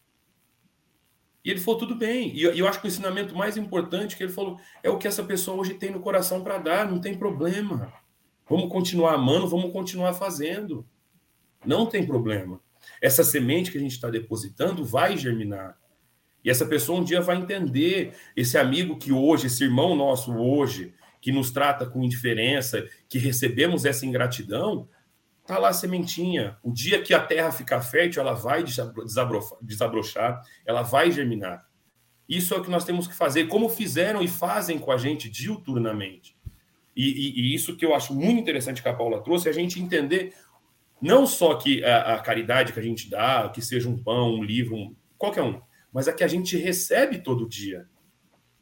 E 1.44 1.50
ele 1.50 1.60
falou, 1.60 1.80
tudo 1.80 1.94
bem. 1.94 2.34
E 2.34 2.42
eu, 2.42 2.68
acho 2.68 2.80
que 2.80 2.86
o 2.86 2.88
ensinamento 2.88 3.34
mais 3.34 3.56
importante 3.56 4.16
que 4.16 4.22
ele 4.22 4.32
falou 4.32 4.58
é 4.82 4.90
o 4.90 4.98
que 4.98 5.08
essa 5.08 5.22
pessoa 5.22 5.58
hoje 5.58 5.74
tem 5.74 5.90
no 5.90 6.00
coração 6.00 6.42
para 6.42 6.58
dar, 6.58 6.90
não 6.90 7.00
tem 7.00 7.16
problema. 7.16 7.92
Vamos 8.48 8.70
continuar 8.70 9.14
amando, 9.14 9.48
vamos 9.48 9.72
continuar 9.72 10.12
fazendo. 10.12 10.86
Não 11.64 11.86
tem 11.86 12.06
problema. 12.06 12.60
Essa 13.00 13.24
semente 13.24 13.70
que 13.70 13.78
a 13.78 13.80
gente 13.80 13.92
está 13.92 14.10
depositando 14.10 14.84
vai 14.84 15.16
germinar. 15.16 15.78
E 16.44 16.50
essa 16.50 16.66
pessoa 16.66 17.00
um 17.00 17.04
dia 17.04 17.20
vai 17.20 17.36
entender 17.36 18.14
esse 18.36 18.56
amigo 18.58 18.98
que 18.98 19.12
hoje, 19.12 19.46
esse 19.46 19.64
irmão 19.64 19.94
nosso 19.94 20.34
hoje, 20.34 20.94
que 21.20 21.30
nos 21.30 21.50
trata 21.50 21.86
com 21.86 22.02
indiferença, 22.02 22.86
que 23.08 23.18
recebemos 23.18 23.84
essa 23.84 24.06
ingratidão, 24.06 24.88
tá 25.50 25.58
lá 25.58 25.70
a 25.70 25.72
sementinha. 25.72 26.56
O 26.62 26.72
dia 26.72 27.02
que 27.02 27.12
a 27.12 27.20
terra 27.20 27.50
ficar 27.50 27.80
fértil, 27.80 28.22
ela 28.22 28.34
vai 28.34 28.62
desabrochar, 29.62 30.42
ela 30.64 30.82
vai 30.82 31.10
germinar. 31.10 31.66
Isso 32.28 32.54
é 32.54 32.58
o 32.58 32.62
que 32.62 32.70
nós 32.70 32.84
temos 32.84 33.08
que 33.08 33.16
fazer, 33.16 33.48
como 33.48 33.68
fizeram 33.68 34.22
e 34.22 34.28
fazem 34.28 34.78
com 34.78 34.92
a 34.92 34.96
gente 34.96 35.28
diuturnamente. 35.28 36.36
E, 36.94 37.04
e, 37.04 37.40
e 37.40 37.54
isso 37.54 37.76
que 37.76 37.84
eu 37.84 37.94
acho 37.94 38.14
muito 38.14 38.40
interessante 38.40 38.80
que 38.80 38.88
a 38.88 38.94
Paula 38.94 39.22
trouxe, 39.22 39.48
é 39.48 39.50
a 39.50 39.54
gente 39.54 39.80
entender 39.80 40.32
não 41.02 41.26
só 41.26 41.54
que 41.54 41.84
a, 41.84 42.14
a, 42.14 42.18
caridade 42.20 42.72
que 42.72 42.78
a 42.78 42.82
gente 42.82 43.10
dá, 43.10 43.48
que 43.48 43.60
seja 43.60 43.88
um 43.88 44.00
pão, 44.00 44.34
um 44.34 44.44
livro, 44.44 44.76
um, 44.76 44.94
qualquer 45.18 45.42
um, 45.42 45.60
mas 45.92 46.06
a 46.06 46.12
que 46.12 46.22
a 46.22 46.28
gente 46.28 46.56
recebe 46.56 47.18
todo 47.18 47.48
dia. 47.48 47.88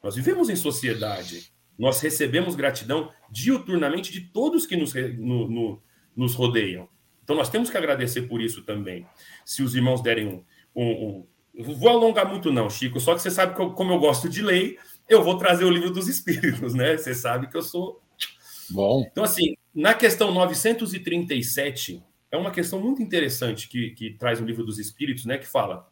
Nós 0.01 0.15
vivemos 0.15 0.49
em 0.49 0.55
sociedade. 0.55 1.51
Nós 1.77 2.01
recebemos 2.01 2.55
gratidão 2.55 3.11
diuturnamente 3.29 4.11
de 4.11 4.21
todos 4.21 4.65
que 4.65 4.75
nos, 4.75 4.93
no, 4.93 5.47
no, 5.47 5.81
nos 6.15 6.33
rodeiam. 6.33 6.87
Então 7.23 7.35
nós 7.35 7.49
temos 7.49 7.69
que 7.69 7.77
agradecer 7.77 8.23
por 8.23 8.41
isso 8.41 8.63
também. 8.63 9.05
Se 9.45 9.61
os 9.61 9.75
irmãos 9.75 10.01
derem 10.01 10.27
um. 10.27 10.43
um, 10.75 11.25
um... 11.55 11.73
Vou 11.75 11.89
alongar 11.89 12.27
muito, 12.27 12.51
não, 12.51 12.69
Chico, 12.69 12.99
só 12.99 13.13
que 13.13 13.21
você 13.21 13.29
sabe 13.29 13.53
que 13.55 13.61
eu, 13.61 13.71
como 13.71 13.93
eu 13.93 13.99
gosto 13.99 14.29
de 14.29 14.41
lei, 14.41 14.77
eu 15.07 15.23
vou 15.23 15.37
trazer 15.37 15.65
o 15.65 15.69
livro 15.69 15.91
dos 15.91 16.07
Espíritos, 16.07 16.73
né? 16.73 16.97
Você 16.97 17.13
sabe 17.13 17.47
que 17.47 17.57
eu 17.57 17.61
sou. 17.61 18.01
Bom. 18.69 19.05
Então, 19.11 19.23
assim, 19.23 19.55
na 19.73 19.93
questão 19.93 20.31
937, 20.31 22.03
é 22.31 22.37
uma 22.37 22.51
questão 22.51 22.79
muito 22.79 23.01
interessante 23.01 23.67
que, 23.67 23.91
que 23.91 24.11
traz 24.13 24.39
o 24.39 24.45
livro 24.45 24.63
dos 24.63 24.77
Espíritos, 24.79 25.25
né? 25.25 25.37
Que 25.37 25.47
fala. 25.47 25.87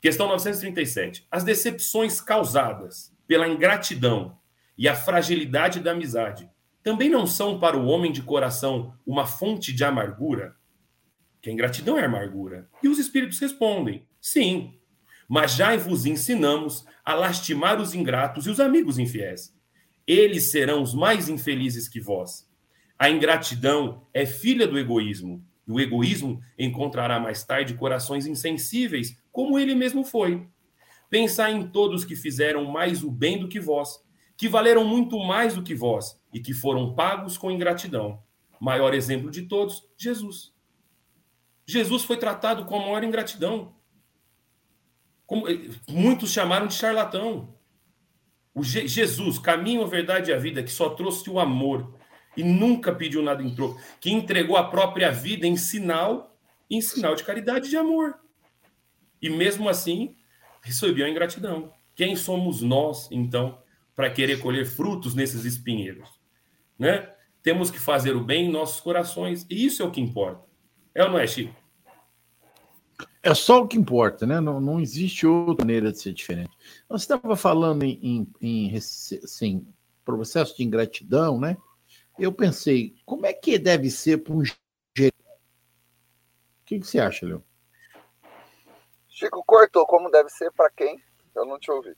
Questão 0.00 0.28
937. 0.28 1.26
As 1.30 1.44
decepções 1.44 2.20
causadas 2.20 3.12
pela 3.26 3.48
ingratidão 3.48 4.36
e 4.76 4.88
a 4.88 4.94
fragilidade 4.94 5.80
da 5.80 5.92
amizade 5.92 6.48
também 6.84 7.08
não 7.08 7.26
são 7.26 7.58
para 7.58 7.78
o 7.78 7.86
homem 7.86 8.12
de 8.12 8.22
coração 8.22 8.94
uma 9.06 9.26
fonte 9.26 9.72
de 9.72 9.82
amargura? 9.82 10.54
Que 11.40 11.48
a 11.48 11.52
ingratidão 11.52 11.98
é 11.98 12.04
amargura. 12.04 12.68
E 12.82 12.88
os 12.88 12.98
espíritos 12.98 13.40
respondem: 13.40 14.06
sim, 14.20 14.78
mas 15.26 15.56
já 15.56 15.74
vos 15.76 16.04
ensinamos 16.04 16.84
a 17.02 17.14
lastimar 17.14 17.80
os 17.80 17.94
ingratos 17.94 18.46
e 18.46 18.50
os 18.50 18.60
amigos 18.60 18.98
infiéis. 18.98 19.52
Eles 20.06 20.50
serão 20.50 20.82
os 20.82 20.94
mais 20.94 21.30
infelizes 21.30 21.88
que 21.88 21.98
vós. 21.98 22.46
A 22.98 23.08
ingratidão 23.08 24.06
é 24.12 24.26
filha 24.26 24.68
do 24.68 24.78
egoísmo, 24.78 25.42
e 25.66 25.72
o 25.72 25.80
egoísmo 25.80 26.42
encontrará 26.58 27.18
mais 27.18 27.42
tarde 27.44 27.74
corações 27.74 28.26
insensíveis, 28.26 29.16
como 29.32 29.58
ele 29.58 29.74
mesmo 29.74 30.04
foi. 30.04 30.46
Pensai 31.08 31.54
em 31.54 31.66
todos 31.66 32.04
que 32.04 32.14
fizeram 32.14 32.66
mais 32.66 33.02
o 33.02 33.10
bem 33.10 33.38
do 33.38 33.48
que 33.48 33.58
vós, 33.58 34.03
que 34.36 34.48
valeram 34.48 34.84
muito 34.84 35.18
mais 35.18 35.54
do 35.54 35.62
que 35.62 35.74
vós 35.74 36.20
e 36.32 36.40
que 36.40 36.52
foram 36.52 36.94
pagos 36.94 37.38
com 37.38 37.50
ingratidão. 37.50 38.22
Maior 38.60 38.94
exemplo 38.94 39.30
de 39.30 39.42
todos, 39.42 39.86
Jesus. 39.96 40.52
Jesus 41.66 42.04
foi 42.04 42.16
tratado 42.16 42.64
com 42.64 42.76
a 42.76 42.80
maior 42.80 43.04
ingratidão. 43.04 43.74
Como, 45.26 45.48
eh, 45.48 45.70
muitos 45.88 46.30
chamaram 46.30 46.66
de 46.66 46.74
charlatão. 46.74 47.54
O 48.54 48.62
Je 48.62 48.86
Jesus, 48.86 49.38
caminho, 49.38 49.82
a 49.82 49.86
verdade 49.86 50.30
e 50.30 50.34
a 50.34 50.38
vida, 50.38 50.62
que 50.62 50.70
só 50.70 50.90
trouxe 50.90 51.28
o 51.28 51.40
amor 51.40 51.94
e 52.36 52.42
nunca 52.42 52.92
pediu 52.92 53.22
nada 53.22 53.42
em 53.42 53.54
troco, 53.54 53.80
que 54.00 54.10
entregou 54.10 54.56
a 54.56 54.68
própria 54.68 55.10
vida 55.10 55.46
em 55.46 55.56
sinal, 55.56 56.36
em 56.70 56.80
sinal 56.80 57.14
de 57.14 57.24
caridade 57.24 57.66
e 57.66 57.70
de 57.70 57.76
amor. 57.76 58.18
E 59.20 59.30
mesmo 59.30 59.68
assim, 59.68 60.16
recebeu 60.62 61.06
a 61.06 61.08
ingratidão. 61.08 61.72
Quem 61.94 62.16
somos 62.16 62.60
nós, 62.60 63.08
então, 63.10 63.58
para 63.94 64.10
querer 64.10 64.40
colher 64.40 64.66
frutos 64.66 65.14
nesses 65.14 65.44
espinheiros. 65.44 66.08
Né? 66.78 67.12
Temos 67.42 67.70
que 67.70 67.78
fazer 67.78 68.16
o 68.16 68.24
bem 68.24 68.46
em 68.46 68.50
nossos 68.50 68.80
corações, 68.80 69.46
e 69.48 69.64
isso 69.64 69.82
é 69.82 69.86
o 69.86 69.90
que 69.90 70.00
importa. 70.00 70.44
É 70.94 71.04
ou 71.04 71.10
não 71.10 71.18
é, 71.18 71.26
Chico? 71.26 71.54
É 73.22 73.34
só 73.34 73.62
o 73.62 73.66
que 73.66 73.76
importa, 73.76 74.26
né? 74.26 74.38
Não, 74.38 74.60
não 74.60 74.78
existe 74.78 75.26
outra 75.26 75.64
maneira 75.64 75.90
de 75.90 75.98
ser 75.98 76.12
diferente. 76.12 76.50
Você 76.88 77.04
estava 77.04 77.34
falando 77.34 77.82
em, 77.82 77.98
em, 78.02 78.32
em 78.40 78.76
assim, 78.76 79.66
processo 80.04 80.56
de 80.56 80.62
ingratidão, 80.62 81.40
né? 81.40 81.56
Eu 82.18 82.32
pensei, 82.32 82.94
como 83.04 83.26
é 83.26 83.32
que 83.32 83.58
deve 83.58 83.90
ser 83.90 84.18
para 84.18 84.34
um 84.34 84.44
gerente? 84.44 85.16
O 86.62 86.64
que, 86.66 86.78
que 86.78 86.86
você 86.86 87.00
acha, 87.00 87.26
Léo? 87.26 87.42
Chico 89.08 89.42
cortou, 89.44 89.86
como 89.86 90.10
deve 90.10 90.28
ser 90.28 90.52
para 90.52 90.70
quem? 90.70 91.02
Eu 91.34 91.46
não 91.46 91.58
te 91.58 91.70
ouvi. 91.70 91.94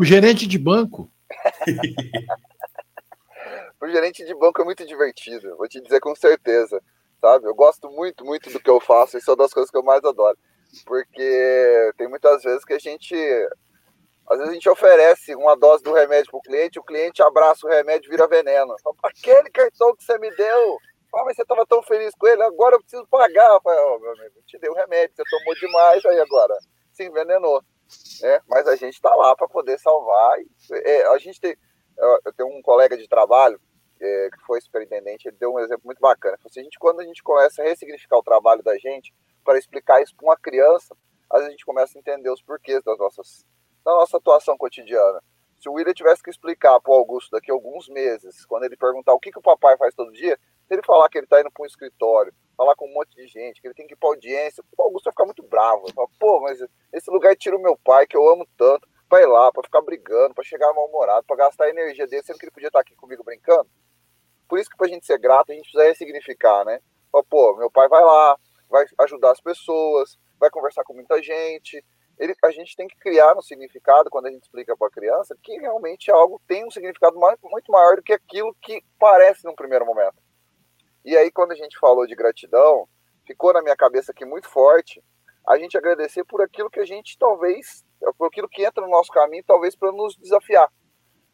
O 0.00 0.04
gerente 0.04 0.46
de 0.46 0.58
banco. 0.58 1.12
o 3.82 3.86
gerente 3.86 4.24
de 4.24 4.34
banco 4.34 4.62
é 4.62 4.64
muito 4.64 4.86
divertido, 4.86 5.54
vou 5.58 5.68
te 5.68 5.78
dizer 5.78 6.00
com 6.00 6.16
certeza, 6.16 6.82
sabe? 7.20 7.46
Eu 7.46 7.54
gosto 7.54 7.90
muito, 7.90 8.24
muito 8.24 8.50
do 8.50 8.58
que 8.58 8.70
eu 8.70 8.80
faço, 8.80 9.18
isso 9.18 9.30
é 9.30 9.34
uma 9.34 9.44
das 9.44 9.52
coisas 9.52 9.70
que 9.70 9.76
eu 9.76 9.82
mais 9.82 10.02
adoro. 10.02 10.38
Porque 10.86 11.92
tem 11.98 12.08
muitas 12.08 12.42
vezes 12.42 12.64
que 12.64 12.72
a 12.72 12.78
gente. 12.78 13.14
Às 14.26 14.38
vezes 14.38 14.52
a 14.52 14.54
gente 14.54 14.70
oferece 14.70 15.34
uma 15.34 15.54
dose 15.54 15.84
do 15.84 15.92
remédio 15.92 16.30
para 16.30 16.38
o 16.38 16.42
cliente, 16.42 16.78
o 16.78 16.84
cliente 16.84 17.22
abraça 17.22 17.66
o 17.66 17.70
remédio 17.70 18.10
vira 18.10 18.26
veneno. 18.26 18.74
Aquele 19.02 19.50
cartão 19.50 19.94
que 19.94 20.02
você 20.02 20.16
me 20.16 20.34
deu, 20.34 20.78
ah, 21.14 21.24
mas 21.26 21.36
você 21.36 21.42
estava 21.42 21.66
tão 21.66 21.82
feliz 21.82 22.14
com 22.18 22.26
ele, 22.26 22.42
agora 22.42 22.76
eu 22.76 22.80
preciso 22.80 23.06
pagar. 23.06 23.60
Falo, 23.60 23.96
oh, 23.96 23.98
meu 23.98 24.12
amigo, 24.12 24.36
te 24.46 24.58
dei 24.58 24.70
o 24.70 24.74
remédio, 24.74 25.14
você 25.14 25.24
tomou 25.28 25.54
demais, 25.56 26.02
aí 26.06 26.20
agora 26.20 26.56
se 26.90 27.04
envenenou 27.04 27.62
né? 28.20 28.40
Mas 28.48 28.66
a 28.66 28.76
gente 28.76 28.94
está 28.94 29.14
lá 29.14 29.34
para 29.36 29.48
poder 29.48 29.78
salvar. 29.78 30.38
É, 30.72 31.06
a 31.06 31.18
gente 31.18 31.40
tem, 31.40 31.56
eu 32.24 32.32
tenho 32.32 32.48
um 32.48 32.62
colega 32.62 32.96
de 32.96 33.08
trabalho 33.08 33.60
é, 34.00 34.30
que 34.32 34.44
foi 34.46 34.60
superintendente, 34.60 35.28
ele 35.28 35.36
deu 35.38 35.52
um 35.52 35.60
exemplo 35.60 35.82
muito 35.84 36.00
bacana. 36.00 36.38
Assim, 36.44 36.60
a 36.60 36.62
gente, 36.62 36.78
quando 36.78 37.00
a 37.00 37.04
gente 37.04 37.22
começa 37.22 37.62
a 37.62 37.64
ressignificar 37.64 38.16
o 38.16 38.22
trabalho 38.22 38.62
da 38.62 38.76
gente 38.78 39.14
para 39.44 39.58
explicar 39.58 40.02
isso 40.02 40.14
para 40.16 40.26
uma 40.26 40.36
criança, 40.36 40.96
às 41.28 41.40
vezes 41.40 41.48
a 41.48 41.50
gente 41.52 41.64
começa 41.64 41.96
a 41.96 42.00
entender 42.00 42.30
os 42.30 42.42
porquês 42.42 42.82
das 42.82 42.98
nossas, 42.98 43.44
da 43.84 43.92
nossa 43.92 44.16
atuação 44.16 44.56
cotidiana. 44.56 45.22
Se 45.60 45.68
o 45.68 45.74
William 45.74 45.92
tivesse 45.92 46.22
que 46.22 46.30
explicar 46.30 46.80
para 46.80 46.90
o 46.90 46.94
Augusto 46.94 47.30
daqui 47.30 47.50
a 47.50 47.54
alguns 47.54 47.88
meses, 47.88 48.46
quando 48.46 48.64
ele 48.64 48.76
perguntar 48.76 49.12
o 49.12 49.20
que, 49.20 49.30
que 49.30 49.38
o 49.38 49.42
papai 49.42 49.76
faz 49.76 49.94
todo 49.94 50.10
dia, 50.12 50.38
ele 50.70 50.82
falar 50.82 51.08
que 51.10 51.18
ele 51.18 51.26
está 51.26 51.38
indo 51.40 51.50
para 51.50 51.62
um 51.62 51.66
escritório, 51.66 52.32
falar 52.60 52.76
com 52.76 52.86
um 52.86 52.92
monte 52.92 53.16
de 53.16 53.26
gente, 53.26 53.58
que 53.58 53.66
ele 53.66 53.74
tem 53.74 53.86
que 53.86 53.94
ir 53.94 53.96
para 53.96 54.10
audiência, 54.10 54.62
o 54.76 54.82
Augusto 54.82 55.06
vai 55.06 55.12
ficar 55.12 55.24
muito 55.24 55.42
bravo. 55.42 55.86
Vai 55.94 56.06
pô, 56.18 56.40
mas 56.40 56.62
esse 56.92 57.10
lugar 57.10 57.34
tira 57.34 57.56
o 57.56 57.62
meu 57.62 57.74
pai, 57.78 58.06
que 58.06 58.14
eu 58.14 58.28
amo 58.28 58.46
tanto, 58.54 58.86
para 59.08 59.22
ir 59.22 59.26
lá, 59.26 59.50
para 59.50 59.62
ficar 59.62 59.80
brigando, 59.80 60.34
para 60.34 60.44
chegar 60.44 60.70
mal-humorado, 60.74 61.24
para 61.26 61.36
gastar 61.36 61.64
a 61.64 61.70
energia 61.70 62.06
dele, 62.06 62.22
sendo 62.22 62.38
que 62.38 62.44
ele 62.44 62.52
podia 62.52 62.66
estar 62.66 62.80
aqui 62.80 62.94
comigo 62.94 63.24
brincando. 63.24 63.66
Por 64.46 64.58
isso 64.58 64.68
que 64.68 64.76
para 64.76 64.88
a 64.88 64.90
gente 64.90 65.06
ser 65.06 65.18
grato, 65.18 65.50
a 65.50 65.54
gente 65.54 65.62
precisa 65.62 65.84
ressignificar, 65.84 66.66
né? 66.66 66.80
Fala, 67.10 67.24
pô, 67.24 67.56
meu 67.56 67.70
pai 67.70 67.88
vai 67.88 68.04
lá, 68.04 68.36
vai 68.68 68.84
ajudar 68.98 69.30
as 69.30 69.40
pessoas, 69.40 70.18
vai 70.38 70.50
conversar 70.50 70.84
com 70.84 70.92
muita 70.92 71.22
gente. 71.22 71.82
Ele, 72.18 72.34
a 72.44 72.50
gente 72.50 72.76
tem 72.76 72.86
que 72.86 72.96
criar 72.96 73.34
um 73.38 73.40
significado 73.40 74.10
quando 74.10 74.26
a 74.26 74.30
gente 74.30 74.42
explica 74.42 74.76
para 74.76 74.88
a 74.88 74.90
criança 74.90 75.34
que 75.42 75.58
realmente 75.58 76.10
algo 76.10 76.38
tem 76.46 76.66
um 76.66 76.70
significado 76.70 77.18
mais, 77.18 77.38
muito 77.42 77.72
maior 77.72 77.96
do 77.96 78.02
que 78.02 78.12
aquilo 78.12 78.54
que 78.60 78.84
parece 78.98 79.46
num 79.46 79.54
primeiro 79.54 79.86
momento. 79.86 80.19
E 81.04 81.16
aí, 81.16 81.30
quando 81.30 81.52
a 81.52 81.56
gente 81.56 81.78
falou 81.78 82.06
de 82.06 82.14
gratidão, 82.14 82.88
ficou 83.26 83.52
na 83.52 83.62
minha 83.62 83.76
cabeça 83.76 84.12
aqui 84.12 84.24
muito 84.24 84.48
forte 84.48 85.02
a 85.48 85.58
gente 85.58 85.76
agradecer 85.76 86.22
por 86.24 86.42
aquilo 86.42 86.70
que 86.70 86.80
a 86.80 86.84
gente 86.84 87.18
talvez, 87.18 87.84
por 88.16 88.26
aquilo 88.26 88.48
que 88.48 88.64
entra 88.64 88.84
no 88.84 88.90
nosso 88.90 89.10
caminho, 89.10 89.42
talvez 89.44 89.74
para 89.74 89.90
nos 89.90 90.16
desafiar. 90.16 90.70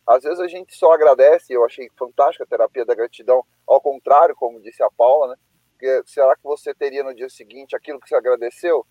Às 0.07 0.23
vezes 0.23 0.39
a 0.39 0.47
gente 0.47 0.75
só 0.75 0.93
agradece, 0.93 1.53
eu 1.53 1.65
achei 1.65 1.91
fantástica 1.99 2.45
a 2.45 2.47
terapia 2.47 2.85
da 2.85 2.95
gratidão, 2.95 3.45
ao 3.67 3.81
contrário, 3.81 4.37
como 4.37 4.63
disse 4.63 4.83
a 4.83 4.91
Paula, 4.91 5.29
né? 5.29 5.37
Porque 5.73 6.03
será 6.07 6.35
que 6.37 6.45
você 6.45 6.73
teria 6.73 7.03
no 7.03 7.15
dia 7.15 7.29
seguinte 7.29 7.77
aquilo 7.77 8.01
que 8.01 8.09
você 8.09 8.15
agradeceu? 8.15 8.87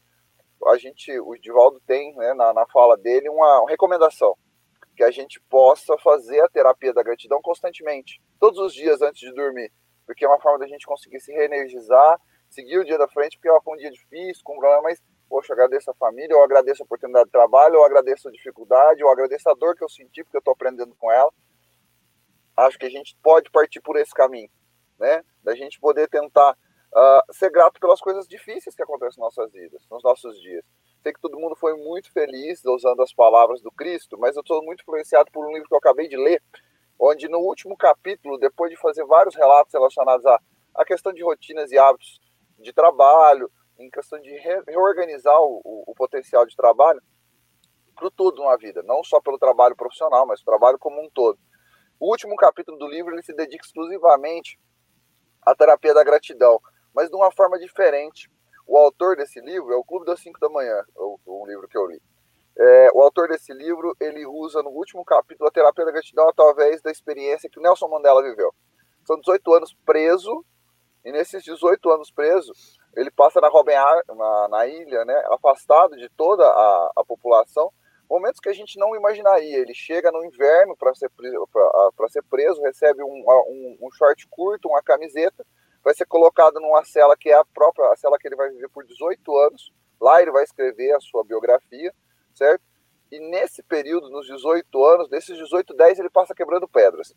a 0.67 0.77
gente, 0.77 1.19
o 1.19 1.35
Divaldo 1.35 1.81
tem 1.85 2.15
né, 2.15 2.33
na, 2.33 2.53
na 2.53 2.65
fala 2.67 2.97
dele 2.97 3.29
uma, 3.29 3.61
uma 3.61 3.69
recomendação 3.69 4.35
que 4.95 5.03
a 5.03 5.11
gente 5.11 5.39
possa 5.49 5.97
fazer 5.97 6.39
a 6.41 6.47
terapia 6.47 6.93
da 6.93 7.03
gratidão 7.03 7.41
constantemente, 7.41 8.21
todos 8.39 8.59
os 8.59 8.73
dias 8.73 9.01
antes 9.01 9.19
de 9.19 9.33
dormir, 9.33 9.71
porque 10.05 10.25
é 10.25 10.27
uma 10.27 10.39
forma 10.39 10.59
da 10.59 10.67
gente 10.67 10.85
conseguir 10.85 11.19
se 11.19 11.31
reenergizar, 11.31 12.19
seguir 12.49 12.77
o 12.77 12.85
dia 12.85 12.97
da 12.97 13.07
frente, 13.07 13.37
porque 13.37 13.63
foi 13.63 13.73
um 13.73 13.77
dia 13.77 13.91
difícil, 13.91 14.41
com 14.43 14.53
um 14.53 14.59
problema, 14.59 14.83
mas, 14.83 15.01
poxa, 15.27 15.51
eu 15.51 15.55
agradeço 15.55 15.91
a 15.91 15.95
família, 15.95 16.33
eu 16.33 16.43
agradeço 16.43 16.83
a 16.83 16.85
oportunidade 16.85 17.25
de 17.25 17.31
trabalho, 17.31 17.75
eu 17.75 17.83
agradeço 17.83 18.27
a 18.27 18.31
dificuldade, 18.31 19.01
eu 19.01 19.09
agradeço 19.09 19.49
a 19.49 19.53
dor 19.53 19.75
que 19.75 19.83
eu 19.83 19.89
senti, 19.89 20.23
porque 20.23 20.37
eu 20.37 20.39
estou 20.39 20.53
aprendendo 20.53 20.95
com 20.95 21.11
ela. 21.11 21.31
Acho 22.57 22.79
que 22.79 22.85
a 22.85 22.89
gente 22.89 23.17
pode 23.21 23.49
partir 23.51 23.81
por 23.81 23.97
esse 23.97 24.13
caminho, 24.13 24.49
né? 24.97 25.23
Da 25.43 25.53
gente 25.55 25.79
poder 25.79 26.07
tentar 26.07 26.51
uh, 26.53 27.33
ser 27.33 27.51
grato 27.51 27.79
pelas 27.79 27.99
coisas 27.99 28.27
difíceis 28.27 28.75
que 28.75 28.81
acontecem 28.81 29.21
nas 29.21 29.35
nossas 29.35 29.51
vidas, 29.51 29.85
nos 29.89 30.03
nossos 30.03 30.39
dias. 30.41 30.63
Sei 31.03 31.13
que 31.13 31.19
todo 31.19 31.39
mundo 31.39 31.55
foi 31.55 31.75
muito 31.75 32.11
feliz 32.11 32.63
usando 32.65 33.01
as 33.01 33.13
palavras 33.13 33.61
do 33.61 33.71
Cristo, 33.71 34.17
mas 34.17 34.35
eu 34.35 34.41
estou 34.41 34.63
muito 34.63 34.81
influenciado 34.81 35.29
por 35.31 35.45
um 35.45 35.51
livro 35.51 35.67
que 35.67 35.73
eu 35.73 35.79
acabei 35.79 36.07
de 36.07 36.17
ler, 36.17 36.41
onde 36.99 37.27
no 37.27 37.39
último 37.39 37.75
capítulo, 37.77 38.37
depois 38.37 38.71
de 38.71 38.77
fazer 38.77 39.05
vários 39.05 39.35
relatos 39.35 39.73
relacionados 39.73 40.25
à, 40.25 40.39
à 40.75 40.85
questão 40.85 41.13
de 41.13 41.23
rotinas 41.23 41.71
e 41.71 41.77
hábitos 41.77 42.19
de 42.59 42.71
trabalho, 42.73 43.51
em 43.77 43.89
questão 43.89 44.19
de 44.19 44.29
re, 44.29 44.61
reorganizar 44.67 45.39
o, 45.41 45.61
o, 45.63 45.83
o, 45.87 45.95
potencial 45.95 46.45
de 46.45 46.55
trabalho 46.55 47.01
para 47.95 48.09
tudo 48.11 48.43
na 48.43 48.55
vida, 48.55 48.81
não 48.83 49.03
só 49.03 49.19
pelo 49.21 49.37
trabalho 49.37 49.75
profissional, 49.75 50.25
mas 50.25 50.41
o 50.41 50.45
trabalho 50.45 50.79
como 50.79 51.01
um 51.01 51.09
todo. 51.09 51.37
O 51.99 52.09
último 52.09 52.35
capítulo 52.35 52.77
do 52.77 52.87
livro 52.87 53.13
ele 53.13 53.23
se 53.23 53.33
dedica 53.33 53.65
exclusivamente 53.65 54.59
à 55.41 55.55
terapia 55.55 55.93
da 55.93 56.03
gratidão, 56.03 56.59
mas 56.93 57.09
de 57.09 57.15
uma 57.15 57.31
forma 57.31 57.59
diferente. 57.59 58.29
O 58.67 58.77
autor 58.77 59.15
desse 59.15 59.39
livro 59.41 59.71
é 59.71 59.75
o 59.75 59.83
Clube 59.83 60.05
das 60.05 60.19
5 60.21 60.39
da 60.39 60.49
Manhã, 60.49 60.83
um 61.27 61.45
livro 61.45 61.67
que 61.67 61.77
eu 61.77 61.85
li. 61.85 62.01
É, 62.57 62.89
o 62.93 63.01
autor 63.01 63.27
desse 63.27 63.53
livro 63.53 63.95
ele 63.99 64.25
usa 64.25 64.63
no 64.63 64.69
último 64.69 65.03
capítulo 65.03 65.49
a 65.49 65.51
terapia 65.51 65.85
da 65.85 65.91
gratidão 65.91 66.29
através 66.29 66.81
da 66.81 66.89
experiência 66.89 67.49
que 67.49 67.59
Nelson 67.59 67.87
Mandela 67.87 68.23
viveu. 68.23 68.53
São 69.05 69.19
18 69.19 69.53
anos 69.53 69.75
preso 69.85 70.43
e 71.05 71.11
nesses 71.11 71.43
18 71.43 71.87
anos 71.91 72.09
preso, 72.09 72.51
ele 72.95 73.11
passa 73.11 73.39
na 73.39 73.47
Robben 73.47 73.75
na, 73.75 74.47
na 74.47 74.65
ilha, 74.65 75.05
né, 75.05 75.13
afastado 75.29 75.95
de 75.95 76.09
toda 76.09 76.43
a, 76.43 76.91
a 76.95 77.05
população, 77.05 77.71
momentos 78.09 78.39
que 78.39 78.49
a 78.49 78.53
gente 78.53 78.79
não 78.79 78.95
imaginaria. 78.95 79.59
Ele 79.59 79.75
chega 79.75 80.11
no 80.11 80.25
inverno 80.25 80.75
para 80.75 80.95
ser, 80.95 81.11
ser 82.09 82.23
preso, 82.23 82.61
recebe 82.63 83.03
um, 83.03 83.23
um, 83.47 83.77
um, 83.81 83.91
short 83.91 84.27
curto, 84.29 84.67
uma 84.67 84.81
camiseta, 84.81 85.45
vai 85.83 85.93
ser 85.93 86.07
colocado 86.07 86.59
numa 86.59 86.83
cela 86.83 87.15
que 87.15 87.29
é 87.29 87.35
a 87.35 87.45
própria 87.45 87.91
a 87.91 87.95
cela 87.95 88.17
que 88.17 88.27
ele 88.27 88.35
vai 88.35 88.49
viver 88.49 88.69
por 88.69 88.83
18 88.83 89.37
anos. 89.37 89.71
Lá 90.01 90.21
ele 90.23 90.31
vai 90.31 90.43
escrever 90.43 90.91
a 90.93 90.99
sua 90.99 91.23
biografia, 91.23 91.93
certo? 92.35 92.61
E 93.11 93.19
nesse 93.19 93.63
período, 93.63 94.09
nos 94.09 94.27
18 94.27 94.85
anos, 94.85 95.09
desses 95.09 95.37
18, 95.37 95.73
10 95.73 95.99
ele 95.99 96.09
passa 96.09 96.35
quebrando 96.35 96.67
pedras. 96.67 97.13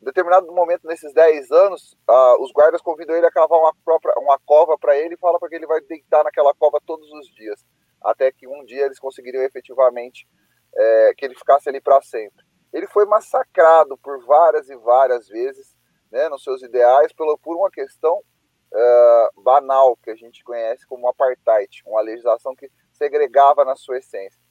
Em 0.00 0.04
determinado 0.04 0.52
momento, 0.52 0.86
nesses 0.86 1.12
10 1.14 1.50
anos, 1.50 1.96
uh, 2.08 2.42
os 2.42 2.52
guardas 2.52 2.82
convidam 2.82 3.16
ele 3.16 3.26
a 3.26 3.30
cavar 3.30 3.58
uma, 3.58 3.74
própria, 3.84 4.12
uma 4.18 4.38
cova 4.38 4.76
para 4.78 4.96
ele 4.96 5.14
e 5.14 5.18
fala 5.18 5.38
para 5.38 5.48
que 5.48 5.54
ele 5.54 5.66
vai 5.66 5.80
deitar 5.80 6.22
naquela 6.22 6.54
cova 6.54 6.78
todos 6.84 7.10
os 7.10 7.26
dias, 7.34 7.64
até 8.02 8.30
que 8.30 8.46
um 8.46 8.64
dia 8.64 8.84
eles 8.84 8.98
conseguiriam 8.98 9.42
efetivamente 9.42 10.28
é, 10.76 11.14
que 11.16 11.24
ele 11.24 11.34
ficasse 11.34 11.68
ali 11.68 11.80
para 11.80 12.02
sempre. 12.02 12.44
Ele 12.72 12.86
foi 12.86 13.06
massacrado 13.06 13.96
por 13.98 14.22
várias 14.26 14.68
e 14.68 14.76
várias 14.76 15.26
vezes, 15.28 15.74
né, 16.10 16.28
nos 16.28 16.42
seus 16.42 16.62
ideais, 16.62 17.12
pelo, 17.12 17.38
por 17.38 17.56
uma 17.56 17.70
questão 17.70 18.18
uh, 18.18 19.42
banal 19.42 19.96
que 20.02 20.10
a 20.10 20.16
gente 20.16 20.44
conhece 20.44 20.86
como 20.86 21.08
apartheid, 21.08 21.82
uma 21.86 22.02
legislação 22.02 22.54
que 22.54 22.70
segregava 22.92 23.64
na 23.64 23.74
sua 23.74 23.98
essência. 23.98 24.43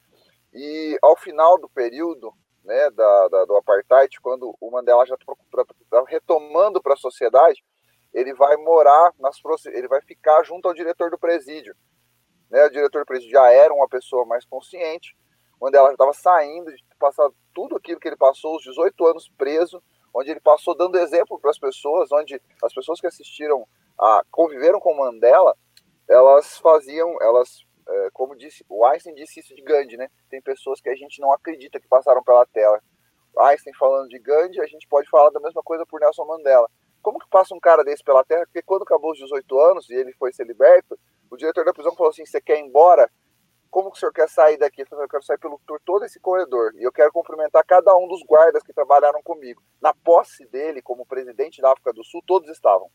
E 0.54 0.96
ao 1.02 1.16
final 1.16 1.58
do 1.58 1.68
período, 1.68 2.32
né, 2.64 2.90
da, 2.90 3.28
da, 3.28 3.44
do 3.44 3.56
apartheid, 3.56 4.20
quando 4.20 4.56
o 4.60 4.70
Mandela 4.70 5.04
já 5.04 5.16
está 5.16 6.04
retomando 6.06 6.80
para 6.80 6.94
a 6.94 6.96
sociedade, 6.96 7.64
ele 8.12 8.32
vai 8.32 8.56
morar, 8.56 9.12
nas, 9.18 9.36
ele 9.66 9.88
vai 9.88 10.00
ficar 10.00 10.44
junto 10.44 10.68
ao 10.68 10.74
diretor 10.74 11.10
do 11.10 11.18
presídio. 11.18 11.74
Né, 12.48 12.64
o 12.64 12.70
diretor 12.70 13.00
do 13.00 13.06
presídio 13.06 13.32
já 13.32 13.50
era 13.50 13.74
uma 13.74 13.88
pessoa 13.88 14.24
mais 14.24 14.44
consciente, 14.44 15.16
Mandela 15.60 15.86
já 15.86 15.92
estava 15.92 16.12
saindo 16.12 16.70
de 16.74 16.84
passar 16.98 17.28
tudo 17.54 17.76
aquilo 17.76 17.98
que 17.98 18.08
ele 18.08 18.16
passou, 18.16 18.56
os 18.56 18.62
18 18.62 19.06
anos 19.06 19.30
preso, 19.36 19.82
onde 20.14 20.30
ele 20.30 20.40
passou 20.40 20.76
dando 20.76 20.98
exemplo 20.98 21.38
para 21.40 21.50
as 21.50 21.58
pessoas, 21.58 22.12
onde 22.12 22.40
as 22.62 22.72
pessoas 22.72 23.00
que 23.00 23.06
assistiram, 23.06 23.66
a, 23.98 24.22
conviveram 24.30 24.78
com 24.78 24.94
Mandela, 24.94 25.56
elas 26.08 26.58
faziam, 26.58 27.16
elas 27.20 27.64
como 28.12 28.36
disse, 28.36 28.64
o 28.68 28.84
Einstein 28.86 29.14
disse 29.14 29.40
isso 29.40 29.54
de 29.54 29.62
Gandhi, 29.62 29.96
né? 29.96 30.08
Tem 30.30 30.40
pessoas 30.40 30.80
que 30.80 30.88
a 30.88 30.94
gente 30.94 31.20
não 31.20 31.32
acredita 31.32 31.80
que 31.80 31.88
passaram 31.88 32.22
pela 32.22 32.46
tela. 32.46 32.80
Einstein 33.38 33.74
falando 33.74 34.08
de 34.08 34.18
Gandhi, 34.18 34.60
a 34.60 34.66
gente 34.66 34.86
pode 34.88 35.08
falar 35.08 35.30
da 35.30 35.40
mesma 35.40 35.62
coisa 35.62 35.84
por 35.86 36.00
Nelson 36.00 36.24
Mandela. 36.24 36.70
Como 37.02 37.18
que 37.18 37.28
passa 37.28 37.54
um 37.54 37.60
cara 37.60 37.84
desse 37.84 38.02
pela 38.02 38.24
Terra? 38.24 38.46
Porque 38.46 38.62
quando 38.62 38.82
acabou 38.82 39.12
os 39.12 39.18
18 39.18 39.58
anos 39.60 39.90
e 39.90 39.94
ele 39.94 40.12
foi 40.14 40.32
ser 40.32 40.46
liberto, 40.46 40.98
o 41.30 41.36
diretor 41.36 41.64
da 41.64 41.72
prisão 41.72 41.94
falou 41.94 42.10
assim: 42.10 42.24
você 42.24 42.40
quer 42.40 42.58
ir 42.58 42.62
embora? 42.62 43.10
Como 43.70 43.90
que 43.90 43.96
o 43.96 44.00
senhor 44.00 44.12
quer 44.12 44.28
sair 44.28 44.56
daqui? 44.56 44.82
Eu 44.82 44.86
falei, 44.86 45.04
eu 45.04 45.08
quero 45.08 45.24
sair 45.24 45.38
pelo, 45.38 45.58
por 45.66 45.80
todo 45.80 46.04
esse 46.04 46.20
corredor. 46.20 46.72
E 46.76 46.84
eu 46.84 46.92
quero 46.92 47.10
cumprimentar 47.12 47.64
cada 47.66 47.94
um 47.96 48.06
dos 48.06 48.22
guardas 48.22 48.62
que 48.62 48.72
trabalharam 48.72 49.20
comigo. 49.20 49.60
Na 49.82 49.92
posse 49.92 50.46
dele, 50.46 50.80
como 50.80 51.04
presidente 51.04 51.60
da 51.60 51.72
África 51.72 51.92
do 51.92 52.04
Sul, 52.04 52.22
todos 52.24 52.48
estavam. 52.48 52.88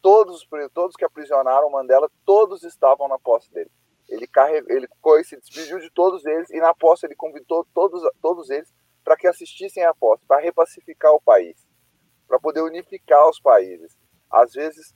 Todos, 0.00 0.48
todos 0.72 0.96
que 0.96 1.04
aprisionaram 1.04 1.70
Mandela, 1.70 2.10
todos 2.24 2.62
estavam 2.62 3.06
na 3.06 3.18
posse 3.18 3.52
dele. 3.52 3.70
Ele, 4.08 4.26
carregou, 4.26 4.70
ele 4.70 4.88
se 5.24 5.36
despediu 5.36 5.78
de 5.78 5.90
todos 5.90 6.24
eles 6.24 6.50
e 6.50 6.58
na 6.58 6.74
posse 6.74 7.06
ele 7.06 7.14
convidou 7.14 7.66
todos, 7.74 8.02
todos 8.20 8.48
eles 8.50 8.72
para 9.04 9.16
que 9.16 9.26
assistissem 9.26 9.84
à 9.84 9.94
posse, 9.94 10.24
para 10.26 10.40
repacificar 10.40 11.12
o 11.12 11.20
país, 11.20 11.56
para 12.26 12.38
poder 12.38 12.62
unificar 12.62 13.28
os 13.28 13.40
países. 13.40 13.96
Às 14.30 14.52
vezes 14.52 14.94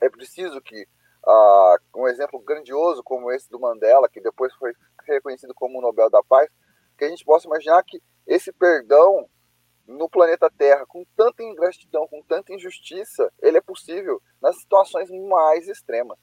é 0.00 0.08
preciso 0.08 0.60
que 0.60 0.86
uh, 1.26 2.00
um 2.00 2.06
exemplo 2.08 2.40
grandioso 2.40 3.02
como 3.02 3.32
esse 3.32 3.48
do 3.50 3.60
Mandela, 3.60 4.08
que 4.08 4.20
depois 4.20 4.54
foi 4.54 4.72
reconhecido 5.04 5.54
como 5.54 5.78
o 5.78 5.82
Nobel 5.82 6.10
da 6.10 6.22
Paz, 6.22 6.48
que 6.96 7.04
a 7.04 7.08
gente 7.08 7.24
possa 7.24 7.46
imaginar 7.46 7.82
que 7.84 8.02
esse 8.26 8.52
perdão 8.52 9.28
no 9.86 10.08
planeta 10.08 10.50
Terra, 10.50 10.84
com 10.86 11.04
tanta 11.16 11.42
ingratidão, 11.42 12.08
com 12.08 12.20
tanta 12.22 12.52
injustiça, 12.52 13.32
ele 13.40 13.58
é 13.58 13.60
possível 13.60 14.20
nas 14.42 14.58
situações 14.58 15.08
mais 15.28 15.68
extremas. 15.68 16.18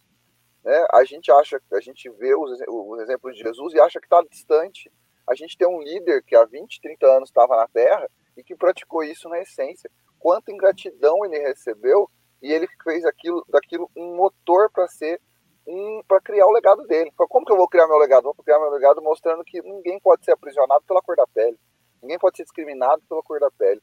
Né? 0.64 0.86
A 0.92 1.04
gente 1.04 1.32
acha, 1.32 1.62
a 1.72 1.80
gente 1.80 2.10
vê 2.12 2.36
os, 2.36 2.52
os 2.68 3.00
exemplos 3.02 3.36
de 3.36 3.44
Jesus 3.44 3.74
e 3.74 3.80
acha 3.80 4.00
que 4.00 4.06
está 4.06 4.22
distante. 4.30 4.92
A 5.28 5.36
gente 5.36 5.58
tem 5.58 5.68
um 5.68 5.82
líder 5.82 6.24
que 6.24 6.36
há 6.36 6.46
20, 6.46 6.82
30 6.82 7.06
anos 7.06 7.30
estava 7.30 7.56
na 7.56 7.68
Terra 7.68 8.10
e 8.38 8.44
que 8.44 8.56
praticou 8.56 9.04
isso 9.04 9.28
na 9.30 9.40
essência. 9.40 9.90
Quanta 10.20 10.52
ingratidão 10.52 11.26
ele 11.26 11.40
recebeu 11.40 12.10
e 12.42 12.52
ele 12.52 12.68
fez 12.84 13.06
aquilo, 13.06 13.46
daquilo 13.50 13.90
um 13.96 14.16
motor 14.16 14.70
para 14.72 14.88
ser 14.88 15.20
um, 15.68 16.02
para 16.08 16.20
criar 16.22 16.46
o 16.46 16.52
legado 16.52 16.84
dele. 16.84 17.12
Como 17.16 17.46
que 17.46 17.52
eu 17.52 17.58
vou 17.58 17.68
criar 17.68 17.88
meu 17.88 17.98
legado? 17.98 18.24
Vou 18.24 18.36
criar 18.36 18.60
meu 18.60 18.70
legado 18.70 19.02
mostrando 19.02 19.44
que 19.44 19.62
ninguém 19.62 20.00
pode 20.00 20.26
ser 20.26 20.32
aprisionado 20.32 20.84
pela 20.86 21.02
cor 21.02 21.16
da 21.16 21.28
pele, 21.28 21.58
ninguém 22.02 22.20
pode 22.20 22.38
ser 22.38 22.44
discriminado 22.44 23.02
pela 23.08 23.24
cor 23.24 23.40
da 23.40 23.50
pele. 23.52 23.82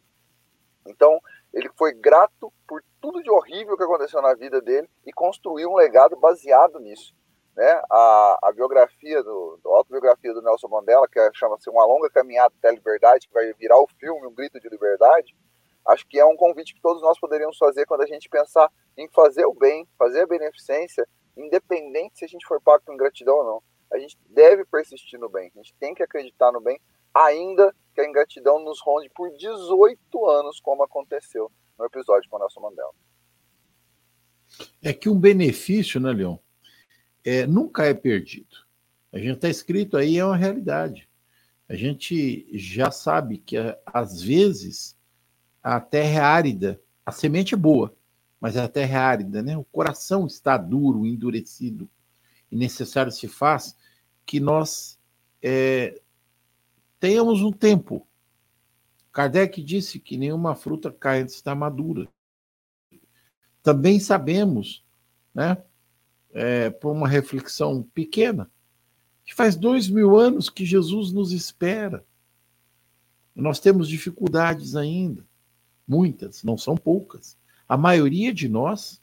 Então, 0.87 1.21
ele 1.53 1.69
foi 1.77 1.93
grato 1.93 2.53
por 2.67 2.83
tudo 3.01 3.23
de 3.23 3.31
horrível 3.31 3.77
que 3.77 3.83
aconteceu 3.83 4.23
na 4.23 4.35
vida 4.35 4.61
dele 4.61 4.89
e 5.05 5.13
construiu 5.13 5.71
um 5.71 5.77
legado 5.77 6.17
baseado 6.17 6.79
nisso. 6.79 7.15
Né? 7.57 7.83
A, 7.91 8.39
a 8.45 8.53
biografia, 8.53 9.23
do, 9.23 9.61
a 9.67 9.69
autobiografia 9.71 10.33
do 10.33 10.43
Nelson 10.43 10.69
Mandela, 10.69 11.09
que 11.09 11.19
é, 11.19 11.31
chama-se 11.35 11.69
Uma 11.69 11.85
Longa 11.85 12.09
Caminhada 12.11 12.55
até 12.59 12.69
a 12.69 12.73
Liberdade, 12.73 13.27
que 13.27 13.35
vai 13.35 13.53
virar 13.55 13.79
o 13.79 13.89
filme 13.99 14.27
Um 14.27 14.35
Grito 14.35 14.61
de 14.61 14.69
Liberdade, 14.69 15.35
acho 15.89 16.07
que 16.07 16.21
é 16.21 16.25
um 16.25 16.37
convite 16.37 16.75
que 16.75 16.81
todos 16.81 17.03
nós 17.03 17.19
poderíamos 17.19 17.59
fazer 17.59 17.87
quando 17.87 18.03
a 18.03 18.07
gente 18.07 18.29
pensar 18.29 18.71
em 18.97 19.09
fazer 19.09 19.45
o 19.47 19.55
bem, 19.55 19.89
fazer 19.99 20.23
a 20.23 20.27
beneficência, 20.27 21.07
independente 21.37 22.19
se 22.19 22.25
a 22.25 22.29
gente 22.29 22.47
for 22.47 22.61
pago 22.61 22.85
com 22.85 22.93
ingratidão 22.93 23.37
ou 23.37 23.45
não. 23.45 23.63
A 23.93 23.99
gente 23.99 24.17
deve 24.29 24.65
persistir 24.65 25.19
no 25.19 25.29
bem, 25.29 25.51
a 25.53 25.59
gente 25.59 25.75
tem 25.81 25.95
que 25.95 26.03
acreditar 26.03 26.53
no 26.53 26.61
bem, 26.61 26.81
ainda 27.13 27.75
a 28.01 28.09
ingratidão 28.09 28.63
nos 28.63 28.81
ronde 28.81 29.11
por 29.15 29.31
18 29.37 30.27
anos, 30.29 30.61
como 30.61 30.83
aconteceu 30.83 31.51
no 31.79 31.85
episódio 31.85 32.29
com 32.29 32.39
Nelson 32.39 32.61
Mandela. 32.61 32.93
É 34.83 34.93
que 34.93 35.09
um 35.09 35.19
benefício, 35.19 36.01
né, 36.01 36.13
Leon, 36.13 36.37
é, 37.25 37.47
nunca 37.47 37.85
é 37.85 37.95
perdido. 37.95 38.57
A 39.13 39.19
gente 39.19 39.37
está 39.37 39.49
escrito 39.49 39.97
aí, 39.97 40.19
é 40.19 40.25
uma 40.25 40.37
realidade. 40.37 41.09
A 41.69 41.75
gente 41.75 42.47
já 42.53 42.91
sabe 42.91 43.39
que, 43.39 43.57
às 43.87 44.21
vezes, 44.21 44.99
a 45.63 45.81
terra 45.81 46.19
é 46.19 46.19
árida, 46.19 46.81
a 47.05 47.13
semente 47.13 47.55
é 47.55 47.57
boa, 47.57 47.95
mas 48.41 48.57
a 48.57 48.69
terra 48.69 48.99
é 48.99 49.01
árida, 49.01 49.43
né? 49.43 49.57
O 49.57 49.65
coração 49.65 50.27
está 50.27 50.57
duro, 50.57 51.07
endurecido, 51.07 51.89
e 52.51 52.57
necessário 52.57 53.13
se 53.13 53.29
faz 53.29 53.77
que 54.27 54.41
nós 54.41 54.99
é, 55.43 56.01
tenhamos 57.01 57.41
um 57.41 57.51
tempo. 57.51 58.07
Kardec 59.13 59.61
disse 59.63 59.99
que 59.99 60.17
nenhuma 60.17 60.55
fruta 60.55 60.93
cai 60.93 61.23
antes 61.23 61.43
da 61.43 61.55
madura. 61.55 62.07
Também 63.63 63.99
sabemos, 63.99 64.85
né, 65.35 65.61
é, 66.33 66.71
por 66.71 66.93
uma 66.93 67.09
reflexão 67.09 67.83
pequena, 67.83 68.49
Faz 69.35 69.57
dois 69.57 69.89
mil 69.89 70.19
anos 70.19 70.51
que 70.51 70.65
Jesus 70.65 71.13
nos 71.13 71.33
espera. 71.33 72.05
Nós 73.35 73.61
temos 73.61 73.89
dificuldades 73.89 74.75
ainda, 74.75 75.25
muitas, 75.87 76.43
não 76.43 76.59
são 76.59 76.77
poucas. 76.77 77.39
A 77.69 77.77
maioria 77.77 78.35
de 78.35 78.49
nós, 78.49 79.01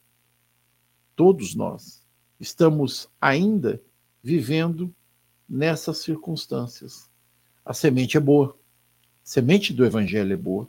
todos 1.16 1.54
nós, 1.54 2.06
estamos 2.38 3.08
ainda 3.20 3.82
vivendo 4.22 4.94
nessas 5.48 5.98
circunstâncias. 5.98 7.10
A 7.68 7.74
semente 7.74 8.16
é 8.16 8.20
boa, 8.20 8.56
a 9.22 9.28
semente 9.28 9.74
do 9.74 9.84
Evangelho 9.84 10.32
é 10.32 10.36
boa. 10.38 10.66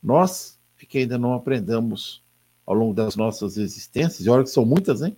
Nós, 0.00 0.60
que 0.78 0.98
ainda 0.98 1.18
não 1.18 1.34
aprendamos 1.34 2.22
ao 2.64 2.72
longo 2.72 2.94
das 2.94 3.16
nossas 3.16 3.56
existências, 3.56 4.24
e 4.24 4.30
olha 4.30 4.44
que 4.44 4.50
são 4.50 4.64
muitas, 4.64 5.02
hein? 5.02 5.16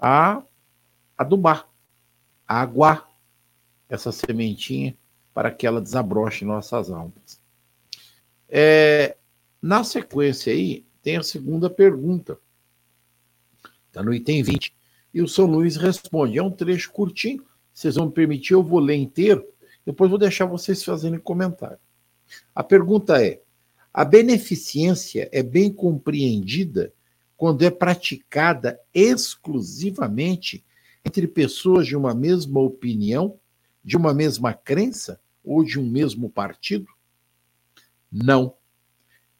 A 0.00 0.42
adubar, 1.16 1.68
a 2.44 2.60
aguar 2.60 3.08
essa 3.88 4.10
sementinha 4.10 4.96
para 5.32 5.48
que 5.48 5.64
ela 5.64 5.80
desabroche 5.80 6.44
nossas 6.44 6.90
almas. 6.90 7.40
É, 8.48 9.16
na 9.62 9.84
sequência 9.84 10.52
aí, 10.52 10.84
tem 11.04 11.18
a 11.18 11.22
segunda 11.22 11.70
pergunta. 11.70 12.36
Está 13.86 14.02
no 14.02 14.12
item 14.12 14.42
20. 14.42 14.74
E 15.14 15.22
o 15.22 15.28
São 15.28 15.46
Luís 15.46 15.76
responde. 15.76 16.36
É 16.36 16.42
um 16.42 16.50
trecho 16.50 16.90
curtinho. 16.90 17.44
Vocês 17.72 17.94
vão 17.94 18.06
me 18.06 18.12
permitir, 18.12 18.54
eu 18.54 18.62
vou 18.64 18.80
ler 18.80 18.96
inteiro. 18.96 19.51
Depois 19.84 20.10
vou 20.10 20.18
deixar 20.18 20.46
vocês 20.46 20.82
fazerem 20.82 21.18
comentário. 21.18 21.78
A 22.54 22.62
pergunta 22.62 23.22
é: 23.22 23.42
a 23.92 24.04
beneficência 24.04 25.28
é 25.32 25.42
bem 25.42 25.72
compreendida 25.72 26.92
quando 27.36 27.62
é 27.62 27.70
praticada 27.70 28.80
exclusivamente 28.94 30.64
entre 31.04 31.26
pessoas 31.26 31.86
de 31.86 31.96
uma 31.96 32.14
mesma 32.14 32.60
opinião, 32.60 33.38
de 33.84 33.96
uma 33.96 34.14
mesma 34.14 34.54
crença 34.54 35.20
ou 35.44 35.64
de 35.64 35.78
um 35.78 35.88
mesmo 35.88 36.30
partido? 36.30 36.86
Não. 38.10 38.54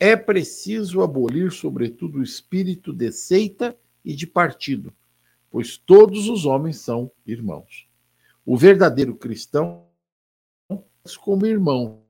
É 0.01 0.17
preciso 0.17 1.01
abolir, 1.01 1.53
sobretudo, 1.53 2.19
o 2.19 2.23
espírito 2.25 2.93
de 2.93 3.13
seita 3.13 3.77
e 4.05 4.17
de 4.17 4.27
partido, 4.27 4.93
pois 5.49 5.77
todos 5.77 6.29
os 6.29 6.45
homens 6.45 6.79
são 6.79 7.09
irmãos. 7.25 7.87
O 8.45 8.57
verdadeiro 8.57 9.15
cristão 9.15 9.87
como 11.17 11.47
irmão 11.47 12.03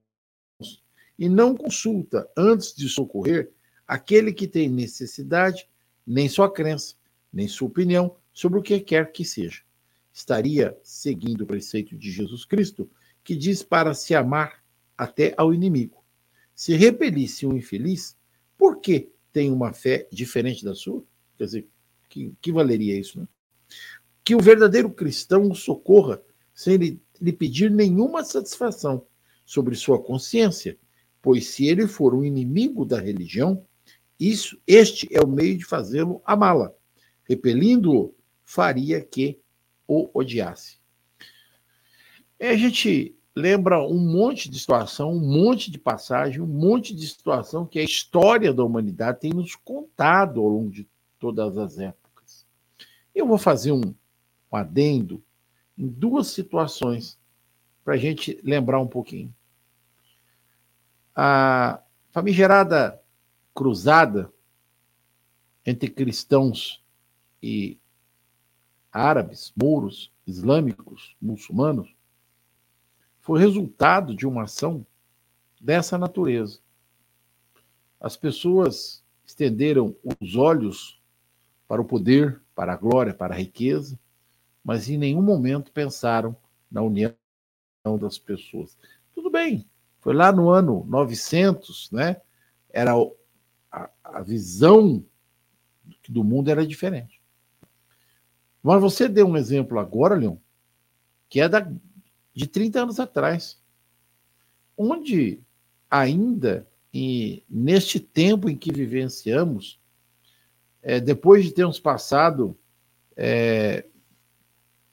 e 1.19 1.29
não 1.29 1.55
consulta, 1.55 2.29
antes 2.37 2.75
de 2.75 2.89
socorrer, 2.89 3.53
aquele 3.87 4.33
que 4.33 4.47
tem 4.47 4.69
necessidade, 4.69 5.69
nem 6.07 6.29
sua 6.29 6.51
crença, 6.51 6.95
nem 7.33 7.47
sua 7.47 7.69
opinião 7.69 8.17
sobre 8.33 8.59
o 8.59 8.63
que 8.63 8.81
quer 8.81 9.13
que 9.13 9.25
seja. 9.25 9.63
Estaria 10.13 10.77
seguindo 10.83 11.43
o 11.43 11.47
preceito 11.47 11.97
de 11.97 12.11
Jesus 12.11 12.45
Cristo, 12.45 12.91
que 13.23 13.37
diz 13.37 13.63
para 13.63 13.95
se 13.95 14.15
amar 14.15 14.63
até 14.97 15.35
ao 15.37 15.55
inimigo. 15.55 16.05
Se 16.55 16.75
repelisse 16.75 17.47
um 17.47 17.57
infeliz, 17.57 18.17
por 18.59 18.81
que 18.81 19.13
tem 19.33 19.51
uma 19.51 19.73
fé 19.73 20.09
diferente 20.13 20.65
da 20.65 20.75
sua? 20.75 21.05
Quer 21.39 21.45
dizer, 21.45 21.69
que, 22.09 22.35
que 22.41 22.53
valeria 22.53 22.99
isso, 22.99 23.19
né? 23.19 23.27
Que 24.23 24.35
o 24.35 24.41
verdadeiro 24.41 24.91
cristão 24.91 25.55
socorra 25.55 26.23
sem 26.55 26.77
lhe, 26.77 27.01
lhe 27.23 27.33
pedir 27.33 27.71
nenhuma 27.71 28.25
satisfação 28.25 29.07
sobre 29.47 29.75
sua 29.75 30.03
consciência 30.03 30.79
pois 31.23 31.47
se 31.47 31.67
ele 31.67 31.87
for 31.87 32.15
um 32.15 32.25
inimigo 32.25 32.85
da 32.85 33.01
religião, 33.01 33.65
isso, 34.19 34.61
este 34.67 35.09
é 35.17 35.21
o 35.21 35.29
meio 35.29 35.57
de 35.57 35.65
fazê-lo 35.65 36.21
amá-la. 36.25 36.73
Repelindo-o, 37.23 38.15
faria 38.43 39.01
que 39.01 39.41
o 39.87 40.11
odiasse. 40.13 40.79
É, 42.39 42.51
a 42.51 42.57
gente 42.57 43.17
lembra 43.35 43.81
um 43.81 43.99
monte 43.99 44.51
de 44.51 44.59
situação, 44.59 45.13
um 45.13 45.21
monte 45.21 45.71
de 45.71 45.79
passagem, 45.79 46.43
um 46.43 46.47
monte 46.47 46.95
de 46.95 47.07
situação 47.07 47.65
que 47.65 47.79
a 47.79 47.85
história 47.85 48.53
da 48.53 48.65
humanidade 48.65 49.21
tem 49.21 49.31
nos 49.33 49.55
contado 49.55 50.41
ao 50.41 50.49
longo 50.49 50.71
de 50.71 50.87
todas 51.19 51.57
as 51.57 51.79
épocas. 51.79 52.45
Eu 53.15 53.27
vou 53.27 53.39
fazer 53.39 53.71
um, 53.71 53.95
um 54.53 54.57
adendo 54.57 55.23
em 55.77 55.89
duas 55.89 56.29
situações 56.29 57.19
para 57.85 57.95
a 57.95 57.97
gente 57.97 58.41
lembrar 58.43 58.81
um 58.81 58.87
pouquinho. 58.87 59.35
A 61.15 61.83
famigerada 62.11 63.01
cruzada 63.55 64.33
entre 65.65 65.89
cristãos 65.89 66.83
e 67.43 67.79
árabes, 68.93 69.53
mouros, 69.57 70.13
islâmicos, 70.27 71.17
muçulmanos, 71.21 71.95
foi 73.21 73.41
resultado 73.41 74.15
de 74.15 74.27
uma 74.27 74.45
ação 74.45 74.85
dessa 75.61 75.97
natureza. 75.97 76.59
As 78.01 78.17
pessoas 78.17 79.03
estenderam 79.25 79.95
os 80.21 80.35
olhos 80.35 81.01
para 81.69 81.81
o 81.81 81.85
poder, 81.85 82.43
para 82.55 82.73
a 82.73 82.77
glória, 82.77 83.15
para 83.15 83.35
a 83.35 83.39
riqueza, 83.39 83.99
mas 84.65 84.89
em 84.89 84.97
nenhum 84.97 85.23
momento 85.23 85.73
pensaram 85.73 86.37
na 86.71 86.83
união 86.83 87.15
das 87.99 88.19
pessoas. 88.19 88.77
Tudo 89.15 89.31
bem, 89.31 89.69
foi 90.01 90.15
lá 90.15 90.33
no 90.33 90.51
ano 90.51 90.85
900, 90.89 91.91
né? 91.91 92.21
Era 92.71 92.93
a, 93.71 93.91
a 94.05 94.23
visão 94.23 95.05
do 96.09 96.23
mundo 96.23 96.51
era 96.51 96.67
diferente. 96.67 97.21
Mas 98.63 98.81
você 98.81 99.09
deu 99.09 99.27
um 99.27 99.37
exemplo 99.37 99.79
agora, 99.79 100.15
Leon, 100.15 100.37
que 101.29 101.41
é 101.41 101.49
da, 101.49 101.69
de 102.33 102.47
30 102.47 102.83
anos 102.83 103.01
atrás, 103.01 103.61
onde 104.77 105.43
ainda 105.91 106.67
e 106.95 107.43
neste 107.49 107.99
tempo 107.99 108.51
em 108.51 108.57
que 108.57 108.71
vivenciamos, 108.71 109.81
é, 110.83 111.01
depois 111.01 111.45
de 111.45 111.53
termos 111.53 111.81
passado 111.81 112.59
é, 113.17 113.87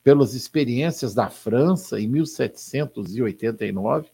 pelas 0.04 0.34
experiências 0.34 1.14
da 1.14 1.30
França 1.30 2.00
em 2.00 2.08
1789, 2.08 4.10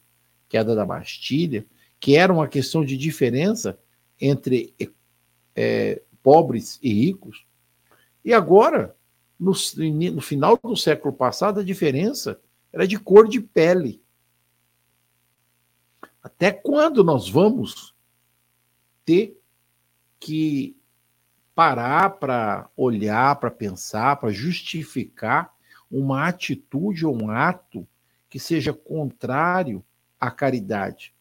queda 0.47 0.75
da 0.75 0.85
Bastilha, 0.85 1.65
que 1.99 2.15
era 2.15 2.33
uma 2.33 2.47
questão 2.47 2.83
de 2.83 2.97
diferença 2.97 3.77
entre 4.19 4.73
é, 5.55 6.01
pobres 6.21 6.79
e 6.81 6.93
ricos. 6.93 7.45
E 8.23 8.33
agora, 8.33 8.95
no, 9.39 9.53
no 10.13 10.21
final 10.21 10.57
do 10.57 10.75
século 10.75 11.13
passado, 11.13 11.59
a 11.59 11.63
diferença 11.63 12.39
era 12.73 12.87
de 12.87 12.99
cor 12.99 13.27
de 13.27 13.39
pele. 13.39 14.01
Até 16.21 16.51
quando 16.51 17.03
nós 17.03 17.29
vamos 17.29 17.93
ter 19.05 19.39
que 20.19 20.75
parar 21.53 22.17
para 22.17 22.69
olhar, 22.75 23.39
para 23.39 23.51
pensar, 23.51 24.15
para 24.17 24.31
justificar 24.31 25.54
uma 25.97 26.27
atitude 26.27 27.05
ou 27.05 27.15
um 27.15 27.29
ato 27.29 27.87
que 28.29 28.37
seja 28.37 28.73
contrário 28.73 29.81
a 30.19 30.29
caridade. 30.29 31.13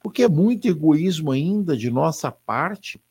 Porque 0.00 0.22
é 0.22 0.28
muito 0.28 0.68
egoísmo 0.68 1.32
ainda 1.32 1.76
de 1.76 1.90
nossa 1.90 2.30
parte 2.30 3.02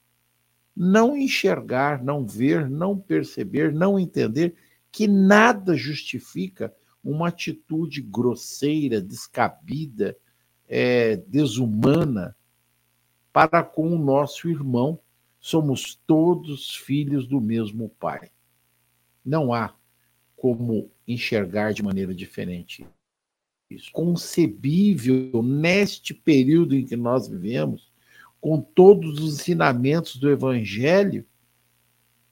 não 0.73 1.17
enxergar, 1.17 2.01
não 2.01 2.25
ver, 2.25 2.69
não 2.69 2.97
perceber, 2.97 3.73
não 3.73 3.99
entender 3.99 4.55
que 4.89 5.05
nada 5.05 5.75
justifica 5.75 6.73
uma 7.03 7.27
atitude 7.27 8.01
grosseira, 8.01 9.01
descabida, 9.01 10.15
é, 10.69 11.17
desumana 11.17 12.33
para 13.33 13.61
com 13.61 13.93
o 13.93 13.99
nosso 13.99 14.49
irmão. 14.49 14.97
Somos 15.37 15.99
todos 16.07 16.73
filhos 16.77 17.27
do 17.27 17.41
mesmo 17.41 17.89
Pai. 17.99 18.31
Não 19.25 19.53
há 19.53 19.75
como 20.43 20.92
enxergar 21.07 21.73
de 21.73 21.83
maneira 21.83 22.13
diferente 22.13 22.87
concebível 23.91 25.41
neste 25.41 26.13
período 26.13 26.75
em 26.75 26.85
que 26.85 26.95
nós 26.95 27.27
vivemos, 27.27 27.91
com 28.39 28.61
todos 28.61 29.19
os 29.19 29.39
ensinamentos 29.39 30.17
do 30.17 30.29
Evangelho, 30.29 31.25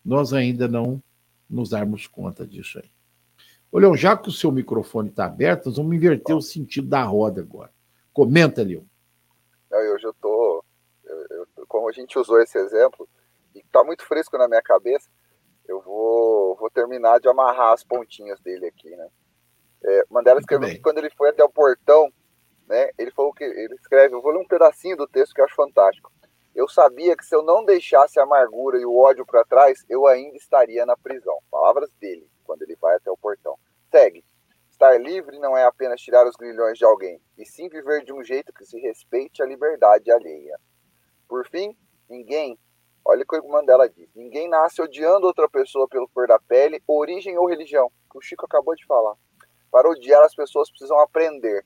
nós 0.03 0.33
ainda 0.33 0.67
não 0.67 1.01
nos 1.49 1.69
darmos 1.69 2.07
conta 2.07 2.45
disso 2.45 2.79
aí. 2.79 2.91
Olha, 3.71 3.95
já 3.95 4.17
que 4.17 4.29
o 4.29 4.31
seu 4.31 4.51
microfone 4.51 5.09
está 5.09 5.25
aberto, 5.25 5.67
nós 5.67 5.77
vamos 5.77 5.95
inverter 5.95 6.35
o 6.35 6.41
sentido 6.41 6.87
da 6.87 7.03
roda 7.03 7.41
agora. 7.41 7.71
Comenta, 8.11 8.61
Leon. 8.61 8.83
Eu 9.71 9.97
já 9.99 10.09
estou. 10.09 10.65
Como 11.67 11.87
a 11.87 11.93
gente 11.93 12.19
usou 12.19 12.41
esse 12.41 12.57
exemplo, 12.57 13.07
e 13.55 13.59
está 13.59 13.83
muito 13.83 14.03
fresco 14.03 14.37
na 14.37 14.47
minha 14.47 14.61
cabeça, 14.61 15.09
eu 15.67 15.81
vou, 15.81 16.55
vou 16.55 16.69
terminar 16.69 17.19
de 17.19 17.27
amarrar 17.27 17.73
as 17.73 17.83
pontinhas 17.83 18.39
dele 18.41 18.67
aqui, 18.67 18.89
né? 18.89 19.07
É, 19.83 20.03
Mandela 20.09 20.39
escreveu 20.39 20.69
que 20.69 20.79
quando 20.79 20.99
ele 20.99 21.09
foi 21.11 21.29
até 21.29 21.43
o 21.43 21.49
portão, 21.49 22.11
né, 22.67 22.91
ele 22.97 23.11
falou 23.11 23.33
que 23.33 23.43
ele 23.43 23.73
escreve, 23.75 24.13
eu 24.13 24.21
vou 24.21 24.31
ler 24.31 24.39
um 24.39 24.47
pedacinho 24.47 24.95
do 24.95 25.07
texto 25.07 25.33
que 25.33 25.41
eu 25.41 25.45
acho 25.45 25.55
fantástico. 25.55 26.11
Eu 26.53 26.67
sabia 26.67 27.15
que 27.15 27.25
se 27.25 27.33
eu 27.33 27.41
não 27.41 27.65
deixasse 27.65 28.19
a 28.19 28.23
amargura 28.23 28.77
e 28.77 28.85
o 28.85 28.97
ódio 28.97 29.25
para 29.25 29.45
trás, 29.45 29.83
eu 29.89 30.05
ainda 30.05 30.35
estaria 30.35 30.85
na 30.85 30.97
prisão. 30.97 31.37
Palavras 31.49 31.89
dele, 31.99 32.29
quando 32.43 32.61
ele 32.61 32.75
vai 32.75 32.95
até 32.95 33.09
o 33.09 33.17
portão. 33.17 33.57
Segue. 33.89 34.23
Estar 34.69 34.99
livre 34.99 35.39
não 35.39 35.55
é 35.55 35.63
apenas 35.63 36.01
tirar 36.01 36.27
os 36.27 36.35
grilhões 36.35 36.77
de 36.77 36.83
alguém, 36.83 37.21
e 37.37 37.45
sim 37.45 37.69
viver 37.69 38.03
de 38.03 38.11
um 38.11 38.23
jeito 38.23 38.51
que 38.51 38.65
se 38.65 38.79
respeite 38.79 39.41
a 39.41 39.45
liberdade 39.45 40.11
alheia. 40.11 40.57
Por 41.27 41.47
fim, 41.47 41.77
ninguém, 42.09 42.57
olha 43.05 43.23
o 43.23 43.25
que 43.25 43.39
o 43.39 43.49
Mandela 43.49 43.89
diz, 43.89 44.09
ninguém 44.15 44.47
nasce 44.49 44.81
odiando 44.81 45.27
outra 45.27 45.49
pessoa 45.49 45.87
pelo 45.87 46.07
cor 46.09 46.27
da 46.27 46.39
pele, 46.39 46.81
origem 46.87 47.37
ou 47.37 47.47
religião, 47.47 47.91
que 48.09 48.17
o 48.17 48.21
Chico 48.21 48.45
acabou 48.45 48.75
de 48.75 48.85
falar. 48.85 49.15
Para 49.71 49.89
odiar, 49.89 50.23
as 50.23 50.35
pessoas 50.35 50.69
precisam 50.69 50.99
aprender. 50.99 51.65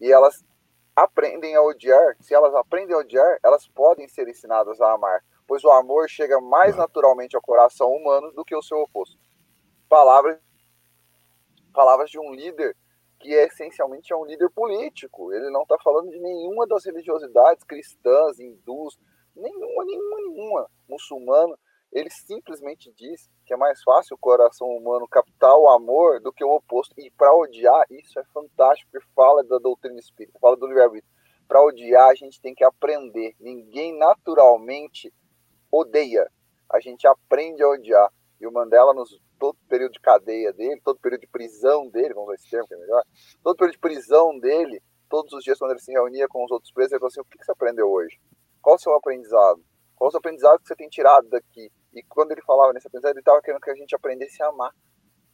E 0.00 0.10
elas 0.10 0.44
aprendem 0.94 1.54
a 1.54 1.62
odiar, 1.62 2.16
se 2.20 2.34
elas 2.34 2.54
aprendem 2.54 2.94
a 2.94 2.98
odiar, 2.98 3.38
elas 3.42 3.68
podem 3.68 4.08
ser 4.08 4.28
ensinadas 4.28 4.80
a 4.80 4.92
amar, 4.92 5.24
pois 5.46 5.64
o 5.64 5.70
amor 5.70 6.08
chega 6.08 6.40
mais 6.40 6.76
naturalmente 6.76 7.36
ao 7.36 7.42
coração 7.42 7.90
humano 7.92 8.32
do 8.32 8.44
que 8.44 8.56
o 8.56 8.62
seu 8.62 8.78
oposto. 8.78 9.18
Palavras 9.88 10.38
palavras 11.72 12.10
de 12.10 12.18
um 12.18 12.34
líder 12.34 12.76
que 13.20 13.34
é, 13.34 13.46
essencialmente 13.46 14.12
é 14.12 14.16
um 14.16 14.24
líder 14.24 14.50
político. 14.50 15.32
Ele 15.32 15.50
não 15.50 15.62
está 15.62 15.76
falando 15.78 16.10
de 16.10 16.18
nenhuma 16.18 16.66
das 16.66 16.84
religiosidades 16.84 17.62
cristãs, 17.64 18.40
hindus, 18.40 18.98
nenhuma, 19.34 19.84
nenhuma, 19.84 20.16
nenhuma, 20.16 20.70
muçulmano. 20.88 21.58
Ele 21.92 22.08
simplesmente 22.10 22.92
diz 22.92 23.28
que 23.44 23.52
é 23.52 23.56
mais 23.56 23.82
fácil 23.82 24.14
o 24.14 24.18
coração 24.18 24.68
humano 24.68 25.08
captar 25.08 25.56
o 25.56 25.68
amor 25.68 26.20
do 26.20 26.32
que 26.32 26.44
o 26.44 26.54
oposto. 26.54 26.94
E 26.98 27.10
para 27.10 27.34
odiar, 27.34 27.84
isso 27.90 28.18
é 28.18 28.24
fantástico, 28.32 28.88
porque 28.92 29.06
fala 29.14 29.42
da 29.42 29.58
doutrina 29.58 29.98
espírita, 29.98 30.38
fala 30.38 30.56
do 30.56 30.66
livre-arbítrio. 30.66 31.10
Para 31.48 31.62
odiar, 31.62 32.10
a 32.10 32.14
gente 32.14 32.40
tem 32.40 32.54
que 32.54 32.62
aprender. 32.62 33.34
Ninguém 33.40 33.96
naturalmente 33.98 35.12
odeia. 35.70 36.30
A 36.72 36.78
gente 36.78 37.08
aprende 37.08 37.62
a 37.62 37.68
odiar. 37.68 38.12
E 38.40 38.46
o 38.46 38.52
Mandela 38.52 38.94
nos 38.94 39.20
todo 39.40 39.56
período 39.68 39.92
de 39.92 40.00
cadeia 40.00 40.52
dele, 40.52 40.80
todo 40.84 41.00
período 41.00 41.22
de 41.22 41.26
prisão 41.26 41.88
dele, 41.88 42.12
vamos 42.14 42.28
usar 42.28 42.34
esse 42.34 42.50
termo 42.50 42.68
que 42.68 42.74
é 42.74 42.76
melhor, 42.76 43.02
todo 43.42 43.56
período 43.56 43.72
de 43.72 43.80
prisão 43.80 44.38
dele, 44.38 44.82
todos 45.08 45.32
os 45.32 45.42
dias 45.42 45.58
quando 45.58 45.72
ele 45.72 45.80
se 45.80 45.90
reunia 45.90 46.28
com 46.28 46.44
os 46.44 46.50
outros 46.50 46.70
presos, 46.70 46.92
ele 46.92 47.00
falou 47.00 47.08
assim, 47.08 47.20
o 47.20 47.24
que 47.24 47.42
você 47.42 47.50
aprendeu 47.50 47.90
hoje? 47.90 48.20
Qual 48.60 48.76
o 48.76 48.78
seu 48.78 48.94
aprendizado? 48.94 49.62
Qual 49.96 50.08
o 50.08 50.10
seu 50.10 50.18
aprendizado 50.18 50.60
que 50.60 50.68
você 50.68 50.76
tem 50.76 50.88
tirado 50.88 51.28
daqui? 51.28 51.70
E 51.92 52.02
quando 52.04 52.32
ele 52.32 52.42
falava 52.42 52.72
nesse 52.72 52.86
aprendizado, 52.86 53.12
ele 53.12 53.20
estava 53.20 53.42
querendo 53.42 53.60
que 53.60 53.70
a 53.70 53.74
gente 53.74 53.94
aprendesse 53.94 54.42
a 54.42 54.48
amar. 54.48 54.74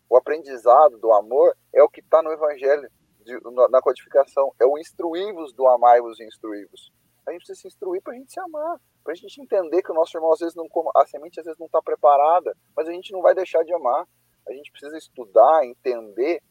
O 0.08 0.16
aprendizado 0.16 0.98
do 0.98 1.12
amor 1.12 1.56
é 1.72 1.82
o 1.82 1.88
que 1.88 2.00
está 2.00 2.22
no 2.22 2.32
Evangelho, 2.32 2.88
de, 3.20 3.38
na 3.70 3.80
codificação. 3.80 4.52
É 4.60 4.64
o 4.64 4.78
instruí-vos 4.78 5.52
do 5.52 5.66
amai-vos 5.66 6.18
e 6.20 6.24
instruí-vos. 6.24 6.92
A 7.26 7.32
gente 7.32 7.40
precisa 7.40 7.60
se 7.60 7.68
instruir 7.68 8.00
para 8.02 8.12
a 8.12 8.16
gente 8.16 8.32
se 8.32 8.40
amar 8.40 8.78
para 9.06 9.12
a 9.12 9.16
gente 9.16 9.40
entender 9.40 9.82
que 9.82 9.92
o 9.92 9.94
nosso 9.94 10.16
irmão 10.16 10.32
às 10.32 10.40
vezes 10.40 10.56
não 10.56 10.66
a 10.96 11.06
semente 11.06 11.38
às 11.38 11.46
vezes 11.46 11.60
não 11.60 11.66
está 11.66 11.80
preparada, 11.80 12.52
mas 12.76 12.88
a 12.88 12.92
gente 12.92 13.12
não 13.12 13.22
vai 13.22 13.36
deixar 13.36 13.62
de 13.64 13.72
amar. 13.72 14.04
A 14.48 14.52
gente 14.52 14.72
precisa 14.72 14.98
estudar, 14.98 15.64
entender 15.64 16.42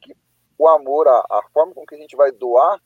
que 0.00 0.16
o 0.56 0.66
amor, 0.66 1.06
a, 1.06 1.18
a 1.30 1.42
forma 1.52 1.74
com 1.74 1.84
que 1.84 1.94
a 1.94 1.98
gente 1.98 2.16
vai 2.16 2.32
doar, 2.32 2.82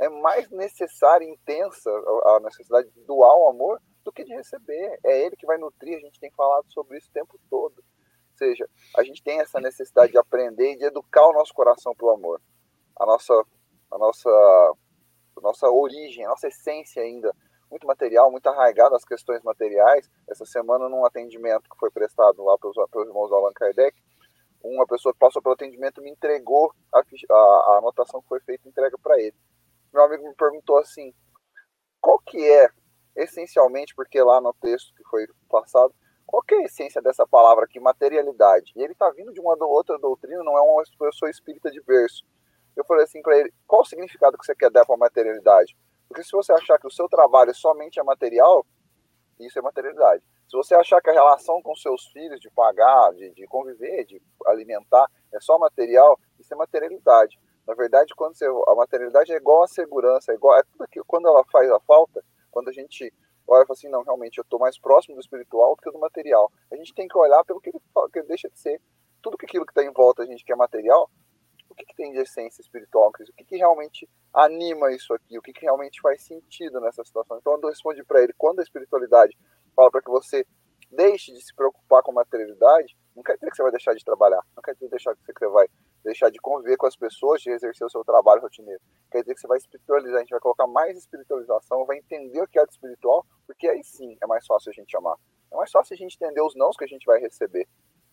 é 0.00 0.08
mais 0.08 0.50
necessária, 0.50 1.28
intensa 1.28 1.90
a 1.90 2.40
necessidade 2.40 2.90
de 2.90 3.02
doar 3.02 3.36
o 3.36 3.48
amor 3.48 3.80
do 4.02 4.10
que 4.10 4.24
de 4.24 4.34
receber. 4.34 4.98
É 5.04 5.26
ele 5.26 5.36
que 5.36 5.46
vai 5.46 5.58
nutrir. 5.58 5.98
A 5.98 6.00
gente 6.00 6.18
tem 6.18 6.30
falado 6.30 6.64
sobre 6.72 6.96
isso 6.96 7.10
o 7.10 7.12
tempo 7.12 7.38
todo. 7.50 7.76
Ou 7.76 8.36
seja, 8.36 8.66
a 8.96 9.04
gente 9.04 9.22
tem 9.22 9.40
essa 9.40 9.60
necessidade 9.60 10.12
de 10.12 10.18
aprender 10.18 10.72
e 10.72 10.78
de 10.78 10.86
educar 10.86 11.26
o 11.28 11.34
nosso 11.34 11.52
coração 11.52 11.94
para 11.94 12.06
o 12.06 12.10
amor. 12.10 12.40
A 12.98 13.04
nossa, 13.04 13.34
a 13.90 13.98
nossa, 13.98 14.30
a 15.36 15.40
nossa 15.42 15.68
origem, 15.68 16.24
a 16.24 16.30
nossa 16.30 16.48
essência 16.48 17.02
ainda 17.02 17.34
muito 17.70 17.86
material, 17.86 18.30
muito 18.30 18.46
arraigado 18.46 18.94
às 18.94 19.04
questões 19.04 19.42
materiais. 19.42 20.10
Essa 20.26 20.46
semana, 20.46 20.88
num 20.88 21.04
atendimento 21.04 21.68
que 21.68 21.78
foi 21.78 21.90
prestado 21.90 22.42
lá 22.42 22.56
pelos, 22.58 22.76
pelos 22.90 23.06
irmãos 23.06 23.30
Allan 23.30 23.52
Kardec, 23.52 23.96
uma 24.64 24.86
pessoa 24.86 25.12
que 25.12 25.18
passou 25.18 25.42
pelo 25.42 25.54
atendimento 25.54 26.02
me 26.02 26.10
entregou 26.10 26.72
a, 26.92 27.00
a, 27.00 27.34
a 27.34 27.78
anotação 27.78 28.22
que 28.22 28.28
foi 28.28 28.40
feita 28.40 28.66
entrega 28.66 28.96
para 28.98 29.20
ele. 29.20 29.36
Meu 29.92 30.04
amigo 30.04 30.28
me 30.28 30.34
perguntou 30.34 30.78
assim, 30.78 31.12
qual 32.00 32.18
que 32.20 32.38
é, 32.50 32.68
essencialmente, 33.16 33.94
porque 33.94 34.22
lá 34.22 34.40
no 34.40 34.52
texto 34.54 34.94
que 34.94 35.02
foi 35.04 35.26
passado, 35.48 35.94
qual 36.26 36.42
que 36.42 36.54
é 36.54 36.58
a 36.58 36.64
essência 36.64 37.02
dessa 37.02 37.26
palavra 37.26 37.64
aqui, 37.64 37.80
materialidade? 37.80 38.72
E 38.76 38.82
ele 38.82 38.92
está 38.92 39.10
vindo 39.10 39.32
de 39.32 39.40
uma 39.40 39.56
outra 39.66 39.98
doutrina, 39.98 40.44
não 40.44 40.56
é 40.56 40.60
uma 40.60 40.82
pessoa 40.98 41.28
espírita 41.28 41.70
de 41.70 41.80
berço. 41.82 42.24
Eu 42.76 42.84
falei 42.84 43.02
assim 43.02 43.20
para 43.20 43.36
ele, 43.36 43.52
qual 43.66 43.82
o 43.82 43.84
significado 43.84 44.38
que 44.38 44.46
você 44.46 44.54
quer 44.54 44.70
dar 44.70 44.86
para 44.86 44.94
a 44.94 44.98
materialidade? 44.98 45.76
Porque 46.08 46.22
se 46.22 46.30
você 46.30 46.52
achar 46.52 46.78
que 46.78 46.86
o 46.86 46.90
seu 46.90 47.08
trabalho 47.08 47.52
somente 47.54 47.98
é 47.98 48.02
material, 48.02 48.64
isso 49.40 49.58
é 49.58 49.62
materialidade. 49.62 50.22
Se 50.48 50.56
você 50.56 50.74
achar 50.74 51.00
que 51.00 51.10
a 51.10 51.12
relação 51.12 51.60
com 51.62 51.74
seus 51.76 52.06
filhos, 52.08 52.40
de 52.40 52.50
pagar, 52.50 53.12
de, 53.14 53.30
de 53.30 53.46
conviver, 53.46 54.04
de 54.04 54.22
alimentar, 54.46 55.06
é 55.32 55.40
só 55.40 55.58
material, 55.58 56.18
isso 56.38 56.52
é 56.52 56.56
materialidade. 56.56 57.38
Na 57.70 57.76
verdade, 57.76 58.12
quando 58.16 58.34
você, 58.34 58.46
a 58.46 58.74
materialidade 58.74 59.32
é 59.32 59.36
igual 59.36 59.62
à 59.62 59.68
segurança, 59.68 60.32
é 60.32 60.34
igual 60.34 60.58
é 60.58 60.62
tudo 60.64 60.82
aquilo, 60.82 61.04
quando 61.04 61.28
ela 61.28 61.44
faz 61.52 61.70
a 61.70 61.78
falta, 61.78 62.20
quando 62.50 62.68
a 62.68 62.72
gente 62.72 63.14
olha 63.46 63.62
e 63.62 63.66
fala 63.66 63.76
assim, 63.78 63.88
não, 63.88 64.02
realmente 64.02 64.38
eu 64.38 64.42
estou 64.42 64.58
mais 64.58 64.76
próximo 64.76 65.14
do 65.14 65.20
espiritual 65.20 65.76
do 65.76 65.80
que 65.80 65.88
do 65.92 66.00
material. 66.00 66.50
A 66.68 66.74
gente 66.74 66.92
tem 66.92 67.06
que 67.06 67.16
olhar 67.16 67.44
pelo 67.44 67.60
que 67.60 67.70
ele, 67.70 67.78
que 68.12 68.18
ele 68.18 68.26
deixa 68.26 68.50
de 68.50 68.58
ser. 68.58 68.80
Tudo 69.22 69.36
aquilo 69.40 69.64
que 69.64 69.70
está 69.70 69.84
em 69.84 69.92
volta 69.92 70.24
a 70.24 70.26
gente 70.26 70.44
que 70.44 70.52
é 70.52 70.56
material, 70.56 71.08
o 71.68 71.74
que, 71.76 71.86
que 71.86 71.94
tem 71.94 72.10
de 72.10 72.18
essência 72.18 72.60
espiritual, 72.60 73.10
o 73.10 73.12
que, 73.12 73.44
que 73.44 73.56
realmente 73.56 74.08
anima 74.34 74.92
isso 74.92 75.14
aqui, 75.14 75.38
o 75.38 75.42
que, 75.42 75.52
que 75.52 75.60
realmente 75.60 76.00
faz 76.00 76.24
sentido 76.24 76.80
nessa 76.80 77.04
situação. 77.04 77.38
Então, 77.38 77.56
eu 77.62 77.68
respondi 77.68 78.02
para 78.02 78.20
ele, 78.20 78.32
quando 78.36 78.58
a 78.58 78.64
espiritualidade 78.64 79.38
fala 79.76 79.92
para 79.92 80.02
que 80.02 80.10
você 80.10 80.44
deixe 80.90 81.32
de 81.32 81.40
se 81.40 81.54
preocupar 81.54 82.02
com 82.02 82.10
a 82.10 82.14
materialidade, 82.14 82.96
não 83.14 83.22
quer 83.22 83.34
dizer 83.34 83.48
que 83.48 83.54
você 83.54 83.62
vai 83.62 83.70
deixar 83.70 83.94
de 83.94 84.04
trabalhar, 84.04 84.44
não 84.56 84.62
quer 84.62 84.74
dizer 84.74 84.88
deixar 84.88 85.14
que 85.14 85.22
você 85.24 85.46
vai 85.46 85.68
deixar 86.02 86.30
de 86.30 86.38
conviver 86.38 86.76
com 86.76 86.86
as 86.86 86.96
pessoas, 86.96 87.40
de 87.40 87.50
exercer 87.50 87.86
o 87.86 87.90
seu 87.90 88.04
trabalho 88.04 88.40
rotineiro. 88.40 88.80
Quer 89.10 89.20
dizer 89.20 89.34
que 89.34 89.40
você 89.40 89.46
vai 89.46 89.58
espiritualizar, 89.58 90.16
a 90.16 90.20
gente 90.20 90.30
vai 90.30 90.40
colocar 90.40 90.66
mais 90.66 90.96
espiritualização, 90.96 91.84
vai 91.84 91.98
entender 91.98 92.40
o 92.40 92.48
que 92.48 92.58
é 92.58 92.64
de 92.64 92.72
espiritual, 92.72 93.24
porque 93.46 93.68
aí 93.68 93.82
sim 93.84 94.16
é 94.22 94.26
mais 94.26 94.46
fácil 94.46 94.70
a 94.70 94.72
gente 94.72 94.96
amar. 94.96 95.16
É 95.52 95.56
mais 95.56 95.70
fácil 95.70 95.94
a 95.94 95.96
gente 95.96 96.16
entender 96.16 96.42
os 96.42 96.54
nãos 96.54 96.76
que 96.76 96.84
a 96.84 96.88
gente 96.88 97.04
vai 97.04 97.20
receber. 97.20 97.68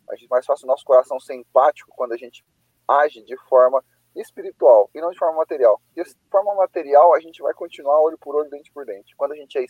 É 0.10 0.16
mais 0.30 0.46
fácil 0.46 0.66
o 0.66 0.68
nosso 0.68 0.86
coração 0.86 1.20
ser 1.20 1.36
empático 1.36 1.92
quando 1.96 2.14
a 2.14 2.18
gente 2.18 2.44
age 2.88 3.22
de 3.24 3.38
forma 3.48 3.84
espiritual 4.16 4.90
e 4.96 5.02
não 5.02 5.12
de 5.12 5.18
forma 5.18 5.38
material. 5.38 5.82
E 5.96 6.04
de 6.04 6.16
forma 6.32 6.56
material 6.56 7.14
a 7.14 7.20
gente 7.20 7.42
vai 7.42 7.54
continuar 7.54 8.02
olho 8.02 8.18
por 8.18 8.36
olho, 8.36 8.50
dente 8.50 8.72
por 8.72 8.86
dente. 8.86 9.16
Quando 9.16 9.34
a 9.34 9.36
gente 9.36 9.58
é 9.58 9.66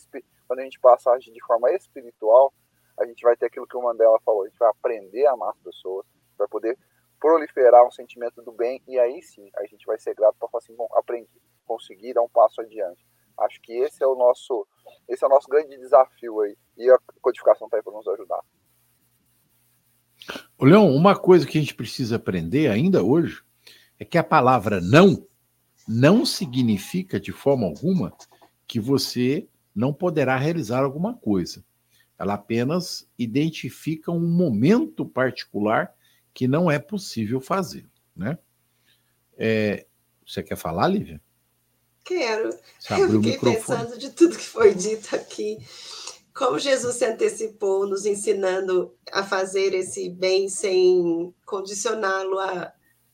quando 0.47 0.59
a 0.59 0.63
gente 0.63 0.79
passa 0.79 1.11
a 1.11 1.15
agir 1.15 1.31
de 1.31 1.43
forma 1.43 1.71
espiritual, 1.71 2.53
a 2.97 3.05
gente 3.05 3.21
vai 3.21 3.35
ter 3.35 3.47
aquilo 3.47 3.67
que 3.67 3.77
o 3.77 3.81
Mandela 3.81 4.19
falou, 4.25 4.43
a 4.43 4.47
gente 4.47 4.57
vai 4.57 4.69
aprender 4.69 5.25
a 5.27 5.33
amar 5.33 5.49
as 5.49 5.59
pessoas, 5.59 6.05
vai 6.37 6.47
poder 6.47 6.77
proliferar 7.19 7.85
um 7.85 7.91
sentimento 7.91 8.41
do 8.41 8.51
bem 8.51 8.81
e 8.87 8.99
aí 8.99 9.21
sim 9.21 9.49
a 9.55 9.65
gente 9.65 9.85
vai 9.85 9.99
ser 9.99 10.15
grato 10.15 10.35
para 10.39 10.47
falar 10.49 10.63
assim, 10.63 10.75
bom, 10.75 10.87
aprendi, 10.93 11.29
consegui 11.65 12.13
dar 12.13 12.21
um 12.21 12.29
passo 12.29 12.61
adiante. 12.61 13.05
Acho 13.39 13.61
que 13.61 13.73
esse 13.73 14.03
é 14.03 14.07
o 14.07 14.15
nosso, 14.15 14.67
esse 15.07 15.23
é 15.23 15.27
o 15.27 15.29
nosso 15.29 15.47
grande 15.47 15.77
desafio 15.77 16.41
aí 16.41 16.57
e 16.77 16.89
a 16.89 16.97
codificação 17.21 17.67
está 17.67 17.77
aí 17.77 17.83
para 17.83 17.93
nos 17.93 18.07
ajudar. 18.07 18.41
Leão, 20.59 20.89
uma 20.89 21.15
coisa 21.15 21.45
que 21.45 21.57
a 21.57 21.61
gente 21.61 21.75
precisa 21.75 22.15
aprender 22.15 22.69
ainda 22.69 23.03
hoje 23.03 23.43
é 23.99 24.05
que 24.05 24.17
a 24.17 24.23
palavra 24.23 24.81
não 24.81 25.27
não 25.87 26.25
significa 26.25 27.17
de 27.17 27.31
forma 27.31 27.65
alguma 27.65 28.13
que 28.67 28.77
você 28.77 29.47
não 29.73 29.93
poderá 29.93 30.35
realizar 30.35 30.83
alguma 30.83 31.13
coisa. 31.13 31.63
Ela 32.19 32.33
apenas 32.33 33.09
identifica 33.17 34.11
um 34.11 34.27
momento 34.27 35.05
particular 35.05 35.93
que 36.37 36.47
não 36.47 36.69
é 36.69 36.77
possível 36.77 37.41
fazer, 37.41 37.89
né? 38.15 38.37
É, 39.35 39.87
você 40.23 40.43
quer 40.43 40.55
falar, 40.55 40.87
Lívia? 40.87 41.19
Quero. 42.05 42.49
Eu 42.91 43.09
fiquei 43.09 43.39
pensando 43.39 43.97
de 43.97 44.11
tudo 44.11 44.37
que 44.37 44.45
foi 44.45 44.75
dito 44.75 45.15
aqui 45.15 45.57
como 46.37 46.59
Jesus 46.59 46.97
se 46.97 47.05
antecipou, 47.05 47.87
nos 47.87 48.05
ensinando 48.05 48.95
a 49.11 49.23
fazer 49.23 49.73
esse 49.73 50.11
bem 50.11 50.47
sem 50.47 51.33
condicioná-lo 51.43 52.37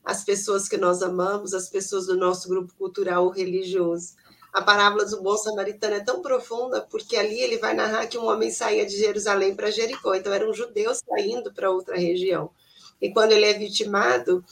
às 0.04 0.26
pessoas 0.26 0.68
que 0.68 0.76
nós 0.76 1.02
amamos, 1.02 1.54
às 1.54 1.70
pessoas 1.70 2.08
do 2.08 2.18
nosso 2.18 2.50
grupo 2.50 2.74
cultural 2.76 3.24
ou 3.24 3.32
religioso. 3.32 4.16
A 4.52 4.62
parábola 4.62 5.06
do 5.06 5.24
bom 5.24 5.38
samaritano 5.38 5.96
é 5.96 6.04
tão 6.04 6.22
profunda 6.22 6.86
porque 6.92 7.16
ali 7.16 7.40
ele 7.40 7.58
vai 7.58 7.74
narrar 7.74 8.06
que 8.08 8.18
um 8.18 8.26
homem 8.26 8.52
saía 8.52 8.86
de 8.86 8.98
Jerusalém 8.98 9.56
para 9.56 9.72
Jericó, 9.72 10.14
então 10.14 10.34
era 10.34 10.46
um 10.48 10.54
judeu 10.54 10.92
saindo 10.94 11.54
para 11.54 11.72
outra 11.72 11.96
região. 11.96 12.52
E 13.04 13.12
quando 13.12 13.34
ele 13.34 13.46
é 13.46 13.54
vitimado, 13.54 14.44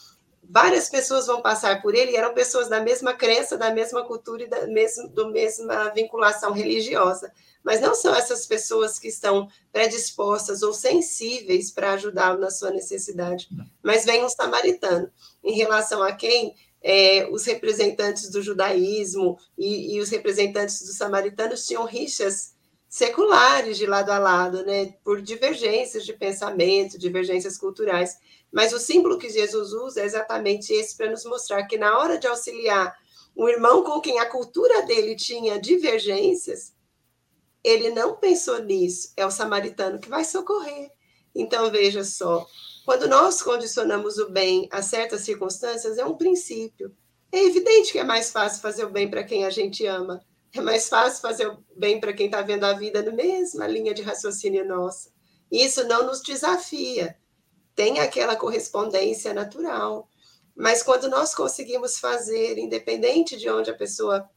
várias 0.44 0.90
pessoas 0.90 1.28
vão 1.28 1.42
passar 1.42 1.82
por 1.82 1.96
ele, 1.96 2.12
e 2.12 2.16
eram 2.16 2.34
pessoas 2.34 2.68
da 2.70 2.80
mesma 2.80 3.14
crença, 3.14 3.58
da 3.58 3.72
mesma 3.72 4.04
cultura 4.04 4.44
e 4.44 4.48
da 4.48 4.68
mesma, 4.68 5.08
do 5.08 5.32
mesma 5.32 5.90
vinculação 5.90 6.52
religiosa 6.52 7.32
mas 7.64 7.80
não 7.80 7.94
são 7.94 8.14
essas 8.14 8.46
pessoas 8.46 8.98
que 8.98 9.08
estão 9.08 9.48
predispostas 9.72 10.64
ou 10.64 10.74
sensíveis 10.74 11.72
para 11.72 11.94
ajudá-lo 11.94 12.40
na 12.40 12.50
sua 12.50 12.72
necessidade, 12.72 13.48
mas 13.84 14.06
vem 14.06 14.24
um 14.24 14.30
samaritano, 14.30 15.12
em 15.44 15.54
relação 15.54 16.02
a 16.02 16.12
quem 16.12 16.56
é, 16.82 17.28
os 17.30 17.46
representantes 17.46 18.30
do 18.30 18.42
judaísmo 18.42 19.38
e, 19.58 19.96
e, 19.96 20.00
os 20.00 20.10
representantes 20.10 20.82
dos 20.82 20.98
samaritanos 20.98 21.66
tinham 21.66 21.86
rixas 21.86 22.56
seculares 22.90 23.78
de 23.78 23.86
lado 23.86 24.10
a 24.10 24.18
lado, 24.18 24.66
né? 24.66 24.96
Por 25.04 25.22
divergências 25.22 26.04
de 26.04 26.12
pensamento, 26.12 26.98
divergências 26.98 27.58
culturais. 27.58 28.18
Mas 28.52 28.74
o 28.74 28.80
símbolo 28.80 29.18
que 29.18 29.30
Jesus 29.30 29.72
usa 29.72 30.02
é 30.02 30.06
exatamente 30.06 30.74
esse 30.74 30.96
para 30.98 31.10
nos 31.10 31.24
mostrar 31.24 31.64
que 31.66 31.78
na 31.78 31.98
hora 31.98 32.18
de 32.18 32.28
auxiliar 32.28 32.96
um 33.36 33.48
irmão 33.48 33.84
com 33.84 34.02
quem 34.02 34.20
a 34.20 34.26
cultura 34.26 34.82
dele 34.86 35.16
tinha 35.16 35.60
divergências, 35.60 36.74
ele 37.64 37.90
não 37.92 38.18
pensou 38.18 38.60
nisso. 38.60 39.14
É 39.16 39.26
o 39.26 39.32
samaritano 39.32 40.00
que 40.00 40.10
vai 40.10 40.26
socorrer. 40.26 40.92
Então 41.34 41.72
veja 41.72 42.04
só, 42.04 42.46
quando 42.86 43.08
nós 43.08 43.42
condicionamos 43.42 44.18
o 44.18 44.30
bem 44.30 44.68
a 44.72 44.82
certas 44.82 45.22
circunstâncias, 45.22 45.98
é 45.98 46.06
um 46.06 46.18
princípio. 46.18 46.94
É 47.32 47.40
evidente 47.46 47.94
que 47.94 48.00
é 48.00 48.04
mais 48.04 48.32
fácil 48.32 48.62
fazer 48.62 48.84
o 48.84 48.90
bem 48.90 49.10
para 49.10 49.24
quem 49.24 49.46
a 49.46 49.50
gente 49.50 49.86
ama. 49.86 50.22
É 50.54 50.60
mais 50.60 50.90
fácil 50.90 51.22
fazer 51.22 51.48
o 51.48 51.64
bem 51.78 52.00
para 52.02 52.12
quem 52.12 52.26
está 52.26 52.42
vendo 52.42 52.66
a 52.66 52.74
vida 52.74 53.02
na 53.02 53.12
mesma 53.12 53.66
linha 53.68 53.94
de 53.94 54.02
raciocínio 54.02 54.66
nossa. 54.66 55.10
Isso 55.50 55.88
não 55.88 56.06
nos 56.06 56.22
desafia. 56.22 57.16
Tem 57.76 58.00
aquela 58.00 58.36
correspondência 58.36 59.34
natural. 59.34 60.08
Mas 60.56 60.84
quando 60.84 61.10
nós 61.10 61.34
conseguimos 61.34 61.98
fazer, 61.98 62.58
independente 62.58 63.38
de 63.38 63.50
onde 63.50 63.70
a 63.70 63.76
pessoa, 63.76 64.30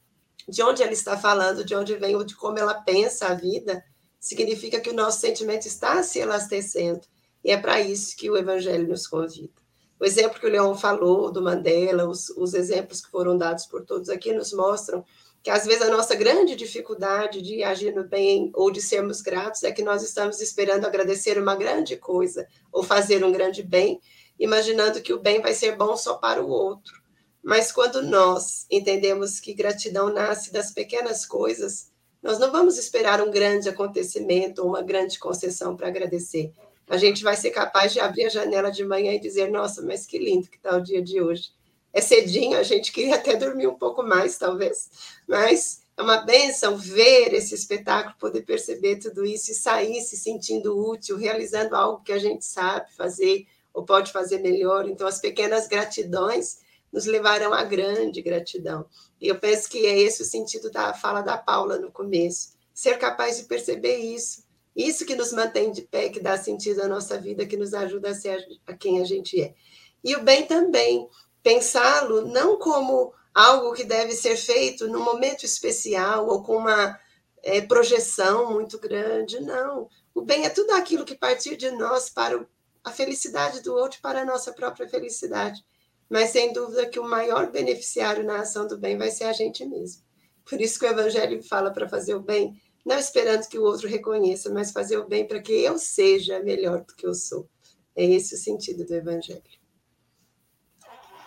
de 0.49 0.62
onde 0.62 0.82
ela 0.82 0.93
está 0.93 1.16
falando, 1.16 1.64
de 1.64 1.74
onde 1.74 1.97
vem 1.97 2.14
ou 2.16 2.24
de 2.24 2.37
como 2.37 2.59
ela 2.59 2.74
pensa 2.74 3.26
a 3.26 3.35
vida, 3.35 3.85
significa 4.20 4.80
que 4.80 4.91
o 4.91 4.95
nosso 4.95 5.20
sentimento 5.20 5.66
está 5.66 6.03
se 6.03 6.18
elastecendo. 6.18 7.03
E 7.45 7.51
é 7.51 7.59
para 7.59 7.80
isso 7.80 8.16
que 8.16 8.30
o 8.30 8.37
Evangelho 8.37 8.89
nos 8.89 9.07
convida. 9.07 9.53
O 10.01 10.05
exemplo 10.05 10.41
que 10.41 10.47
o 10.47 10.51
Leão 10.51 10.76
falou 10.76 11.30
do 11.30 11.43
Mandela, 11.43 12.09
os, 12.09 12.30
os 12.30 12.55
exemplos 12.55 13.01
que 13.01 13.11
foram 13.11 13.37
dados 13.37 13.66
por 13.66 13.85
todos 13.85 14.09
aqui, 14.09 14.32
nos 14.32 14.53
mostram 14.53 15.05
que 15.45 15.51
às 15.51 15.65
vezes 15.65 15.83
a 15.83 15.91
nossa 15.91 16.17
grande 16.17 16.57
dificuldade 16.57 17.41
de 17.41 17.63
agir 17.63 17.95
no 17.95 18.03
bem 18.03 18.51
ou 18.55 18.71
de 18.71 18.83
sermos 18.83 19.21
gratos 19.21 19.63
é 19.63 19.71
que 19.71 19.83
nós 19.83 20.03
estamos 20.03 20.41
esperando 20.41 20.87
agradecer 20.87 21.39
uma 21.39 21.55
grande 21.55 21.97
coisa 21.97 22.49
ou 22.73 22.83
fazer 22.83 23.25
um 23.25 23.31
grande 23.31 23.63
bem, 23.63 24.01
imaginando 24.41 25.01
que 25.01 25.13
o 25.13 25.21
bem 25.21 25.41
vai 25.41 25.55
ser 25.55 25.77
bom 25.77 25.97
só 25.97 26.15
para 26.15 26.43
o 26.43 26.49
outro. 26.49 27.01
Mas 27.43 27.71
quando 27.71 28.03
nós 28.03 28.67
entendemos 28.71 29.39
que 29.39 29.55
gratidão 29.55 30.13
nasce 30.13 30.51
das 30.51 30.73
pequenas 30.73 31.25
coisas, 31.25 31.93
nós 32.21 32.39
não 32.39 32.51
vamos 32.51 32.77
esperar 32.79 33.21
um 33.21 33.31
grande 33.31 33.69
acontecimento 33.69 34.63
ou 34.63 34.69
uma 34.71 34.83
grande 34.83 35.19
concessão 35.19 35.77
para 35.77 35.89
agradecer 35.89 36.53
a 36.89 36.97
gente 36.97 37.23
vai 37.23 37.37
ser 37.37 37.51
capaz 37.51 37.93
de 37.93 38.01
abrir 38.01 38.27
a 38.27 38.29
janela 38.29 38.71
de 38.71 38.85
manhã 38.85 39.13
e 39.13 39.21
dizer: 39.21 39.51
nossa, 39.51 39.83
mas 39.83 40.07
que 40.07 40.19
lindo 40.19 40.49
que 40.49 40.57
está 40.57 40.77
o 40.77 40.83
dia 40.83 41.03
de 41.03 41.21
hoje. 41.21 41.51
É 41.95 42.01
cedinho, 42.01 42.59
a 42.59 42.65
gente 42.65 42.91
queria 42.91 43.15
até 43.15 43.37
dormir 43.37 43.69
um 43.69 43.77
pouco 43.77 44.03
mais, 44.03 44.37
talvez, 44.37 44.91
mas 45.29 45.85
é 45.97 46.03
uma 46.03 46.19
benção 46.19 46.77
ver 46.77 47.33
esse 47.33 47.55
espetáculo, 47.55 48.17
poder 48.19 48.43
perceber 48.43 48.97
tudo 48.97 49.25
isso 49.25 49.53
e 49.53 49.55
sair 49.55 50.03
se 50.03 50.17
sentindo 50.17 50.77
útil, 50.77 51.17
realizando 51.17 51.77
algo 51.77 52.03
que 52.03 52.13
a 52.13 52.19
gente 52.19 52.45
sabe 52.45 52.93
fazer 52.97 53.47
ou 53.73 53.85
pode 53.85 54.11
fazer 54.11 54.39
melhor. 54.39 54.89
Então, 54.89 55.07
as 55.07 55.21
pequenas 55.21 55.69
gratidões 55.69 56.59
nos 56.93 57.07
levarão 57.07 57.53
à 57.53 57.63
grande 57.63 58.21
gratidão. 58.21 58.87
E 59.21 59.29
eu 59.29 59.39
penso 59.39 59.69
que 59.69 59.87
é 59.87 59.99
esse 59.99 60.23
o 60.23 60.25
sentido 60.25 60.71
da 60.71 60.95
fala 60.95 61.23
da 61.23 61.39
Paula 61.39 61.79
no 61.79 61.93
começo. 61.93 62.55
Ser 62.73 62.99
capaz 62.99 63.37
de 63.37 63.45
perceber 63.45 63.99
isso, 63.99 64.43
isso 64.75 65.07
que 65.07 65.15
nos 65.15 65.33
mantém 65.33 65.71
de 65.71 65.83
pé, 65.83 66.09
que 66.09 66.19
dá 66.19 66.37
sentido 66.37 66.83
à 66.83 66.89
nossa 66.89 67.19
vida, 67.19 67.47
que 67.47 67.57
nos 67.57 67.73
ajuda 67.73 68.11
a 68.11 68.15
ser 68.15 68.45
a 68.67 68.75
quem 68.75 69.01
a 69.01 69.05
gente 69.05 69.41
é. 69.41 69.55
E 70.03 70.15
o 70.17 70.23
bem 70.23 70.45
também, 70.45 71.09
pensá-lo 71.45 72.23
não 72.23 72.59
como 72.59 73.13
algo 73.35 73.75
que 73.75 73.85
deve 73.85 74.13
ser 74.13 74.37
feito 74.37 74.89
num 74.89 75.05
momento 75.05 75.45
especial 75.45 76.27
ou 76.27 76.43
com 76.43 76.57
uma 76.57 76.99
é, 77.43 77.61
projeção 77.61 78.51
muito 78.51 78.79
grande, 78.79 79.39
não. 79.41 79.89
O 80.15 80.23
bem 80.23 80.47
é 80.47 80.49
tudo 80.49 80.71
aquilo 80.73 81.05
que 81.05 81.15
partir 81.15 81.57
de 81.57 81.71
nós 81.71 82.09
para 82.09 82.45
a 82.83 82.91
felicidade 82.91 83.61
do 83.61 83.75
outro 83.75 84.01
para 84.01 84.23
a 84.23 84.25
nossa 84.25 84.53
própria 84.53 84.89
felicidade. 84.89 85.63
Mas 86.09 86.31
sem 86.31 86.53
dúvida 86.53 86.87
que 86.87 86.99
o 86.99 87.09
maior 87.09 87.51
beneficiário 87.51 88.25
na 88.25 88.41
ação 88.41 88.67
do 88.67 88.79
bem 88.79 88.97
vai 88.97 89.11
ser 89.11 89.25
a 89.25 89.33
gente 89.33 89.65
mesmo. 89.67 90.03
Por 90.49 90.61
isso 90.61 90.79
que 90.79 90.87
o 90.87 90.89
Evangelho 90.89 91.43
fala 91.43 91.71
para 91.71 91.89
fazer 91.89 92.15
o 92.15 92.21
bem, 92.21 92.59
não 92.85 92.99
esperando 92.99 93.49
que 93.49 93.59
o 93.59 93.65
outro 93.65 93.89
reconheça, 93.89 94.51
mas 94.51 94.71
fazer 94.71 94.97
o 94.99 95.09
bem 95.09 95.27
para 95.27 95.43
que 95.43 95.53
eu 95.53 95.79
seja 95.79 96.41
melhor 96.41 96.83
do 96.85 96.95
que 96.95 97.07
eu 97.07 97.15
sou. 97.15 97.49
É 97.97 98.05
esse 98.05 98.35
o 98.35 98.39
sentido 98.39 98.85
do 98.85 98.95
Evangelho. 98.95 99.64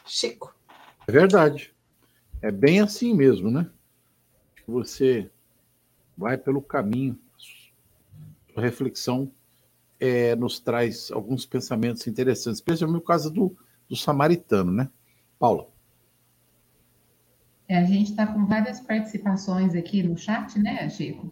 Chico. 0.07 0.55
É 1.07 1.11
verdade. 1.11 1.73
É 2.41 2.51
bem 2.51 2.81
assim 2.81 3.13
mesmo, 3.13 3.51
né? 3.51 3.69
Você 4.67 5.29
vai 6.17 6.37
pelo 6.37 6.61
caminho. 6.61 7.19
A 8.55 8.61
reflexão 8.61 9.31
é, 9.99 10.35
nos 10.35 10.59
traz 10.59 11.11
alguns 11.11 11.45
pensamentos 11.45 12.07
interessantes, 12.07 12.59
especialmente 12.59 12.99
no 12.99 13.05
caso 13.05 13.29
do, 13.31 13.55
do 13.87 13.95
samaritano, 13.95 14.71
né? 14.71 14.89
Paula. 15.37 15.67
É, 17.67 17.77
a 17.77 17.83
gente 17.83 18.11
está 18.11 18.25
com 18.25 18.45
várias 18.45 18.79
participações 18.79 19.75
aqui 19.75 20.01
no 20.01 20.17
chat, 20.17 20.57
né, 20.57 20.89
Chico? 20.89 21.31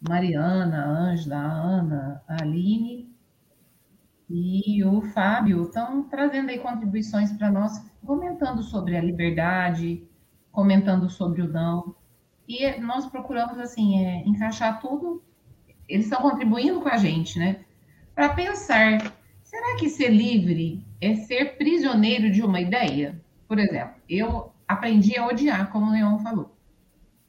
Mariana, 0.00 0.84
Ângela, 0.84 1.36
Ana, 1.36 2.22
Aline 2.26 3.11
e 4.34 4.82
o 4.82 5.02
Fábio 5.02 5.64
estão 5.64 6.04
trazendo 6.04 6.48
aí 6.48 6.58
contribuições 6.58 7.30
para 7.32 7.50
nós, 7.50 7.86
comentando 8.06 8.62
sobre 8.62 8.96
a 8.96 9.00
liberdade, 9.02 10.02
comentando 10.50 11.10
sobre 11.10 11.42
o 11.42 11.48
não. 11.48 11.94
E 12.48 12.80
nós 12.80 13.04
procuramos, 13.04 13.58
assim, 13.58 14.02
é, 14.02 14.26
encaixar 14.26 14.80
tudo. 14.80 15.22
Eles 15.86 16.06
estão 16.06 16.22
contribuindo 16.22 16.80
com 16.80 16.88
a 16.88 16.96
gente, 16.96 17.38
né? 17.38 17.62
Para 18.14 18.30
pensar, 18.30 19.12
será 19.42 19.76
que 19.76 19.90
ser 19.90 20.08
livre 20.08 20.82
é 20.98 21.14
ser 21.14 21.58
prisioneiro 21.58 22.30
de 22.30 22.42
uma 22.42 22.58
ideia? 22.58 23.20
Por 23.46 23.58
exemplo, 23.58 23.96
eu 24.08 24.50
aprendi 24.66 25.18
a 25.18 25.26
odiar, 25.26 25.70
como 25.70 25.90
o 25.90 25.92
Leon 25.92 26.18
falou. 26.20 26.56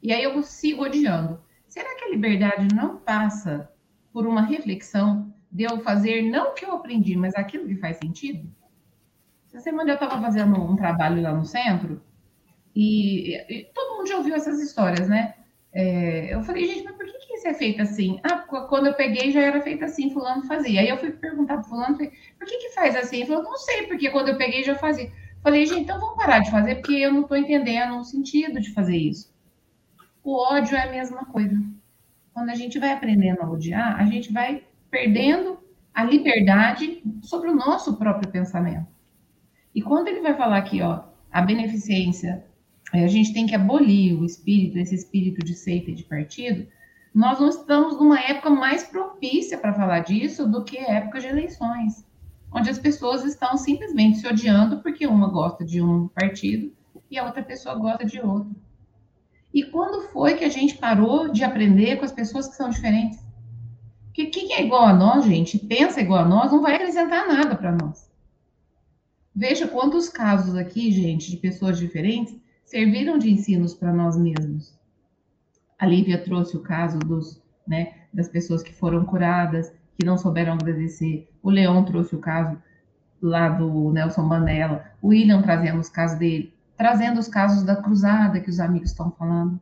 E 0.02 0.14
aí 0.14 0.24
eu 0.24 0.42
sigo 0.42 0.84
odiando. 0.84 1.42
Será 1.68 1.98
que 1.98 2.06
a 2.06 2.10
liberdade 2.12 2.74
não 2.74 2.96
passa 2.96 3.70
por 4.14 4.26
uma 4.26 4.44
reflexão 4.44 5.33
de 5.54 5.64
eu 5.64 5.80
fazer 5.82 6.24
não 6.24 6.50
o 6.50 6.54
que 6.54 6.66
eu 6.66 6.72
aprendi, 6.74 7.16
mas 7.16 7.36
aquilo 7.36 7.68
que 7.68 7.76
faz 7.76 7.98
sentido? 7.98 8.50
Essa 9.48 9.60
semana 9.60 9.92
eu 9.92 9.94
estava 9.94 10.20
fazendo 10.20 10.60
um 10.60 10.76
trabalho 10.76 11.22
lá 11.22 11.32
no 11.32 11.46
centro 11.46 12.02
e, 12.76 13.36
e, 13.48 13.70
todo 13.72 13.98
mundo 13.98 14.08
já 14.08 14.18
ouviu 14.18 14.34
essas 14.34 14.60
histórias, 14.60 15.08
né? 15.08 15.36
É, 15.72 16.34
eu 16.34 16.42
falei, 16.42 16.66
gente, 16.66 16.84
mas 16.84 16.96
por 16.96 17.06
que, 17.06 17.20
que 17.20 17.34
isso 17.36 17.48
é 17.48 17.54
feito 17.54 17.82
assim? 17.84 18.20
Ah, 18.24 18.40
quando 18.40 18.88
eu 18.88 18.96
peguei 18.96 19.32
já 19.32 19.42
era 19.42 19.62
feito 19.62 19.86
assim, 19.86 20.12
fulano 20.12 20.44
fazia. 20.48 20.82
Aí 20.82 20.90
eu 20.90 20.98
fui 20.98 21.12
perguntar 21.12 21.56
para 21.58 21.64
fulano, 21.64 21.98
por 21.98 22.48
que, 22.48 22.58
que 22.58 22.70
faz 22.72 22.96
assim? 22.96 23.18
Ele 23.18 23.26
falou, 23.28 23.44
não 23.44 23.58
sei, 23.58 23.84
porque 23.86 24.10
quando 24.10 24.30
eu 24.30 24.38
peguei 24.38 24.64
já 24.64 24.76
fazia. 24.76 25.12
Falei, 25.44 25.66
gente, 25.68 25.82
então 25.82 26.00
vamos 26.00 26.16
parar 26.16 26.40
de 26.40 26.50
fazer, 26.50 26.76
porque 26.76 26.94
eu 26.94 27.14
não 27.14 27.22
estou 27.22 27.38
entendendo 27.38 27.98
o 27.98 28.04
sentido 28.04 28.60
de 28.60 28.74
fazer 28.74 28.98
isso. 28.98 29.32
O 30.24 30.36
ódio 30.36 30.76
é 30.76 30.84
a 30.84 30.92
mesma 30.92 31.26
coisa. 31.26 31.56
Quando 32.34 32.50
a 32.50 32.56
gente 32.56 32.80
vai 32.80 32.92
aprendendo 32.92 33.42
a 33.42 33.50
odiar, 33.50 34.00
a 34.00 34.06
gente 34.06 34.34
vai 34.34 34.64
perdendo 34.94 35.58
a 35.92 36.04
liberdade 36.04 37.02
sobre 37.24 37.50
o 37.50 37.56
nosso 37.56 37.98
próprio 37.98 38.30
pensamento. 38.32 38.86
E 39.74 39.82
quando 39.82 40.08
ele 40.08 40.22
vai 40.22 40.38
falar 40.38 40.58
aqui, 40.58 40.84
ó, 40.84 41.06
a 41.32 41.42
beneficência, 41.42 42.46
a 42.94 43.08
gente 43.08 43.34
tem 43.34 43.48
que 43.48 43.56
abolir 43.56 44.14
o 44.14 44.24
espírito, 44.24 44.78
esse 44.78 44.94
espírito 44.94 45.44
de 45.44 45.56
seita 45.56 45.90
e 45.90 45.96
de 45.96 46.04
partido, 46.04 46.68
nós 47.12 47.40
não 47.40 47.50
estamos 47.50 47.98
numa 47.98 48.20
época 48.20 48.52
mais 48.52 48.84
propícia 48.84 49.58
para 49.58 49.74
falar 49.74 50.02
disso 50.02 50.48
do 50.48 50.64
que 50.64 50.78
a 50.78 50.92
época 50.92 51.20
de 51.20 51.26
eleições, 51.26 52.06
onde 52.52 52.70
as 52.70 52.78
pessoas 52.78 53.26
estão 53.26 53.58
simplesmente 53.58 54.20
se 54.20 54.28
odiando 54.28 54.80
porque 54.84 55.08
uma 55.08 55.28
gosta 55.28 55.66
de 55.66 55.82
um 55.82 56.08
partido 56.10 56.72
e 57.10 57.18
a 57.18 57.26
outra 57.26 57.42
pessoa 57.42 57.74
gosta 57.74 58.06
de 58.06 58.20
outro. 58.20 58.56
E 59.52 59.64
quando 59.64 60.08
foi 60.10 60.36
que 60.36 60.46
a 60.46 60.50
gente 60.50 60.78
parou 60.78 61.30
de 61.30 61.44
aprender 61.44 61.98
com 61.98 62.06
as 62.06 62.12
pessoas 62.12 62.48
que 62.48 62.56
são 62.56 62.70
diferentes? 62.70 63.23
Porque 64.14 64.28
quem 64.28 64.54
é 64.54 64.64
igual 64.64 64.86
a 64.86 64.94
nós, 64.94 65.26
gente, 65.26 65.58
pensa 65.58 66.00
igual 66.00 66.20
a 66.20 66.28
nós, 66.28 66.52
não 66.52 66.62
vai 66.62 66.76
acrescentar 66.76 67.28
nada 67.28 67.56
para 67.56 67.72
nós. 67.72 68.08
Veja 69.36 69.68
quantos 69.68 70.08
casos 70.08 70.56
aqui, 70.56 70.92
gente, 70.92 71.32
de 71.32 71.38
pessoas 71.38 71.80
diferentes 71.80 72.40
serviram 72.64 73.18
de 73.18 73.32
ensinos 73.32 73.74
para 73.74 73.92
nós 73.92 74.16
mesmos. 74.16 74.78
A 75.80 75.88
Lívia 75.88 76.24
trouxe 76.24 76.56
o 76.56 76.62
caso 76.62 77.00
dos, 77.00 77.42
né, 77.68 77.96
das 78.14 78.28
pessoas 78.28 78.62
que 78.62 78.72
foram 78.72 79.04
curadas, 79.04 79.74
que 79.98 80.06
não 80.06 80.16
souberam 80.16 80.54
agradecer. 80.54 81.28
O 81.42 81.50
Leão 81.50 81.84
trouxe 81.84 82.16
o 82.16 82.20
caso 82.20 82.62
lá 83.20 83.50
do 83.50 83.92
Nelson 83.92 84.22
Mandela. 84.22 84.86
O 85.02 85.08
William 85.08 85.42
trazendo 85.42 85.80
os 85.80 85.90
casos 85.90 86.20
dele 86.20 86.54
trazendo 86.78 87.20
os 87.20 87.28
casos 87.28 87.64
da 87.64 87.76
cruzada 87.76 88.40
que 88.40 88.50
os 88.50 88.60
amigos 88.60 88.92
estão 88.92 89.12
falando. 89.12 89.60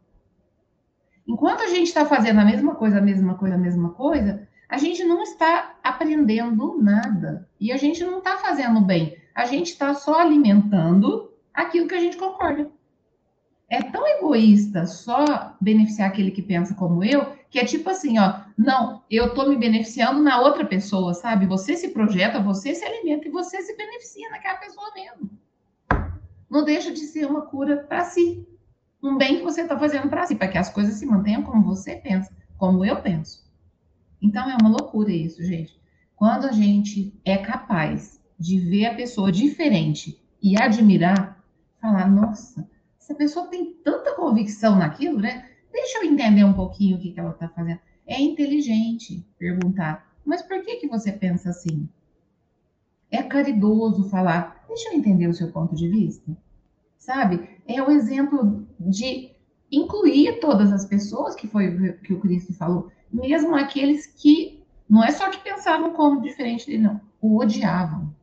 Enquanto 1.27 1.61
a 1.61 1.67
gente 1.67 1.87
está 1.87 2.05
fazendo 2.05 2.39
a 2.39 2.45
mesma 2.45 2.75
coisa, 2.75 2.97
a 2.97 3.01
mesma 3.01 3.35
coisa, 3.35 3.55
a 3.55 3.59
mesma 3.59 3.89
coisa, 3.91 4.47
a 4.67 4.77
gente 4.77 5.03
não 5.03 5.21
está 5.21 5.75
aprendendo 5.83 6.77
nada. 6.81 7.47
E 7.59 7.71
a 7.71 7.77
gente 7.77 8.03
não 8.03 8.19
está 8.19 8.37
fazendo 8.37 8.81
bem. 8.81 9.17
A 9.35 9.45
gente 9.45 9.67
está 9.67 9.93
só 9.93 10.19
alimentando 10.19 11.31
aquilo 11.53 11.87
que 11.87 11.95
a 11.95 11.99
gente 11.99 12.17
concorda. 12.17 12.69
É 13.69 13.81
tão 13.81 14.05
egoísta, 14.05 14.85
só 14.85 15.55
beneficiar 15.61 16.09
aquele 16.09 16.31
que 16.31 16.41
pensa 16.41 16.75
como 16.75 17.03
eu, 17.03 17.33
que 17.49 17.57
é 17.57 17.63
tipo 17.63 17.89
assim, 17.89 18.19
ó, 18.19 18.41
não, 18.57 19.01
eu 19.09 19.33
tô 19.33 19.47
me 19.47 19.55
beneficiando 19.55 20.21
na 20.21 20.41
outra 20.41 20.65
pessoa, 20.65 21.13
sabe? 21.13 21.45
Você 21.45 21.77
se 21.77 21.89
projeta, 21.89 22.41
você 22.41 22.75
se 22.75 22.83
alimenta 22.83 23.27
e 23.27 23.31
você 23.31 23.61
se 23.61 23.75
beneficia 23.77 24.29
naquela 24.29 24.57
pessoa 24.57 24.91
mesmo. 24.93 25.29
Não 26.49 26.65
deixa 26.65 26.91
de 26.91 26.99
ser 26.99 27.25
uma 27.25 27.43
cura 27.43 27.77
para 27.77 28.03
si. 28.03 28.45
Um 29.01 29.17
bem 29.17 29.37
que 29.37 29.43
você 29.43 29.61
está 29.61 29.77
fazendo 29.77 30.09
para 30.09 30.27
si, 30.27 30.35
para 30.35 30.47
que 30.47 30.57
as 30.57 30.69
coisas 30.69 30.95
se 30.95 31.05
mantenham 31.05 31.43
como 31.43 31.63
você 31.63 31.95
pensa, 31.95 32.31
como 32.57 32.85
eu 32.85 33.01
penso. 33.01 33.43
Então 34.21 34.49
é 34.49 34.55
uma 34.61 34.69
loucura 34.69 35.11
isso, 35.11 35.43
gente. 35.43 35.79
Quando 36.15 36.45
a 36.45 36.51
gente 36.51 37.19
é 37.25 37.37
capaz 37.37 38.21
de 38.37 38.59
ver 38.59 38.85
a 38.85 38.95
pessoa 38.95 39.31
diferente 39.31 40.21
e 40.41 40.61
admirar, 40.61 41.43
falar, 41.81 42.09
nossa, 42.09 42.69
essa 42.99 43.15
pessoa 43.15 43.47
tem 43.47 43.73
tanta 43.83 44.13
convicção 44.15 44.75
naquilo, 44.75 45.19
né? 45.19 45.49
Deixa 45.71 45.97
eu 45.97 46.03
entender 46.03 46.43
um 46.43 46.53
pouquinho 46.53 46.97
o 46.97 46.99
que, 46.99 47.11
que 47.11 47.19
ela 47.19 47.31
está 47.31 47.47
fazendo. 47.49 47.79
É 48.05 48.21
inteligente 48.21 49.25
perguntar, 49.39 50.15
mas 50.23 50.41
por 50.41 50.61
que, 50.63 50.75
que 50.75 50.87
você 50.87 51.11
pensa 51.11 51.49
assim? 51.49 51.89
É 53.09 53.23
caridoso 53.23 54.09
falar, 54.09 54.63
deixa 54.67 54.89
eu 54.89 54.93
entender 54.93 55.27
o 55.27 55.33
seu 55.33 55.51
ponto 55.51 55.75
de 55.75 55.87
vista. 55.87 56.37
Sabe? 56.97 57.49
É 57.67 57.81
o 57.81 57.89
exemplo 57.89 58.67
de 58.89 59.31
incluir 59.71 60.39
todas 60.39 60.71
as 60.71 60.85
pessoas, 60.85 61.35
que 61.35 61.47
foi 61.47 61.69
o 61.69 61.97
que 61.99 62.13
o 62.13 62.19
Cristo 62.19 62.53
falou, 62.53 62.91
mesmo 63.11 63.55
aqueles 63.55 64.05
que 64.05 64.61
não 64.89 65.03
é 65.03 65.11
só 65.11 65.29
que 65.29 65.39
pensavam 65.41 65.93
como 65.93 66.21
diferente 66.21 66.65
dele, 66.65 66.83
não, 66.83 67.01
o 67.21 67.39
odiavam. 67.39 68.13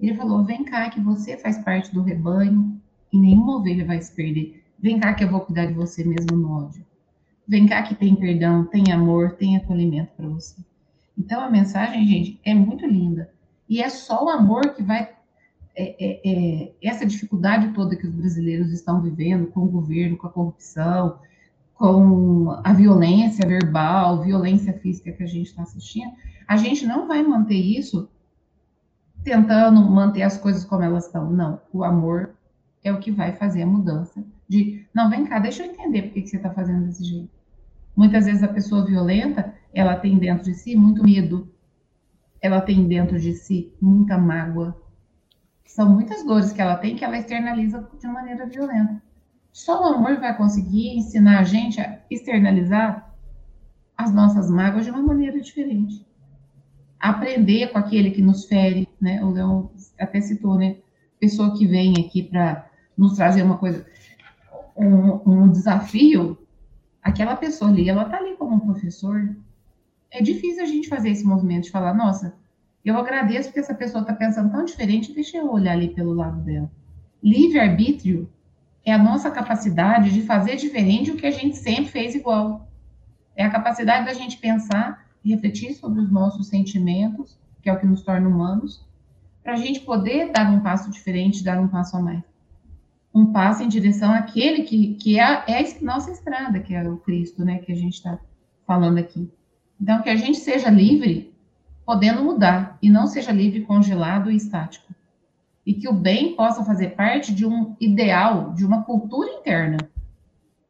Ele 0.00 0.16
falou: 0.16 0.44
vem 0.44 0.64
cá, 0.64 0.90
que 0.90 1.00
você 1.00 1.36
faz 1.36 1.58
parte 1.58 1.92
do 1.94 2.02
rebanho, 2.02 2.80
e 3.12 3.18
nenhuma 3.18 3.58
ovelha 3.58 3.86
vai 3.86 4.02
se 4.02 4.12
perder. 4.12 4.64
Vem 4.78 4.98
cá, 4.98 5.14
que 5.14 5.22
eu 5.22 5.30
vou 5.30 5.40
cuidar 5.40 5.66
de 5.66 5.72
você 5.72 6.04
mesmo 6.04 6.36
no 6.36 6.64
ódio. 6.64 6.84
Vem 7.46 7.66
cá, 7.66 7.82
que 7.82 7.94
tem 7.94 8.16
perdão, 8.16 8.64
tem 8.64 8.90
amor, 8.92 9.36
tem 9.36 9.56
acolhimento 9.56 10.12
para 10.16 10.26
você. 10.28 10.56
Então 11.16 11.40
a 11.40 11.50
mensagem, 11.50 12.06
gente, 12.06 12.40
é 12.44 12.52
muito 12.52 12.84
linda. 12.86 13.30
E 13.68 13.80
é 13.80 13.88
só 13.88 14.24
o 14.24 14.28
amor 14.28 14.74
que 14.74 14.82
vai. 14.82 15.13
É, 15.76 15.96
é, 15.98 16.20
é, 16.24 16.72
essa 16.82 17.04
dificuldade 17.04 17.72
toda 17.72 17.96
que 17.96 18.06
os 18.06 18.12
brasileiros 18.12 18.70
estão 18.70 19.02
vivendo 19.02 19.48
com 19.48 19.64
o 19.64 19.68
governo, 19.68 20.16
com 20.16 20.26
a 20.26 20.30
corrupção, 20.30 21.18
com 21.74 22.50
a 22.62 22.72
violência 22.72 23.46
verbal, 23.46 24.22
violência 24.22 24.72
física 24.74 25.10
que 25.10 25.22
a 25.22 25.26
gente 25.26 25.46
está 25.46 25.62
assistindo, 25.62 26.12
a 26.46 26.56
gente 26.56 26.86
não 26.86 27.08
vai 27.08 27.22
manter 27.22 27.56
isso 27.56 28.08
tentando 29.24 29.80
manter 29.80 30.22
as 30.22 30.36
coisas 30.36 30.64
como 30.64 30.82
elas 30.82 31.06
estão. 31.06 31.30
Não, 31.30 31.60
o 31.72 31.82
amor 31.82 32.34
é 32.84 32.92
o 32.92 33.00
que 33.00 33.10
vai 33.10 33.32
fazer 33.32 33.62
a 33.62 33.66
mudança 33.66 34.24
de, 34.48 34.86
não, 34.94 35.08
vem 35.08 35.24
cá, 35.24 35.38
deixa 35.38 35.64
eu 35.64 35.70
entender 35.70 36.02
por 36.02 36.12
que, 36.12 36.26
você 36.26 36.36
está 36.36 36.50
fazendo 36.50 36.86
desse 36.86 37.04
jeito. 37.04 37.30
Muitas 37.96 38.26
vezes 38.26 38.42
a 38.42 38.48
pessoa 38.48 38.84
violenta, 38.84 39.54
ela 39.72 39.96
tem 39.96 40.18
dentro 40.18 40.44
de 40.44 40.54
si 40.54 40.76
muito 40.76 41.02
medo, 41.02 41.48
ela 42.40 42.60
tem 42.60 42.86
dentro 42.86 43.18
de 43.18 43.32
si 43.32 43.72
muita 43.80 44.18
mágoa. 44.18 44.76
São 45.64 45.88
muitas 45.90 46.24
dores 46.24 46.52
que 46.52 46.60
ela 46.60 46.76
tem 46.76 46.96
que 46.96 47.04
ela 47.04 47.18
externaliza 47.18 47.88
de 47.98 48.06
maneira 48.06 48.46
violenta. 48.46 49.02
Só 49.52 49.80
o 49.82 49.94
amor 49.94 50.18
vai 50.18 50.36
conseguir 50.36 50.96
ensinar 50.96 51.40
a 51.40 51.44
gente 51.44 51.80
a 51.80 52.00
externalizar 52.10 53.14
as 53.96 54.12
nossas 54.12 54.50
mágoas 54.50 54.84
de 54.84 54.90
uma 54.90 55.02
maneira 55.02 55.40
diferente. 55.40 56.04
Aprender 56.98 57.68
com 57.68 57.78
aquele 57.78 58.10
que 58.10 58.22
nos 58.22 58.46
fere, 58.46 58.88
né? 59.00 59.22
O 59.24 59.30
Leão 59.30 59.70
até 59.98 60.20
citou, 60.20 60.56
né? 60.56 60.78
Pessoa 61.20 61.56
que 61.56 61.66
vem 61.66 61.94
aqui 62.04 62.22
para 62.22 62.68
nos 62.96 63.14
trazer 63.14 63.42
uma 63.42 63.58
coisa, 63.58 63.86
um, 64.76 65.20
um, 65.30 65.48
desafio, 65.48 66.38
aquela 67.02 67.36
pessoa 67.36 67.70
ali, 67.70 67.88
ela 67.88 68.04
tá 68.06 68.16
ali 68.16 68.36
como 68.36 68.56
um 68.56 68.60
professor. 68.60 69.36
É 70.10 70.22
difícil 70.22 70.62
a 70.62 70.66
gente 70.66 70.88
fazer 70.88 71.10
esse 71.10 71.24
movimento 71.24 71.64
de 71.64 71.70
falar, 71.70 71.94
nossa, 71.94 72.34
eu 72.84 72.96
agradeço 72.98 73.48
porque 73.48 73.60
essa 73.60 73.74
pessoa 73.74 74.02
está 74.02 74.12
pensando 74.12 74.50
tão 74.50 74.64
diferente, 74.64 75.14
deixa 75.14 75.38
eu 75.38 75.50
olhar 75.50 75.72
ali 75.72 75.88
pelo 75.94 76.12
lado 76.12 76.40
dela. 76.42 76.70
Livre-arbítrio 77.22 78.30
é 78.84 78.92
a 78.92 78.98
nossa 78.98 79.30
capacidade 79.30 80.12
de 80.12 80.22
fazer 80.22 80.56
diferente 80.56 81.10
o 81.10 81.16
que 81.16 81.26
a 81.26 81.30
gente 81.30 81.56
sempre 81.56 81.90
fez 81.90 82.14
igual. 82.14 82.68
É 83.34 83.44
a 83.44 83.50
capacidade 83.50 84.04
da 84.04 84.12
gente 84.12 84.36
pensar 84.36 85.06
e 85.24 85.30
refletir 85.30 85.72
sobre 85.74 86.00
os 86.00 86.12
nossos 86.12 86.48
sentimentos, 86.48 87.38
que 87.62 87.70
é 87.70 87.72
o 87.72 87.80
que 87.80 87.86
nos 87.86 88.02
torna 88.02 88.28
humanos, 88.28 88.86
para 89.42 89.54
a 89.54 89.56
gente 89.56 89.80
poder 89.80 90.30
dar 90.30 90.50
um 90.52 90.60
passo 90.60 90.90
diferente, 90.90 91.42
dar 91.42 91.58
um 91.58 91.68
passo 91.68 91.96
a 91.96 92.02
mais. 92.02 92.22
Um 93.14 93.32
passo 93.32 93.62
em 93.62 93.68
direção 93.68 94.12
àquele 94.12 94.64
que, 94.64 94.94
que 94.94 95.18
é, 95.18 95.22
a, 95.22 95.44
é 95.48 95.60
a 95.60 95.82
nossa 95.82 96.10
estrada, 96.10 96.60
que 96.60 96.74
é 96.74 96.86
o 96.86 96.98
Cristo, 96.98 97.44
né, 97.44 97.58
que 97.58 97.72
a 97.72 97.74
gente 97.74 97.94
está 97.94 98.18
falando 98.66 98.98
aqui. 98.98 99.30
Então, 99.80 100.02
que 100.02 100.10
a 100.10 100.16
gente 100.16 100.38
seja 100.38 100.68
livre, 100.68 101.33
podendo 101.84 102.24
mudar, 102.24 102.78
e 102.80 102.88
não 102.88 103.06
seja 103.06 103.32
livre, 103.32 103.62
congelado 103.62 104.30
e 104.30 104.36
estático 104.36 104.94
e 105.66 105.72
que 105.72 105.88
o 105.88 105.92
bem 105.92 106.36
possa 106.36 106.64
fazer 106.64 106.90
parte 106.90 107.34
de 107.34 107.46
um 107.46 107.74
ideal, 107.80 108.52
de 108.52 108.64
uma 108.64 108.82
cultura 108.82 109.30
interna. 109.30 109.78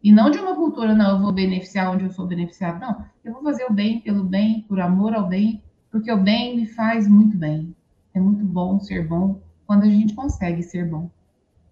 E 0.03 0.12
não 0.12 0.31
de 0.31 0.39
uma 0.39 0.55
cultura, 0.55 0.95
não, 0.95 1.17
eu 1.17 1.23
vou 1.23 1.33
beneficiar 1.33 1.93
onde 1.93 2.05
eu 2.05 2.11
sou 2.11 2.27
beneficiado. 2.27 2.79
Não, 2.79 3.05
eu 3.25 3.33
vou 3.33 3.43
fazer 3.43 3.65
o 3.65 3.73
bem 3.73 4.01
pelo 4.01 4.23
bem, 4.23 4.65
por 4.69 4.79
amor 4.79 5.15
ao 5.15 5.27
bem, 5.27 5.62
porque 5.91 6.12
o 6.12 6.23
bem 6.23 6.57
me 6.57 6.67
faz 6.67 7.09
muito 7.09 7.37
bem. 7.37 7.75
É 8.12 8.21
muito 8.21 8.45
bom 8.45 8.79
ser 8.79 9.07
bom 9.09 9.41
quando 9.67 9.85
a 9.85 9.89
gente 9.89 10.15
consegue 10.15 10.62
ser 10.62 10.89
bom. 10.89 11.11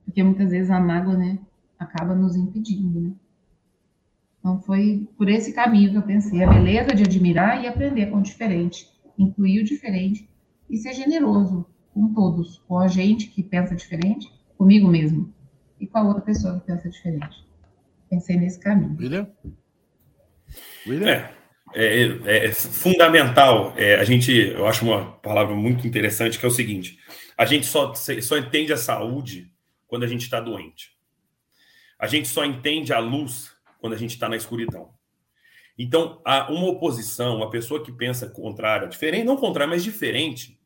Porque 0.04 0.22
muitas 0.22 0.50
vezes 0.50 0.70
a 0.70 0.80
mágoa, 0.80 1.16
né, 1.16 1.38
acaba 1.78 2.14
nos 2.14 2.34
impedindo, 2.34 3.00
né? 3.00 3.12
Então 4.40 4.60
foi 4.60 5.08
por 5.16 5.28
esse 5.28 5.52
caminho 5.52 5.92
que 5.92 5.96
eu 5.98 6.02
pensei, 6.02 6.42
a 6.42 6.50
beleza 6.50 6.94
de 6.94 7.04
admirar 7.04 7.62
e 7.62 7.68
aprender 7.68 8.06
com 8.06 8.16
o 8.16 8.22
diferente, 8.22 8.90
incluir 9.18 9.60
o 9.60 9.64
diferente 9.64 10.28
e 10.68 10.78
ser 10.78 10.94
generoso, 10.94 11.66
com 11.92 12.12
todos, 12.14 12.62
com 12.66 12.78
a 12.78 12.88
gente 12.88 13.28
que 13.28 13.42
pensa 13.42 13.74
diferente, 13.74 14.32
comigo 14.56 14.88
mesmo, 14.88 15.32
e 15.78 15.86
com 15.86 15.98
a 15.98 16.02
outra 16.02 16.22
pessoa 16.22 16.58
que 16.60 16.66
pensa 16.66 16.88
diferente. 16.88 17.44
Pensei 18.08 18.36
nesse 18.36 18.58
caminho. 18.58 18.96
William? 18.98 19.28
William? 20.86 21.08
É, 21.08 21.34
é, 21.74 22.02
é, 22.24 22.46
é 22.46 22.52
fundamental. 22.52 23.74
É, 23.76 23.96
a 23.96 24.04
gente, 24.04 24.32
eu 24.32 24.66
acho 24.66 24.84
uma 24.84 25.12
palavra 25.12 25.54
muito 25.54 25.86
interessante 25.86 26.38
que 26.38 26.44
é 26.44 26.48
o 26.48 26.52
seguinte: 26.52 26.98
a 27.36 27.44
gente 27.44 27.66
só, 27.66 27.94
só 27.94 28.36
entende 28.36 28.72
a 28.72 28.76
saúde 28.76 29.50
quando 29.86 30.04
a 30.04 30.06
gente 30.06 30.22
está 30.22 30.40
doente. 30.40 30.92
A 31.98 32.06
gente 32.06 32.28
só 32.28 32.44
entende 32.44 32.92
a 32.92 32.98
luz 32.98 33.52
quando 33.80 33.94
a 33.94 33.96
gente 33.96 34.10
está 34.10 34.28
na 34.28 34.36
escuridão. 34.36 34.91
Então, 35.84 36.22
uma 36.48 36.68
oposição, 36.68 37.38
uma 37.38 37.50
pessoa 37.50 37.82
que 37.82 37.90
pensa 37.90 38.28
contrária, 38.28 38.86
diferente, 38.86 39.24
não 39.24 39.36
contrária, 39.36 39.68
mas 39.68 39.82
diferente, 39.82 40.56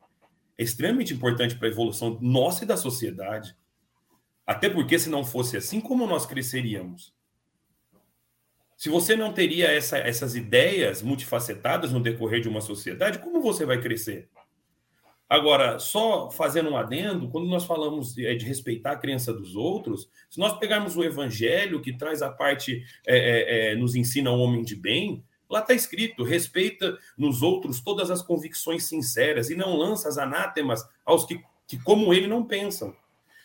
é 0.55 0.61
extremamente 0.63 1.11
importante 1.11 1.55
para 1.55 1.67
a 1.67 1.71
evolução 1.71 2.19
nossa 2.21 2.63
e 2.63 2.67
da 2.67 2.77
sociedade. 2.77 3.57
Até 4.45 4.69
porque, 4.69 4.99
se 4.99 5.09
não 5.09 5.25
fosse 5.25 5.57
assim, 5.57 5.81
como 5.81 6.05
nós 6.05 6.27
cresceríamos? 6.27 7.15
Se 8.77 8.89
você 8.89 9.15
não 9.15 9.33
teria 9.33 9.71
essa, 9.71 9.97
essas 9.97 10.35
ideias 10.35 11.01
multifacetadas 11.01 11.91
no 11.91 11.99
decorrer 11.99 12.39
de 12.39 12.47
uma 12.47 12.61
sociedade, 12.61 13.17
como 13.17 13.41
você 13.41 13.65
vai 13.65 13.81
crescer? 13.81 14.29
Agora, 15.29 15.77
só 15.77 16.31
fazendo 16.31 16.69
um 16.69 16.77
adendo, 16.77 17.29
quando 17.29 17.47
nós 17.47 17.65
falamos 17.65 18.15
de, 18.15 18.25
é, 18.25 18.33
de 18.33 18.45
respeitar 18.45 18.91
a 18.91 18.97
crença 18.97 19.33
dos 19.33 19.55
outros, 19.55 20.09
se 20.29 20.39
nós 20.39 20.57
pegarmos 20.57 20.95
o 20.95 21.03
evangelho, 21.03 21.81
que 21.81 21.91
traz 21.91 22.21
a 22.21 22.29
parte, 22.29 22.83
é, 23.05 23.17
é, 23.17 23.71
é 23.71 23.75
nos 23.75 23.95
ensina 23.95 24.31
o 24.31 24.39
homem 24.39 24.63
de 24.63 24.75
bem, 24.75 25.23
Lá 25.49 25.59
está 25.59 25.73
escrito: 25.73 26.23
respeita 26.23 26.97
nos 27.17 27.41
outros 27.41 27.81
todas 27.81 28.11
as 28.11 28.21
convicções 28.21 28.83
sinceras 28.83 29.49
e 29.49 29.55
não 29.55 29.75
lança 29.75 30.09
as 30.09 30.17
anátemas 30.17 30.83
aos 31.05 31.25
que, 31.25 31.41
que, 31.67 31.79
como 31.79 32.13
ele, 32.13 32.27
não 32.27 32.45
pensam. 32.45 32.95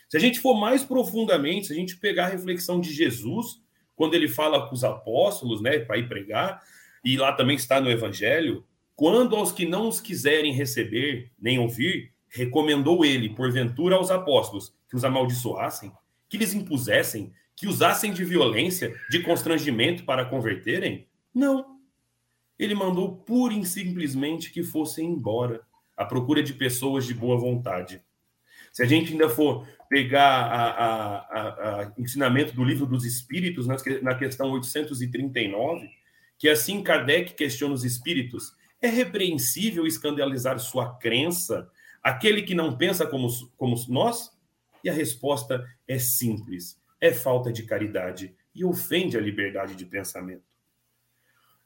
Se 0.09 0.17
a 0.17 0.21
gente 0.21 0.41
for 0.41 0.55
mais 0.55 0.85
profundamente, 0.85 1.69
se 1.69 1.73
a 1.73 1.77
gente 1.77 1.97
pegar 1.97 2.27
a 2.27 2.31
reflexão 2.31 2.81
de 2.81 2.93
Jesus, 2.93 3.63
quando 3.97 4.15
ele 4.15 4.29
fala 4.29 4.69
com 4.69 4.75
os 4.75 4.85
apóstolos, 4.85 5.63
né, 5.63 5.79
para 5.79 5.97
ir 5.97 6.09
pregar, 6.09 6.63
e 7.05 7.17
lá 7.17 7.33
também 7.33 7.57
está 7.57 7.81
no 7.81 7.91
Evangelho, 7.91 8.65
quando 9.03 9.35
aos 9.35 9.51
que 9.51 9.67
não 9.67 9.89
os 9.89 10.01
quiserem 10.01 10.53
receber 10.53 11.33
nem 11.37 11.59
ouvir, 11.59 12.13
recomendou 12.29 13.05
ele, 13.05 13.31
porventura, 13.31 13.97
aos 13.97 14.13
apóstolos 14.13 14.73
que 14.89 14.95
os 14.95 15.05
amaldiçoassem, 15.05 15.91
que 16.29 16.39
lhes 16.39 16.55
impusessem, 16.55 17.33
que 17.57 17.67
usassem 17.67 18.13
de 18.13 18.25
violência, 18.25 18.95
de 19.11 19.19
constrangimento 19.19 20.05
para 20.05 20.25
converterem? 20.25 21.09
Não 21.35 21.81
ele 22.57 22.77
mandou 22.77 23.17
pura 23.17 23.55
e 23.55 23.67
simplesmente 23.67 24.53
que 24.53 24.63
fossem 24.63 25.09
embora, 25.09 25.63
à 25.97 26.05
procura 26.05 26.41
de 26.41 26.55
pessoas 26.55 27.05
de 27.05 27.13
boa 27.13 27.37
vontade. 27.37 28.01
Se 28.73 28.85
a 28.85 28.87
gente 28.87 29.11
ainda 29.11 29.29
for 29.29 29.67
pegar 29.91 31.27
o 31.99 32.01
ensinamento 32.01 32.55
do 32.55 32.63
livro 32.63 32.87
dos 32.87 33.05
Espíritos, 33.05 33.67
na 33.67 34.15
questão 34.15 34.53
839, 34.53 35.91
que 36.39 36.49
assim 36.49 36.85
Kardec 36.85 37.35
questiona 37.35 37.75
os 37.75 37.85
espíritos: 37.85 38.62
é 38.83 38.89
repreensível 38.89 39.87
escandalizar 39.87 40.59
sua 40.59 40.95
crença 40.97 41.71
aquele 42.03 42.43
que 42.43 42.55
não 42.55 42.77
pensa 42.77 43.07
como, 43.07 43.29
como 43.57 43.77
nós? 43.89 44.31
E 44.83 44.91
a 44.91 44.93
resposta 44.93 45.65
é 45.87 45.99
simples: 45.99 46.79
é 47.01 47.13
falta 47.13 47.53
de 47.53 47.63
caridade 47.63 48.35
e 48.55 48.65
ofende 48.65 49.17
a 49.17 49.21
liberdade 49.21 49.75
de 49.77 49.87
pensamento. 49.87 50.45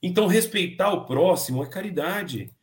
Então, 0.03 0.27
respeitar 0.27 0.93
o 0.93 1.07
próximo 1.07 1.64
é 1.64 1.69
caridade. 1.69 2.55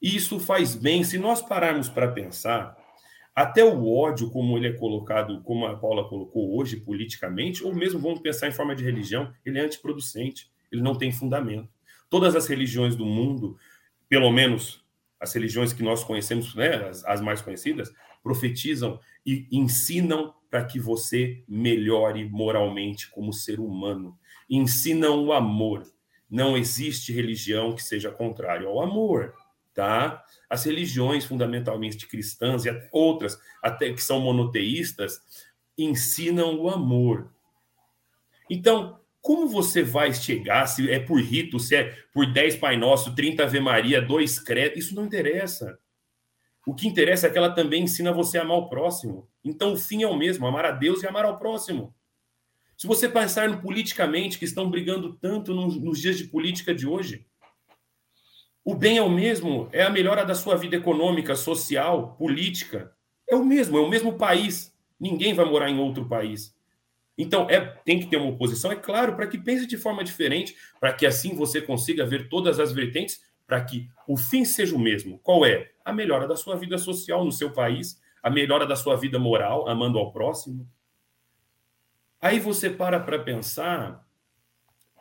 E 0.00 0.14
isso 0.14 0.38
faz 0.38 0.74
bem. 0.74 1.02
Se 1.02 1.18
nós 1.18 1.42
pararmos 1.42 1.88
para 1.88 2.12
pensar, 2.12 2.76
até 3.34 3.64
o 3.64 3.92
ódio, 3.92 4.30
como 4.30 4.56
ele 4.56 4.68
é 4.68 4.72
colocado, 4.72 5.42
como 5.42 5.66
a 5.66 5.76
Paula 5.76 6.08
colocou 6.08 6.56
hoje 6.56 6.76
politicamente, 6.76 7.64
ou 7.64 7.74
mesmo 7.74 7.98
vamos 7.98 8.20
pensar 8.20 8.48
em 8.48 8.52
forma 8.52 8.74
de 8.74 8.84
religião, 8.84 9.32
ele 9.44 9.58
é 9.58 9.62
antiproducente, 9.62 10.50
ele 10.70 10.80
não 10.80 10.96
tem 10.96 11.10
fundamento. 11.10 11.68
Todas 12.08 12.36
as 12.36 12.46
religiões 12.46 12.94
do 12.94 13.04
mundo, 13.04 13.58
pelo 14.08 14.30
menos 14.30 14.84
as 15.20 15.32
religiões 15.32 15.72
que 15.72 15.82
nós 15.82 16.04
conhecemos, 16.04 16.54
né, 16.54 16.88
as, 16.88 17.04
as 17.04 17.20
mais 17.20 17.40
conhecidas, 17.40 17.92
profetizam 18.22 19.00
e 19.24 19.46
ensinam 19.50 20.34
para 20.50 20.64
que 20.64 20.78
você 20.78 21.42
melhore 21.48 22.28
moralmente 22.28 23.10
como 23.10 23.32
ser 23.32 23.58
humano. 23.60 24.18
Ensinam 24.48 25.24
o 25.24 25.32
amor. 25.32 25.84
Não 26.28 26.56
existe 26.56 27.12
religião 27.12 27.74
que 27.74 27.82
seja 27.82 28.10
contrária 28.10 28.66
ao 28.66 28.80
amor 28.80 29.34
tá? 29.76 30.24
As 30.48 30.64
religiões 30.64 31.26
fundamentalmente 31.26 32.08
cristãs 32.08 32.64
e 32.64 32.70
até 32.70 32.88
outras, 32.90 33.38
até 33.62 33.92
que 33.92 34.02
são 34.02 34.18
monoteístas, 34.18 35.20
ensinam 35.76 36.58
o 36.58 36.70
amor. 36.70 37.30
Então, 38.48 38.98
como 39.26 39.48
você 39.48 39.82
vai 39.82 40.14
chegar, 40.14 40.68
se 40.68 40.88
é 40.88 41.00
por 41.00 41.20
rito, 41.20 41.58
se 41.58 41.74
é 41.74 41.92
por 42.14 42.32
10 42.32 42.58
Pai 42.58 42.76
Nosso, 42.76 43.12
30 43.12 43.42
Ave 43.42 43.58
Maria, 43.58 44.00
dois 44.00 44.38
credos, 44.38 44.78
isso 44.78 44.94
não 44.94 45.04
interessa. 45.04 45.76
O 46.64 46.72
que 46.72 46.86
interessa 46.86 47.26
é 47.26 47.30
que 47.30 47.36
ela 47.36 47.50
também 47.50 47.82
ensina 47.82 48.12
você 48.12 48.38
a 48.38 48.42
amar 48.42 48.58
o 48.58 48.68
próximo. 48.68 49.28
Então, 49.44 49.72
o 49.72 49.76
fim 49.76 50.04
é 50.04 50.06
o 50.06 50.14
mesmo, 50.16 50.46
amar 50.46 50.64
a 50.64 50.70
Deus 50.70 51.02
e 51.02 51.08
amar 51.08 51.24
ao 51.24 51.40
próximo. 51.40 51.92
Se 52.78 52.86
você 52.86 53.08
pensar 53.08 53.48
no 53.48 53.60
politicamente, 53.60 54.38
que 54.38 54.44
estão 54.44 54.70
brigando 54.70 55.14
tanto 55.14 55.52
nos, 55.52 55.76
nos 55.76 55.98
dias 56.00 56.16
de 56.16 56.28
política 56.28 56.72
de 56.72 56.86
hoje, 56.86 57.26
o 58.64 58.76
bem 58.76 58.96
é 58.96 59.02
o 59.02 59.10
mesmo, 59.10 59.68
é 59.72 59.82
a 59.82 59.90
melhora 59.90 60.24
da 60.24 60.36
sua 60.36 60.54
vida 60.54 60.76
econômica, 60.76 61.34
social, 61.34 62.14
política. 62.16 62.94
É 63.28 63.34
o 63.34 63.44
mesmo, 63.44 63.76
é 63.76 63.80
o 63.80 63.90
mesmo 63.90 64.16
país. 64.16 64.72
Ninguém 65.00 65.34
vai 65.34 65.46
morar 65.46 65.68
em 65.68 65.80
outro 65.80 66.08
país. 66.08 66.55
Então, 67.18 67.48
é, 67.48 67.60
tem 67.60 67.98
que 67.98 68.06
ter 68.06 68.16
uma 68.18 68.30
oposição, 68.30 68.70
é 68.70 68.76
claro, 68.76 69.16
para 69.16 69.26
que 69.26 69.38
pense 69.38 69.66
de 69.66 69.78
forma 69.78 70.04
diferente, 70.04 70.54
para 70.78 70.92
que 70.92 71.06
assim 71.06 71.34
você 71.34 71.62
consiga 71.62 72.04
ver 72.04 72.28
todas 72.28 72.60
as 72.60 72.72
vertentes, 72.72 73.22
para 73.46 73.64
que 73.64 73.88
o 74.06 74.16
fim 74.16 74.44
seja 74.44 74.74
o 74.74 74.78
mesmo. 74.78 75.18
Qual 75.20 75.46
é? 75.46 75.70
A 75.84 75.92
melhora 75.92 76.28
da 76.28 76.36
sua 76.36 76.56
vida 76.56 76.76
social 76.76 77.24
no 77.24 77.32
seu 77.32 77.50
país, 77.50 78.00
a 78.22 78.28
melhora 78.28 78.66
da 78.66 78.76
sua 78.76 78.96
vida 78.96 79.18
moral, 79.18 79.68
amando 79.68 79.98
ao 79.98 80.12
próximo. 80.12 80.68
Aí 82.20 82.40
você 82.40 82.68
para 82.68 82.98
para 82.98 83.18
pensar, 83.18 84.04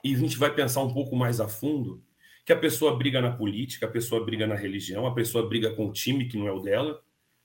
e 0.03 0.13
a 0.13 0.17
gente 0.17 0.37
vai 0.37 0.53
pensar 0.53 0.83
um 0.83 0.93
pouco 0.93 1.15
mais 1.15 1.41
a 1.41 1.47
fundo, 1.47 2.03
que 2.45 2.53
a 2.53 2.57
pessoa 2.57 2.95
briga 2.95 3.19
na 3.19 3.31
política, 3.31 3.87
a 3.87 3.89
pessoa 3.89 4.23
briga 4.23 4.45
na 4.45 4.55
religião, 4.55 5.07
a 5.07 5.13
pessoa 5.13 5.49
briga 5.49 5.73
com 5.73 5.87
o 5.87 5.91
time 5.91 6.27
que 6.27 6.37
não 6.37 6.47
é 6.47 6.51
o 6.51 6.59
dela, 6.59 7.01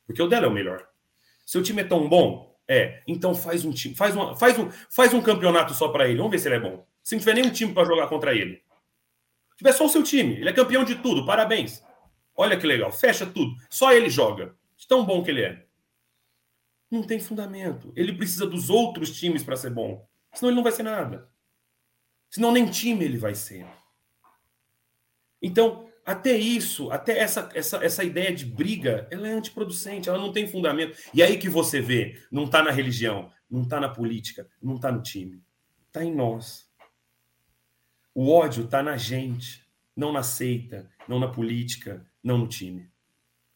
porque 0.07 0.23
o 0.23 0.29
dela 0.29 0.45
é 0.47 0.49
o 0.49 0.53
melhor. 0.53 0.87
Seu 1.47 1.62
time 1.62 1.81
é 1.81 1.85
tão 1.85 2.09
bom, 2.09 2.50
é, 2.73 3.03
então 3.05 3.35
faz 3.35 3.64
um 3.64 3.73
time, 3.73 3.97
faz, 3.97 4.14
uma, 4.14 4.37
faz, 4.37 4.57
um, 4.57 4.71
faz 4.89 5.12
um 5.12 5.21
campeonato 5.21 5.75
só 5.75 5.89
para 5.89 6.07
ele, 6.07 6.18
vamos 6.18 6.31
ver 6.31 6.39
se 6.39 6.47
ele 6.47 6.55
é 6.55 6.61
bom. 6.61 6.87
Se 7.03 7.16
não 7.16 7.18
tiver 7.18 7.35
nenhum 7.35 7.51
time 7.51 7.75
para 7.75 7.85
jogar 7.85 8.07
contra 8.07 8.33
ele. 8.33 8.62
Se 9.51 9.57
tiver 9.57 9.73
só 9.73 9.87
o 9.87 9.89
seu 9.89 10.05
time, 10.05 10.35
ele 10.37 10.49
é 10.49 10.53
campeão 10.53 10.85
de 10.85 10.95
tudo, 10.95 11.27
parabéns. 11.27 11.83
Olha 12.37 12.57
que 12.57 12.64
legal, 12.64 12.93
fecha 12.93 13.27
tudo. 13.27 13.57
Só 13.68 13.93
ele 13.93 14.09
joga. 14.09 14.55
De 14.77 14.87
tão 14.87 15.05
bom 15.05 15.21
que 15.21 15.33
ele 15.33 15.43
é. 15.43 15.66
Não 16.89 17.03
tem 17.03 17.18
fundamento. 17.18 17.93
Ele 17.97 18.12
precisa 18.12 18.47
dos 18.47 18.71
outros 18.71 19.18
times 19.18 19.43
para 19.43 19.57
ser 19.57 19.71
bom. 19.71 20.07
Senão 20.33 20.51
ele 20.51 20.57
não 20.57 20.62
vai 20.62 20.71
ser 20.71 20.85
nada. 20.85 21.29
Senão 22.31 22.53
nem 22.53 22.66
time 22.71 23.05
ele 23.05 23.18
vai 23.18 23.35
ser. 23.35 23.66
Então, 25.43 25.89
até 26.05 26.37
isso, 26.37 26.91
até 26.91 27.19
essa, 27.19 27.49
essa, 27.55 27.85
essa 27.85 28.05
ideia 28.05 28.35
de 28.35 28.45
briga, 28.45 29.07
ela 29.11 29.29
é 29.29 29.33
antiproducente, 29.33 30.09
ela 30.09 30.19
não 30.19 30.33
tem 30.33 30.49
fundamento. 30.49 30.99
E 31.15 31.23
aí 31.23 31.39
que 31.39 31.49
você 31.49 31.81
vê, 31.81 32.21
não 32.31 32.45
está 32.45 32.63
na 32.63 32.71
religião, 32.71 33.31
não 33.51 33.63
está 33.63 33.81
na 33.81 33.89
política, 33.89 34.49
não 34.63 34.77
está 34.77 34.91
no 34.91 35.03
time, 35.03 35.43
está 35.87 36.05
em 36.05 36.15
nós. 36.15 36.69
O 38.15 38.31
ódio 38.31 38.65
está 38.65 38.83
na 38.83 38.97
gente, 38.97 39.65
não 39.95 40.13
na 40.13 40.23
seita, 40.23 40.91
não 41.07 41.19
na 41.19 41.29
política, 41.29 42.05
não 42.23 42.39
no 42.39 42.49
time. 42.49 42.91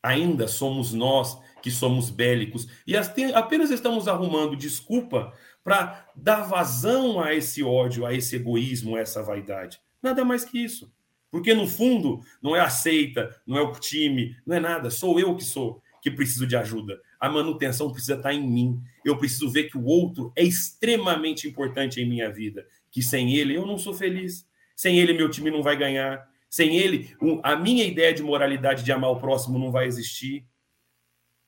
Ainda 0.03 0.47
somos 0.47 0.93
nós 0.93 1.39
que 1.63 1.71
somos 1.71 2.11
bélicos 2.11 2.69
e 2.87 2.95
apenas 2.95 3.71
estamos 3.71 4.07
arrumando 4.07 4.55
desculpa 4.55 5.33
para 5.65 6.07
dar 6.15 6.43
vazão 6.43 7.19
a 7.19 7.35
esse 7.35 7.63
ódio, 7.63 8.05
a 8.05 8.13
esse 8.13 8.37
egoísmo, 8.37 8.97
a 8.97 9.01
essa 9.01 9.23
vaidade. 9.23 9.81
Nada 10.03 10.23
mais 10.23 10.45
que 10.45 10.63
isso. 10.63 10.94
Porque 11.35 11.53
no 11.53 11.67
fundo 11.67 12.21
não 12.41 12.55
é 12.55 12.61
a 12.61 12.71
seita, 12.71 13.37
não 13.45 13.59
é 13.59 13.61
o 13.61 13.73
time, 13.73 14.37
não 14.47 14.55
é 14.55 14.61
nada, 14.61 14.89
sou 14.89 15.19
eu 15.19 15.35
que 15.35 15.43
sou 15.43 15.83
que 16.01 16.09
preciso 16.09 16.47
de 16.47 16.55
ajuda. 16.55 17.01
A 17.19 17.29
manutenção 17.29 17.91
precisa 17.91 18.15
estar 18.15 18.33
em 18.33 18.41
mim. 18.41 18.81
Eu 19.05 19.19
preciso 19.19 19.51
ver 19.51 19.65
que 19.65 19.77
o 19.77 19.85
outro 19.85 20.33
é 20.37 20.45
extremamente 20.45 21.49
importante 21.49 22.01
em 22.01 22.09
minha 22.09 22.31
vida, 22.31 22.65
que 22.89 23.03
sem 23.03 23.35
ele 23.35 23.57
eu 23.57 23.67
não 23.67 23.77
sou 23.77 23.93
feliz. 23.93 24.47
Sem 24.77 25.01
ele 25.01 25.13
meu 25.13 25.29
time 25.29 25.51
não 25.51 25.61
vai 25.61 25.77
ganhar. 25.77 26.25
Sem 26.49 26.77
ele 26.77 27.17
a 27.43 27.57
minha 27.57 27.85
ideia 27.85 28.15
de 28.15 28.23
moralidade 28.23 28.85
de 28.85 28.93
amar 28.93 29.11
o 29.11 29.19
próximo 29.19 29.59
não 29.59 29.73
vai 29.73 29.89
existir. 29.89 30.47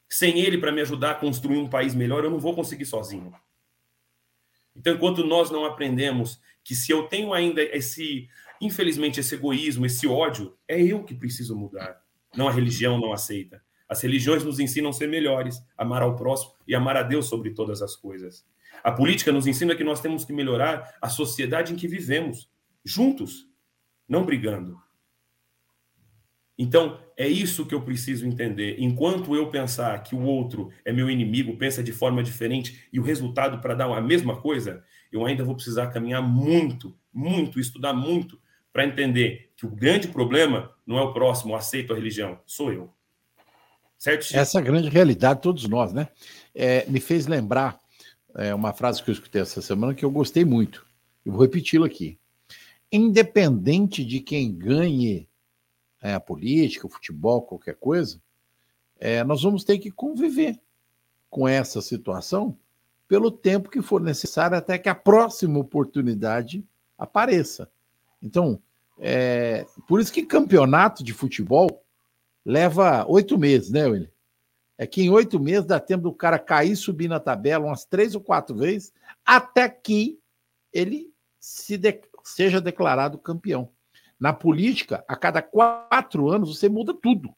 Sem 0.09 0.41
ele 0.41 0.59
para 0.59 0.73
me 0.73 0.81
ajudar 0.81 1.13
a 1.13 1.15
construir 1.15 1.59
um 1.59 1.69
país 1.69 1.95
melhor, 1.95 2.25
eu 2.25 2.31
não 2.31 2.41
vou 2.41 2.57
conseguir 2.57 2.87
sozinho. 2.87 3.33
Então, 4.75 4.95
enquanto 4.95 5.25
nós 5.25 5.49
não 5.49 5.65
aprendemos 5.65 6.41
que 6.65 6.75
se 6.75 6.91
eu 6.91 7.05
tenho 7.05 7.33
ainda 7.33 7.63
esse 7.63 8.29
Infelizmente, 8.61 9.21
esse 9.21 9.35
egoísmo, 9.35 9.87
esse 9.87 10.07
ódio, 10.07 10.57
é 10.67 10.81
eu 10.81 11.05
que 11.05 11.15
preciso 11.15 11.57
mudar. 11.57 12.01
Não 12.37 12.49
a 12.49 12.53
religião 12.53 12.99
não 12.99 13.13
aceita. 13.13 13.63
As 13.89 14.01
religiões 14.01 14.45
nos 14.45 14.59
ensinam 14.59 14.91
a 14.91 14.93
ser 14.93 15.09
melhores, 15.09 15.63
amar 15.77 16.03
ao 16.03 16.17
próximo 16.17 16.53
e 16.67 16.75
amar 16.75 16.97
a 16.97 17.03
Deus 17.03 17.27
sobre 17.27 17.51
todas 17.51 17.83
as 17.83 17.95
coisas. 17.95 18.45
A 18.83 18.91
política 18.91 19.33
nos 19.33 19.47
ensina 19.47 19.75
que 19.75 19.85
nós 19.85 20.01
temos 20.01 20.25
que 20.25 20.33
melhorar 20.33 20.97
a 21.01 21.09
sociedade 21.09 21.73
em 21.73 21.77
que 21.77 21.87
vivemos, 21.87 22.51
juntos, 22.85 23.49
não 24.09 24.25
brigando. 24.25 24.81
Então, 26.59 26.99
é 27.17 27.29
isso 27.29 27.67
que 27.67 27.75
eu 27.75 27.83
preciso 27.83 28.27
entender. 28.27 28.77
Enquanto 28.79 29.37
eu 29.37 29.51
pensar 29.51 30.03
que 30.03 30.15
o 30.15 30.23
outro 30.23 30.71
é 30.85 30.93
meu 30.93 31.11
inimigo, 31.11 31.57
pensa 31.57 31.83
de 31.83 31.93
forma 31.93 32.23
diferente 32.23 32.89
e 32.93 32.99
o 32.99 33.03
resultado 33.03 33.61
para 33.61 33.75
dar 33.75 33.93
a 33.93 34.01
mesma 34.01 34.41
coisa, 34.41 34.83
eu 35.13 35.25
ainda 35.25 35.45
vou 35.45 35.55
precisar 35.55 35.89
caminhar 35.89 36.23
muito, 36.23 36.97
muito, 37.13 37.61
estudar 37.61 37.93
muito 37.93 38.41
para 38.77 38.85
entender 38.85 39.51
que 39.57 39.65
o 39.65 39.71
grande 39.71 40.07
problema 40.07 40.71
não 40.87 40.99
é 40.99 41.03
o 41.03 41.11
próximo, 41.11 41.57
aceito 41.57 41.95
a 41.95 41.97
religião, 41.97 42.39
sou 42.45 42.71
eu. 42.71 42.93
Certo? 43.97 44.27
Chico? 44.27 44.39
Essa 44.39 44.61
grande 44.61 44.91
realidade, 44.91 45.41
todos 45.41 45.67
nós, 45.67 45.95
né? 45.95 46.09
É, 46.55 46.85
me 46.85 47.01
fez 47.01 47.27
lembrar 47.27 47.81
é, 48.35 48.55
uma 48.55 48.75
frase 48.75 49.03
que 49.03 49.09
eu 49.09 49.15
escutei 49.15 49.41
essa 49.41 49.63
semana 49.63 49.95
que 49.95 50.05
eu 50.05 50.11
gostei 50.11 50.45
muito. 50.45 50.87
Eu 51.25 51.33
vou 51.33 51.41
repeti-la 51.41 51.87
aqui. 51.87 52.19
Independente 52.93 54.05
de 54.05 54.21
quem 54.21 54.55
ganhe 54.55 55.27
é, 56.03 56.13
a 56.13 56.21
política, 56.21 56.87
o 56.87 56.91
futebol, 56.91 57.41
qualquer 57.41 57.77
coisa, 57.77 58.21
é, 59.01 59.25
nós 59.25 59.43
vamos 59.43 59.65
ter 59.65 59.79
que 59.79 59.91
conviver 59.91 60.61
com 61.31 61.49
essa 61.49 61.81
situação 61.81 62.59
pelo 63.09 63.31
tempo 63.31 63.71
que 63.71 63.81
for 63.81 64.03
necessário 64.03 64.55
até 64.55 64.77
que 64.77 64.91
a 64.91 64.95
próxima 64.95 65.59
oportunidade 65.59 66.63
apareça. 66.99 67.71
Então, 68.21 68.61
é, 68.99 69.67
por 69.87 70.01
isso 70.01 70.13
que 70.13 70.25
campeonato 70.25 71.05
de 71.05 71.13
futebol 71.13 71.85
leva 72.45 73.05
oito 73.09 73.39
meses, 73.39 73.71
né, 73.71 73.87
William? 73.87 74.11
É 74.79 74.87
que 74.87 75.03
em 75.03 75.11
oito 75.11 75.41
meses 75.41 75.65
dá 75.65 75.81
tempo 75.81 76.05
do 76.05 76.13
cara 76.13 76.39
cair 76.39 76.77
subir 76.77 77.09
na 77.09 77.19
tabela 77.19 77.67
umas 77.67 77.85
três 77.85 78.15
ou 78.15 78.21
quatro 78.21 78.55
vezes, 78.57 78.93
até 79.25 79.69
que 79.69 80.19
ele 80.73 81.13
se 81.41 81.79
de, 81.79 82.03
seja 82.23 82.61
declarado 82.61 83.19
campeão. 83.19 83.71
Na 84.19 84.33
política, 84.33 85.05
a 85.09 85.17
cada 85.17 85.41
quatro 85.41 86.31
anos 86.31 86.57
você 86.57 86.69
muda 86.69 86.95
tudo, 86.95 87.35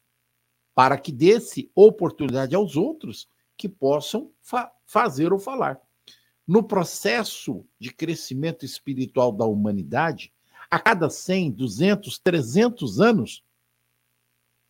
para 0.74 0.96
que 0.96 1.12
desse 1.12 1.70
oportunidade 1.74 2.54
aos 2.54 2.76
outros 2.76 3.28
que 3.56 3.68
possam 3.68 4.30
fa 4.40 4.72
fazer 4.86 5.32
ou 5.32 5.38
falar. 5.38 5.78
No 6.46 6.62
processo 6.62 7.66
de 7.78 7.92
crescimento 7.92 8.64
espiritual 8.64 9.30
da 9.30 9.44
humanidade, 9.44 10.32
a 10.70 10.78
cada 10.78 11.08
100, 11.08 11.52
200, 11.52 12.18
300 12.18 13.00
anos, 13.00 13.44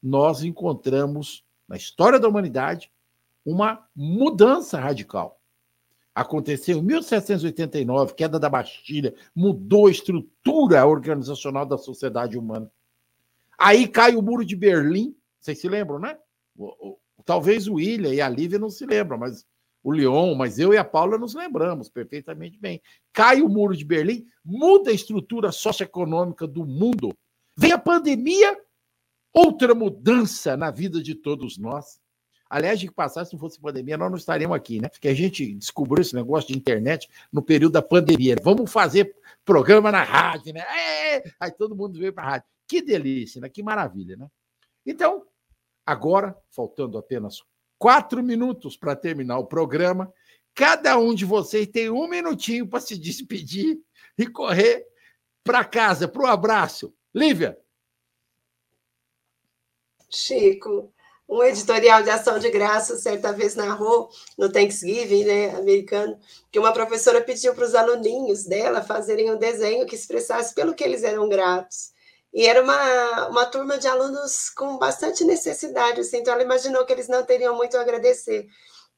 nós 0.03 0.43
encontramos 0.43 1.45
na 1.67 1.77
história 1.77 2.19
da 2.19 2.29
humanidade 2.29 2.91
uma 3.45 3.87
mudança 3.95 4.79
radical. 4.79 5.41
Aconteceu 6.15 6.79
em 6.79 6.83
1789, 6.83 8.15
queda 8.15 8.39
da 8.39 8.49
Bastilha, 8.49 9.15
mudou 9.35 9.87
a 9.87 9.91
estrutura 9.91 10.85
organizacional 10.87 11.65
da 11.65 11.79
sociedade 11.79 12.37
humana. 12.37 12.71
Aí 13.57 13.87
cai 13.87 14.15
o 14.17 14.23
Muro 14.23 14.45
de 14.45 14.57
Berlim, 14.57 15.15
vocês 15.41 15.61
se 15.61 15.69
lembram, 15.69 15.99
né? 15.99 16.19
Talvez 17.25 17.69
o 17.69 17.75
William 17.75 18.13
e 18.13 18.21
a 18.21 18.29
Lívia 18.29 18.59
não 18.59 18.71
se 18.71 18.85
lembram, 18.85 19.19
mas 19.19 19.47
o 19.83 19.91
Leon, 19.93 20.35
mas 20.35 20.59
eu 20.59 20.73
e 20.75 20.77
a 20.77 20.85
Paula 20.85 21.19
nos 21.19 21.35
lembramos 21.35 21.89
perfeitamente 21.89 22.59
bem. 22.59 22.81
Cai 23.13 23.41
o 23.41 23.49
muro 23.49 23.77
de 23.77 23.85
Berlim, 23.85 24.27
muda 24.45 24.91
a 24.91 24.95
estrutura 24.95 25.53
socioeconômica 25.53 26.47
do 26.47 26.65
mundo. 26.65 27.17
Vem 27.57 27.73
a 27.73 27.79
pandemia, 27.79 28.57
outra 29.33 29.75
mudança 29.75 30.57
na 30.57 30.71
vida 30.71 31.03
de 31.03 31.15
todos 31.15 31.59
nós. 31.59 32.01
Aliás, 32.51 32.81
de 32.81 32.91
passar, 32.91 33.27
se 33.27 33.35
não 33.35 33.41
fosse 33.41 33.61
pandemia, 33.61 33.99
nós 33.99 34.11
não 34.11 34.17
estaríamos 34.17 34.57
aqui, 34.57 34.81
né? 34.81 34.89
Porque 34.89 35.09
a 35.09 35.15
gente 35.15 35.55
descobriu 35.55 36.01
esse 36.01 36.15
negócio 36.15 36.49
de 36.49 36.59
internet 36.59 37.07
no 37.31 37.43
período 37.43 37.73
da 37.73 37.83
pandemia. 37.83 38.37
Vamos 38.43 38.73
fazer 38.73 39.15
programa 39.45 39.93
na 39.93 40.03
rádio, 40.03 40.55
né? 40.55 40.61
É! 40.61 41.23
Aí 41.39 41.51
todo 41.51 41.77
mundo 41.77 41.99
veio 41.99 42.13
para 42.13 42.25
a 42.25 42.31
rádio. 42.31 42.49
Que 42.67 42.81
delícia, 42.81 43.41
né? 43.41 43.51
Que 43.51 43.63
maravilha, 43.63 44.17
né? 44.17 44.29
Então, 44.87 45.27
agora, 45.85 46.35
faltando 46.51 46.97
apenas 46.97 47.43
quatro 47.79 48.23
minutos 48.23 48.77
para 48.77 48.97
terminar 48.97 49.39
o 49.39 49.47
programa, 49.47 50.13
cada 50.55 50.99
um 50.99 51.15
de 51.15 51.25
vocês 51.25 51.67
tem 51.69 51.91
um 51.91 52.09
minutinho 52.09 52.67
para 52.67 52.81
se 52.81 52.99
despedir 52.99 53.79
e 54.19 54.27
correr 54.27 54.87
para 55.45 55.65
casa, 55.65 56.09
para 56.09 56.23
o 56.23 56.27
abraço. 56.27 56.93
Lívia. 57.15 57.59
Chico, 60.11 60.93
um 61.29 61.43
editorial 61.43 62.03
de 62.03 62.11
ação 62.11 62.39
de 62.39 62.51
graça, 62.51 62.97
certa 62.97 63.33
vez 63.33 63.55
narrou 63.55 64.09
no 64.37 64.51
Thanksgiving, 64.51 65.25
né, 65.25 65.51
americano, 65.57 66.19
que 66.51 66.59
uma 66.59 66.73
professora 66.73 67.21
pediu 67.21 67.55
para 67.55 67.67
os 67.67 67.75
aluninhos 67.75 68.45
dela 68.45 68.83
fazerem 68.83 69.31
um 69.31 69.37
desenho 69.37 69.87
que 69.87 69.95
expressasse 69.95 70.55
pelo 70.55 70.75
que 70.75 70.83
eles 70.83 71.05
eram 71.05 71.29
gratos. 71.29 71.93
E 72.33 72.47
era 72.47 72.63
uma, 72.63 73.29
uma 73.29 73.47
turma 73.47 73.79
de 73.79 73.89
alunos 73.89 74.51
com 74.51 74.79
bastante 74.79 75.25
necessidade, 75.25 76.01
assim, 76.01 76.19
então 76.19 76.33
ela 76.33 76.43
imaginou 76.43 76.85
que 76.85 76.93
eles 76.93 77.09
não 77.09 77.25
teriam 77.25 77.57
muito 77.57 77.77
a 77.77 77.81
agradecer. 77.81 78.47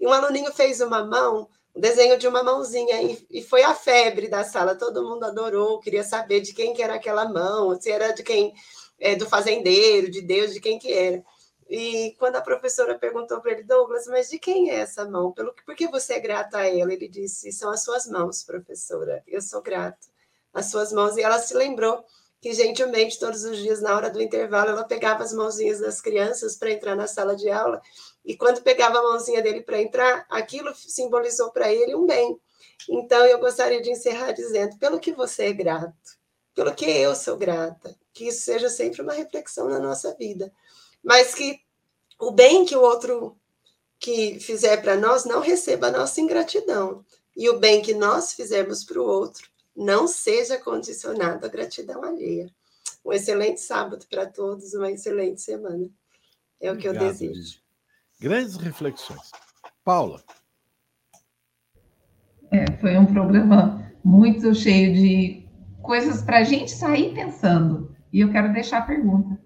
E 0.00 0.06
um 0.06 0.12
aluninho 0.12 0.52
fez 0.52 0.80
uma 0.80 1.04
mão, 1.04 1.48
um 1.74 1.80
desenho 1.80 2.18
de 2.18 2.26
uma 2.26 2.42
mãozinha, 2.42 3.00
e, 3.02 3.26
e 3.30 3.42
foi 3.42 3.62
a 3.62 3.74
febre 3.74 4.28
da 4.28 4.42
sala, 4.42 4.74
todo 4.74 5.08
mundo 5.08 5.24
adorou, 5.24 5.80
queria 5.80 6.02
saber 6.02 6.40
de 6.40 6.52
quem 6.52 6.74
que 6.74 6.82
era 6.82 6.94
aquela 6.94 7.28
mão, 7.28 7.80
se 7.80 7.90
era 7.90 8.12
de 8.12 8.22
quem, 8.22 8.52
é, 8.98 9.14
do 9.14 9.26
fazendeiro, 9.26 10.10
de 10.10 10.20
Deus, 10.20 10.52
de 10.52 10.60
quem 10.60 10.78
que 10.78 10.92
era. 10.92 11.22
E 11.70 12.16
quando 12.18 12.34
a 12.34 12.40
professora 12.40 12.98
perguntou 12.98 13.40
para 13.40 13.52
ele, 13.52 13.62
Douglas, 13.62 14.08
mas 14.08 14.28
de 14.28 14.40
quem 14.40 14.70
é 14.70 14.80
essa 14.80 15.08
mão? 15.08 15.30
Pelo, 15.30 15.54
por 15.64 15.76
que 15.76 15.86
você 15.86 16.14
é 16.14 16.18
grato 16.18 16.56
a 16.56 16.66
ela? 16.66 16.92
Ele 16.92 17.06
disse, 17.06 17.52
são 17.52 17.70
as 17.70 17.84
suas 17.84 18.06
mãos, 18.06 18.42
professora. 18.42 19.22
Eu 19.24 19.40
sou 19.40 19.62
grato 19.62 20.08
às 20.52 20.66
suas 20.66 20.92
mãos. 20.92 21.16
E 21.16 21.22
ela 21.22 21.38
se 21.38 21.54
lembrou 21.54 22.04
que, 22.40 22.52
gentilmente, 22.52 23.18
todos 23.18 23.44
os 23.44 23.58
dias, 23.58 23.80
na 23.80 23.94
hora 23.94 24.10
do 24.10 24.22
intervalo, 24.22 24.70
ela 24.70 24.84
pegava 24.84 25.22
as 25.22 25.32
mãozinhas 25.32 25.80
das 25.80 26.00
crianças 26.00 26.56
para 26.56 26.70
entrar 26.70 26.96
na 26.96 27.06
sala 27.06 27.36
de 27.36 27.50
aula. 27.50 27.80
E 28.24 28.36
quando 28.36 28.62
pegava 28.62 28.98
a 28.98 29.02
mãozinha 29.02 29.42
dele 29.42 29.62
para 29.62 29.80
entrar, 29.80 30.26
aquilo 30.30 30.74
simbolizou 30.74 31.50
para 31.50 31.72
ele 31.72 31.94
um 31.94 32.06
bem. 32.06 32.38
Então, 32.88 33.24
eu 33.26 33.38
gostaria 33.38 33.82
de 33.82 33.90
encerrar 33.90 34.32
dizendo, 34.32 34.78
pelo 34.78 34.98
que 34.98 35.12
você 35.12 35.44
é 35.44 35.52
grato, 35.52 36.18
pelo 36.54 36.74
que 36.74 36.86
eu 36.86 37.14
sou 37.14 37.36
grata, 37.36 37.94
que 38.12 38.28
isso 38.28 38.40
seja 38.42 38.68
sempre 38.68 39.02
uma 39.02 39.12
reflexão 39.12 39.68
na 39.68 39.78
nossa 39.78 40.14
vida 40.14 40.50
mas 41.02 41.34
que 41.34 41.60
o 42.18 42.30
bem 42.30 42.64
que 42.64 42.76
o 42.76 42.82
outro 42.82 43.36
que 43.98 44.38
fizer 44.40 44.78
para 44.78 44.96
nós 44.96 45.24
não 45.24 45.40
receba 45.40 45.88
a 45.88 45.90
nossa 45.90 46.20
ingratidão. 46.20 47.04
E 47.36 47.48
o 47.48 47.58
bem 47.58 47.80
que 47.82 47.94
nós 47.94 48.32
fizermos 48.32 48.84
para 48.84 49.00
o 49.00 49.06
outro 49.06 49.49
não 49.76 50.06
seja 50.06 50.58
condicionado 50.58 51.46
à 51.46 51.48
gratidão 51.48 52.04
alheia. 52.04 52.50
Um 53.04 53.12
excelente 53.12 53.60
sábado 53.60 54.06
para 54.10 54.26
todos, 54.26 54.74
uma 54.74 54.90
excelente 54.90 55.40
semana. 55.40 55.88
É 56.60 56.70
o 56.70 56.76
que 56.76 56.86
eu 56.86 56.92
desejo. 56.92 57.60
Grandes 58.20 58.56
reflexões. 58.56 59.30
Paula. 59.82 60.22
É, 62.50 62.70
foi 62.78 62.98
um 62.98 63.06
programa 63.06 63.90
muito 64.04 64.54
cheio 64.54 64.94
de 64.94 65.48
coisas 65.82 66.20
para 66.20 66.38
a 66.38 66.42
gente 66.42 66.70
sair 66.70 67.14
pensando. 67.14 67.96
E 68.12 68.20
eu 68.20 68.30
quero 68.30 68.52
deixar 68.52 68.78
a 68.78 68.86
pergunta. 68.86 69.40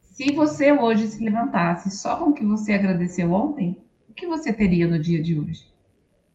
Se 0.00 0.32
você 0.32 0.72
hoje 0.72 1.08
se 1.08 1.22
levantasse 1.22 1.90
só 1.90 2.16
com 2.16 2.30
o 2.30 2.32
que 2.32 2.44
você 2.44 2.72
agradeceu 2.72 3.32
ontem, 3.32 3.84
o 4.08 4.14
que 4.14 4.26
você 4.26 4.52
teria 4.52 4.88
no 4.88 4.98
dia 4.98 5.22
de 5.22 5.38
hoje? 5.38 5.70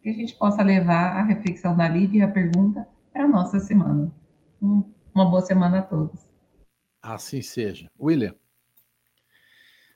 Que 0.04 0.10
a 0.10 0.14
gente 0.14 0.36
possa 0.36 0.62
levar 0.62 1.18
a 1.18 1.24
reflexão 1.24 1.76
da 1.76 1.89
Lívia 1.89 2.20
e 2.20 2.22
a 2.22 2.32
pergunta 2.32 2.88
nossa 3.32 3.60
semana. 3.60 4.12
uma 4.62 5.26
boa 5.26 5.42
semana 5.42 5.80
a 5.80 5.82
todos. 5.82 6.30
Assim 7.02 7.42
seja. 7.42 7.90
William. 8.00 8.36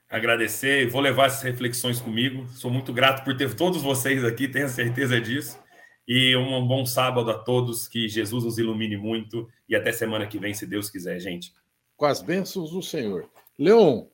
Agradecer, 0.09 0.89
vou 0.89 1.01
levar 1.01 1.25
essas 1.25 1.41
reflexões 1.43 1.99
comigo. 1.99 2.47
Sou 2.47 2.71
muito 2.71 2.93
grato 2.93 3.23
por 3.23 3.35
ter 3.35 3.53
todos 3.55 3.81
vocês 3.81 4.23
aqui, 4.23 4.47
tenho 4.47 4.69
certeza 4.69 5.19
disso. 5.19 5.61
E 6.07 6.35
um 6.35 6.65
bom 6.67 6.85
sábado 6.85 7.29
a 7.31 7.37
todos, 7.37 7.87
que 7.87 8.07
Jesus 8.07 8.45
os 8.45 8.57
ilumine 8.57 8.95
muito 8.95 9.49
e 9.67 9.75
até 9.75 9.91
semana 9.91 10.27
que 10.27 10.39
vem, 10.39 10.53
se 10.53 10.65
Deus 10.65 10.89
quiser, 10.89 11.19
gente. 11.19 11.51
Com 11.97 12.05
as 12.05 12.21
bênçãos 12.21 12.71
do 12.71 12.81
Senhor. 12.81 13.29
Leon. 13.57 14.05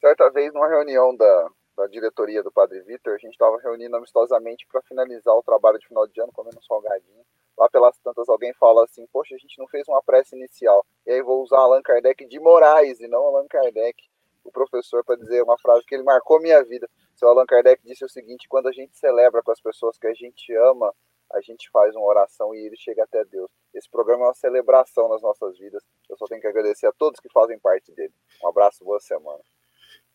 Certa 0.00 0.30
vez, 0.30 0.52
numa 0.52 0.68
reunião 0.68 1.14
da, 1.16 1.50
da 1.76 1.86
diretoria 1.86 2.42
do 2.42 2.52
Padre 2.52 2.80
Vitor, 2.82 3.14
a 3.14 3.18
gente 3.18 3.32
estava 3.32 3.58
reunindo 3.58 3.96
amistosamente 3.96 4.66
para 4.66 4.82
finalizar 4.82 5.34
o 5.34 5.42
trabalho 5.42 5.78
de 5.78 5.86
final 5.86 6.06
de 6.06 6.20
ano, 6.20 6.32
comendo 6.32 6.58
um 6.58 6.62
salgadinho. 6.62 7.24
Lá 7.56 7.68
pelas 7.68 7.98
tantas, 7.98 8.28
alguém 8.28 8.52
fala 8.54 8.84
assim: 8.84 9.06
Poxa, 9.12 9.34
a 9.34 9.38
gente 9.38 9.58
não 9.58 9.66
fez 9.68 9.86
uma 9.88 10.02
prece 10.02 10.36
inicial. 10.36 10.84
E 11.06 11.12
aí 11.12 11.22
vou 11.22 11.42
usar 11.42 11.58
Allan 11.58 11.82
Kardec 11.82 12.26
de 12.26 12.40
Moraes 12.40 13.00
e 13.00 13.08
não 13.08 13.22
Allan 13.22 13.46
Kardec, 13.48 14.02
o 14.44 14.50
professor, 14.50 15.04
para 15.04 15.16
dizer 15.16 15.42
uma 15.42 15.58
frase 15.58 15.84
que 15.86 15.94
ele 15.94 16.02
marcou 16.02 16.40
minha 16.40 16.62
vida. 16.64 16.88
Seu 17.14 17.28
Allan 17.28 17.46
Kardec 17.46 17.82
disse 17.84 18.04
o 18.04 18.08
seguinte: 18.08 18.48
Quando 18.48 18.68
a 18.68 18.72
gente 18.72 18.96
celebra 18.96 19.42
com 19.42 19.52
as 19.52 19.60
pessoas 19.60 19.98
que 19.98 20.06
a 20.06 20.14
gente 20.14 20.54
ama, 20.54 20.94
a 21.32 21.40
gente 21.40 21.70
faz 21.70 21.94
uma 21.94 22.04
oração 22.04 22.54
e 22.54 22.66
ele 22.66 22.76
chega 22.76 23.04
até 23.04 23.24
Deus. 23.24 23.50
Esse 23.74 23.88
programa 23.88 24.24
é 24.24 24.26
uma 24.28 24.34
celebração 24.34 25.08
nas 25.08 25.22
nossas 25.22 25.58
vidas. 25.58 25.82
Eu 26.08 26.16
só 26.16 26.26
tenho 26.26 26.40
que 26.40 26.46
agradecer 26.46 26.86
a 26.86 26.92
todos 26.92 27.20
que 27.20 27.32
fazem 27.32 27.58
parte 27.58 27.90
dele. 27.92 28.12
Um 28.42 28.48
abraço, 28.48 28.84
boa 28.84 29.00
semana. 29.00 29.40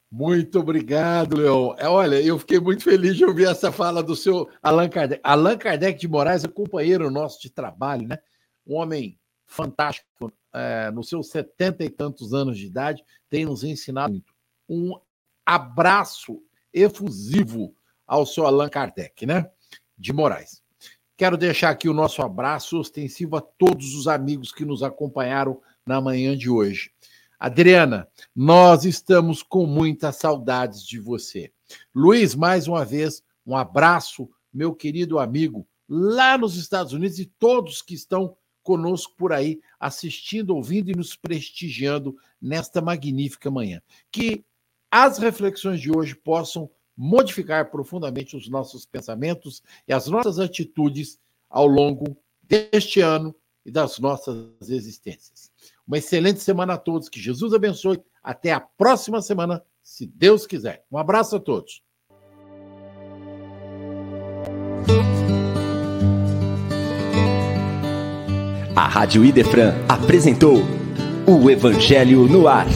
Muito 0.09 0.59
obrigado, 0.59 1.35
Leon. 1.35 1.75
É, 1.77 1.87
olha, 1.87 2.21
eu 2.21 2.39
fiquei 2.39 2.59
muito 2.59 2.83
feliz 2.83 3.17
de 3.17 3.25
ouvir 3.25 3.47
essa 3.47 3.71
fala 3.71 4.01
do 4.01 4.15
seu 4.15 4.49
Allan 4.63 4.87
Kardec. 4.87 5.19
Allan 5.23 5.57
Kardec 5.57 5.99
de 5.99 6.07
Moraes 6.07 6.45
é 6.45 6.47
companheiro 6.47 7.11
nosso 7.11 7.41
de 7.41 7.49
trabalho, 7.49 8.07
né? 8.07 8.17
Um 8.65 8.75
homem 8.75 9.19
fantástico, 9.45 10.31
é, 10.53 10.89
nos 10.91 11.09
seus 11.09 11.29
setenta 11.29 11.83
e 11.83 11.89
tantos 11.89 12.33
anos 12.33 12.57
de 12.57 12.65
idade, 12.65 13.03
tem 13.29 13.45
nos 13.45 13.63
ensinado 13.63 14.13
muito. 14.13 14.33
Um 14.69 14.97
abraço 15.45 16.41
efusivo 16.73 17.75
ao 18.05 18.25
seu 18.25 18.45
Allan 18.45 18.69
Kardec, 18.69 19.25
né? 19.25 19.49
De 19.97 20.13
Moraes. 20.13 20.61
Quero 21.17 21.35
deixar 21.35 21.71
aqui 21.71 21.89
o 21.89 21.93
nosso 21.93 22.21
abraço 22.21 22.79
ostensivo 22.79 23.35
a 23.35 23.41
todos 23.41 23.93
os 23.95 24.07
amigos 24.07 24.53
que 24.53 24.63
nos 24.63 24.83
acompanharam 24.83 25.59
na 25.85 25.99
manhã 25.99 26.37
de 26.37 26.49
hoje. 26.49 26.91
Adriana, 27.39 28.07
nós 28.35 28.83
estamos 28.83 29.43
com 29.43 29.65
muitas 29.65 30.15
saudades 30.15 30.85
de 30.85 30.99
você. 30.99 31.51
Luiz, 31.93 32.33
mais 32.33 32.67
uma 32.67 32.83
vez, 32.83 33.21
um 33.45 33.55
abraço, 33.55 34.29
meu 34.51 34.73
querido 34.73 35.19
amigo, 35.19 35.67
lá 35.87 36.37
nos 36.37 36.55
Estados 36.55 36.93
Unidos 36.93 37.19
e 37.19 37.25
todos 37.25 37.81
que 37.81 37.93
estão 37.93 38.35
conosco 38.63 39.13
por 39.15 39.31
aí, 39.31 39.61
assistindo, 39.79 40.55
ouvindo 40.55 40.89
e 40.89 40.95
nos 40.95 41.15
prestigiando 41.15 42.17
nesta 42.41 42.81
magnífica 42.81 43.49
manhã. 43.49 43.81
Que 44.11 44.43
as 44.91 45.17
reflexões 45.19 45.79
de 45.79 45.95
hoje 45.95 46.15
possam 46.15 46.69
modificar 46.95 47.69
profundamente 47.69 48.35
os 48.35 48.49
nossos 48.49 48.85
pensamentos 48.85 49.61
e 49.87 49.93
as 49.93 50.07
nossas 50.07 50.39
atitudes 50.39 51.19
ao 51.49 51.67
longo 51.67 52.17
deste 52.41 52.99
ano 52.99 53.33
e 53.63 53.71
das 53.71 53.99
nossas 53.99 54.69
existências. 54.69 55.46
Uma 55.87 55.97
excelente 55.97 56.41
semana 56.41 56.73
a 56.73 56.77
todos, 56.77 57.07
que 57.07 57.19
Jesus 57.19 57.53
abençoe. 57.53 58.03
Até 58.21 58.51
a 58.51 58.59
próxima 58.59 59.21
semana, 59.21 59.63
se 59.81 60.05
Deus 60.05 60.45
quiser. 60.45 60.83
Um 60.91 60.97
abraço 60.97 61.37
a 61.37 61.39
todos. 61.39 61.81
A 68.75 68.87
Rádio 68.87 69.23
Idefran 69.23 69.73
apresentou 69.87 70.57
o 71.25 71.49
Evangelho 71.49 72.27
no 72.27 72.47
Ar. 72.47 72.67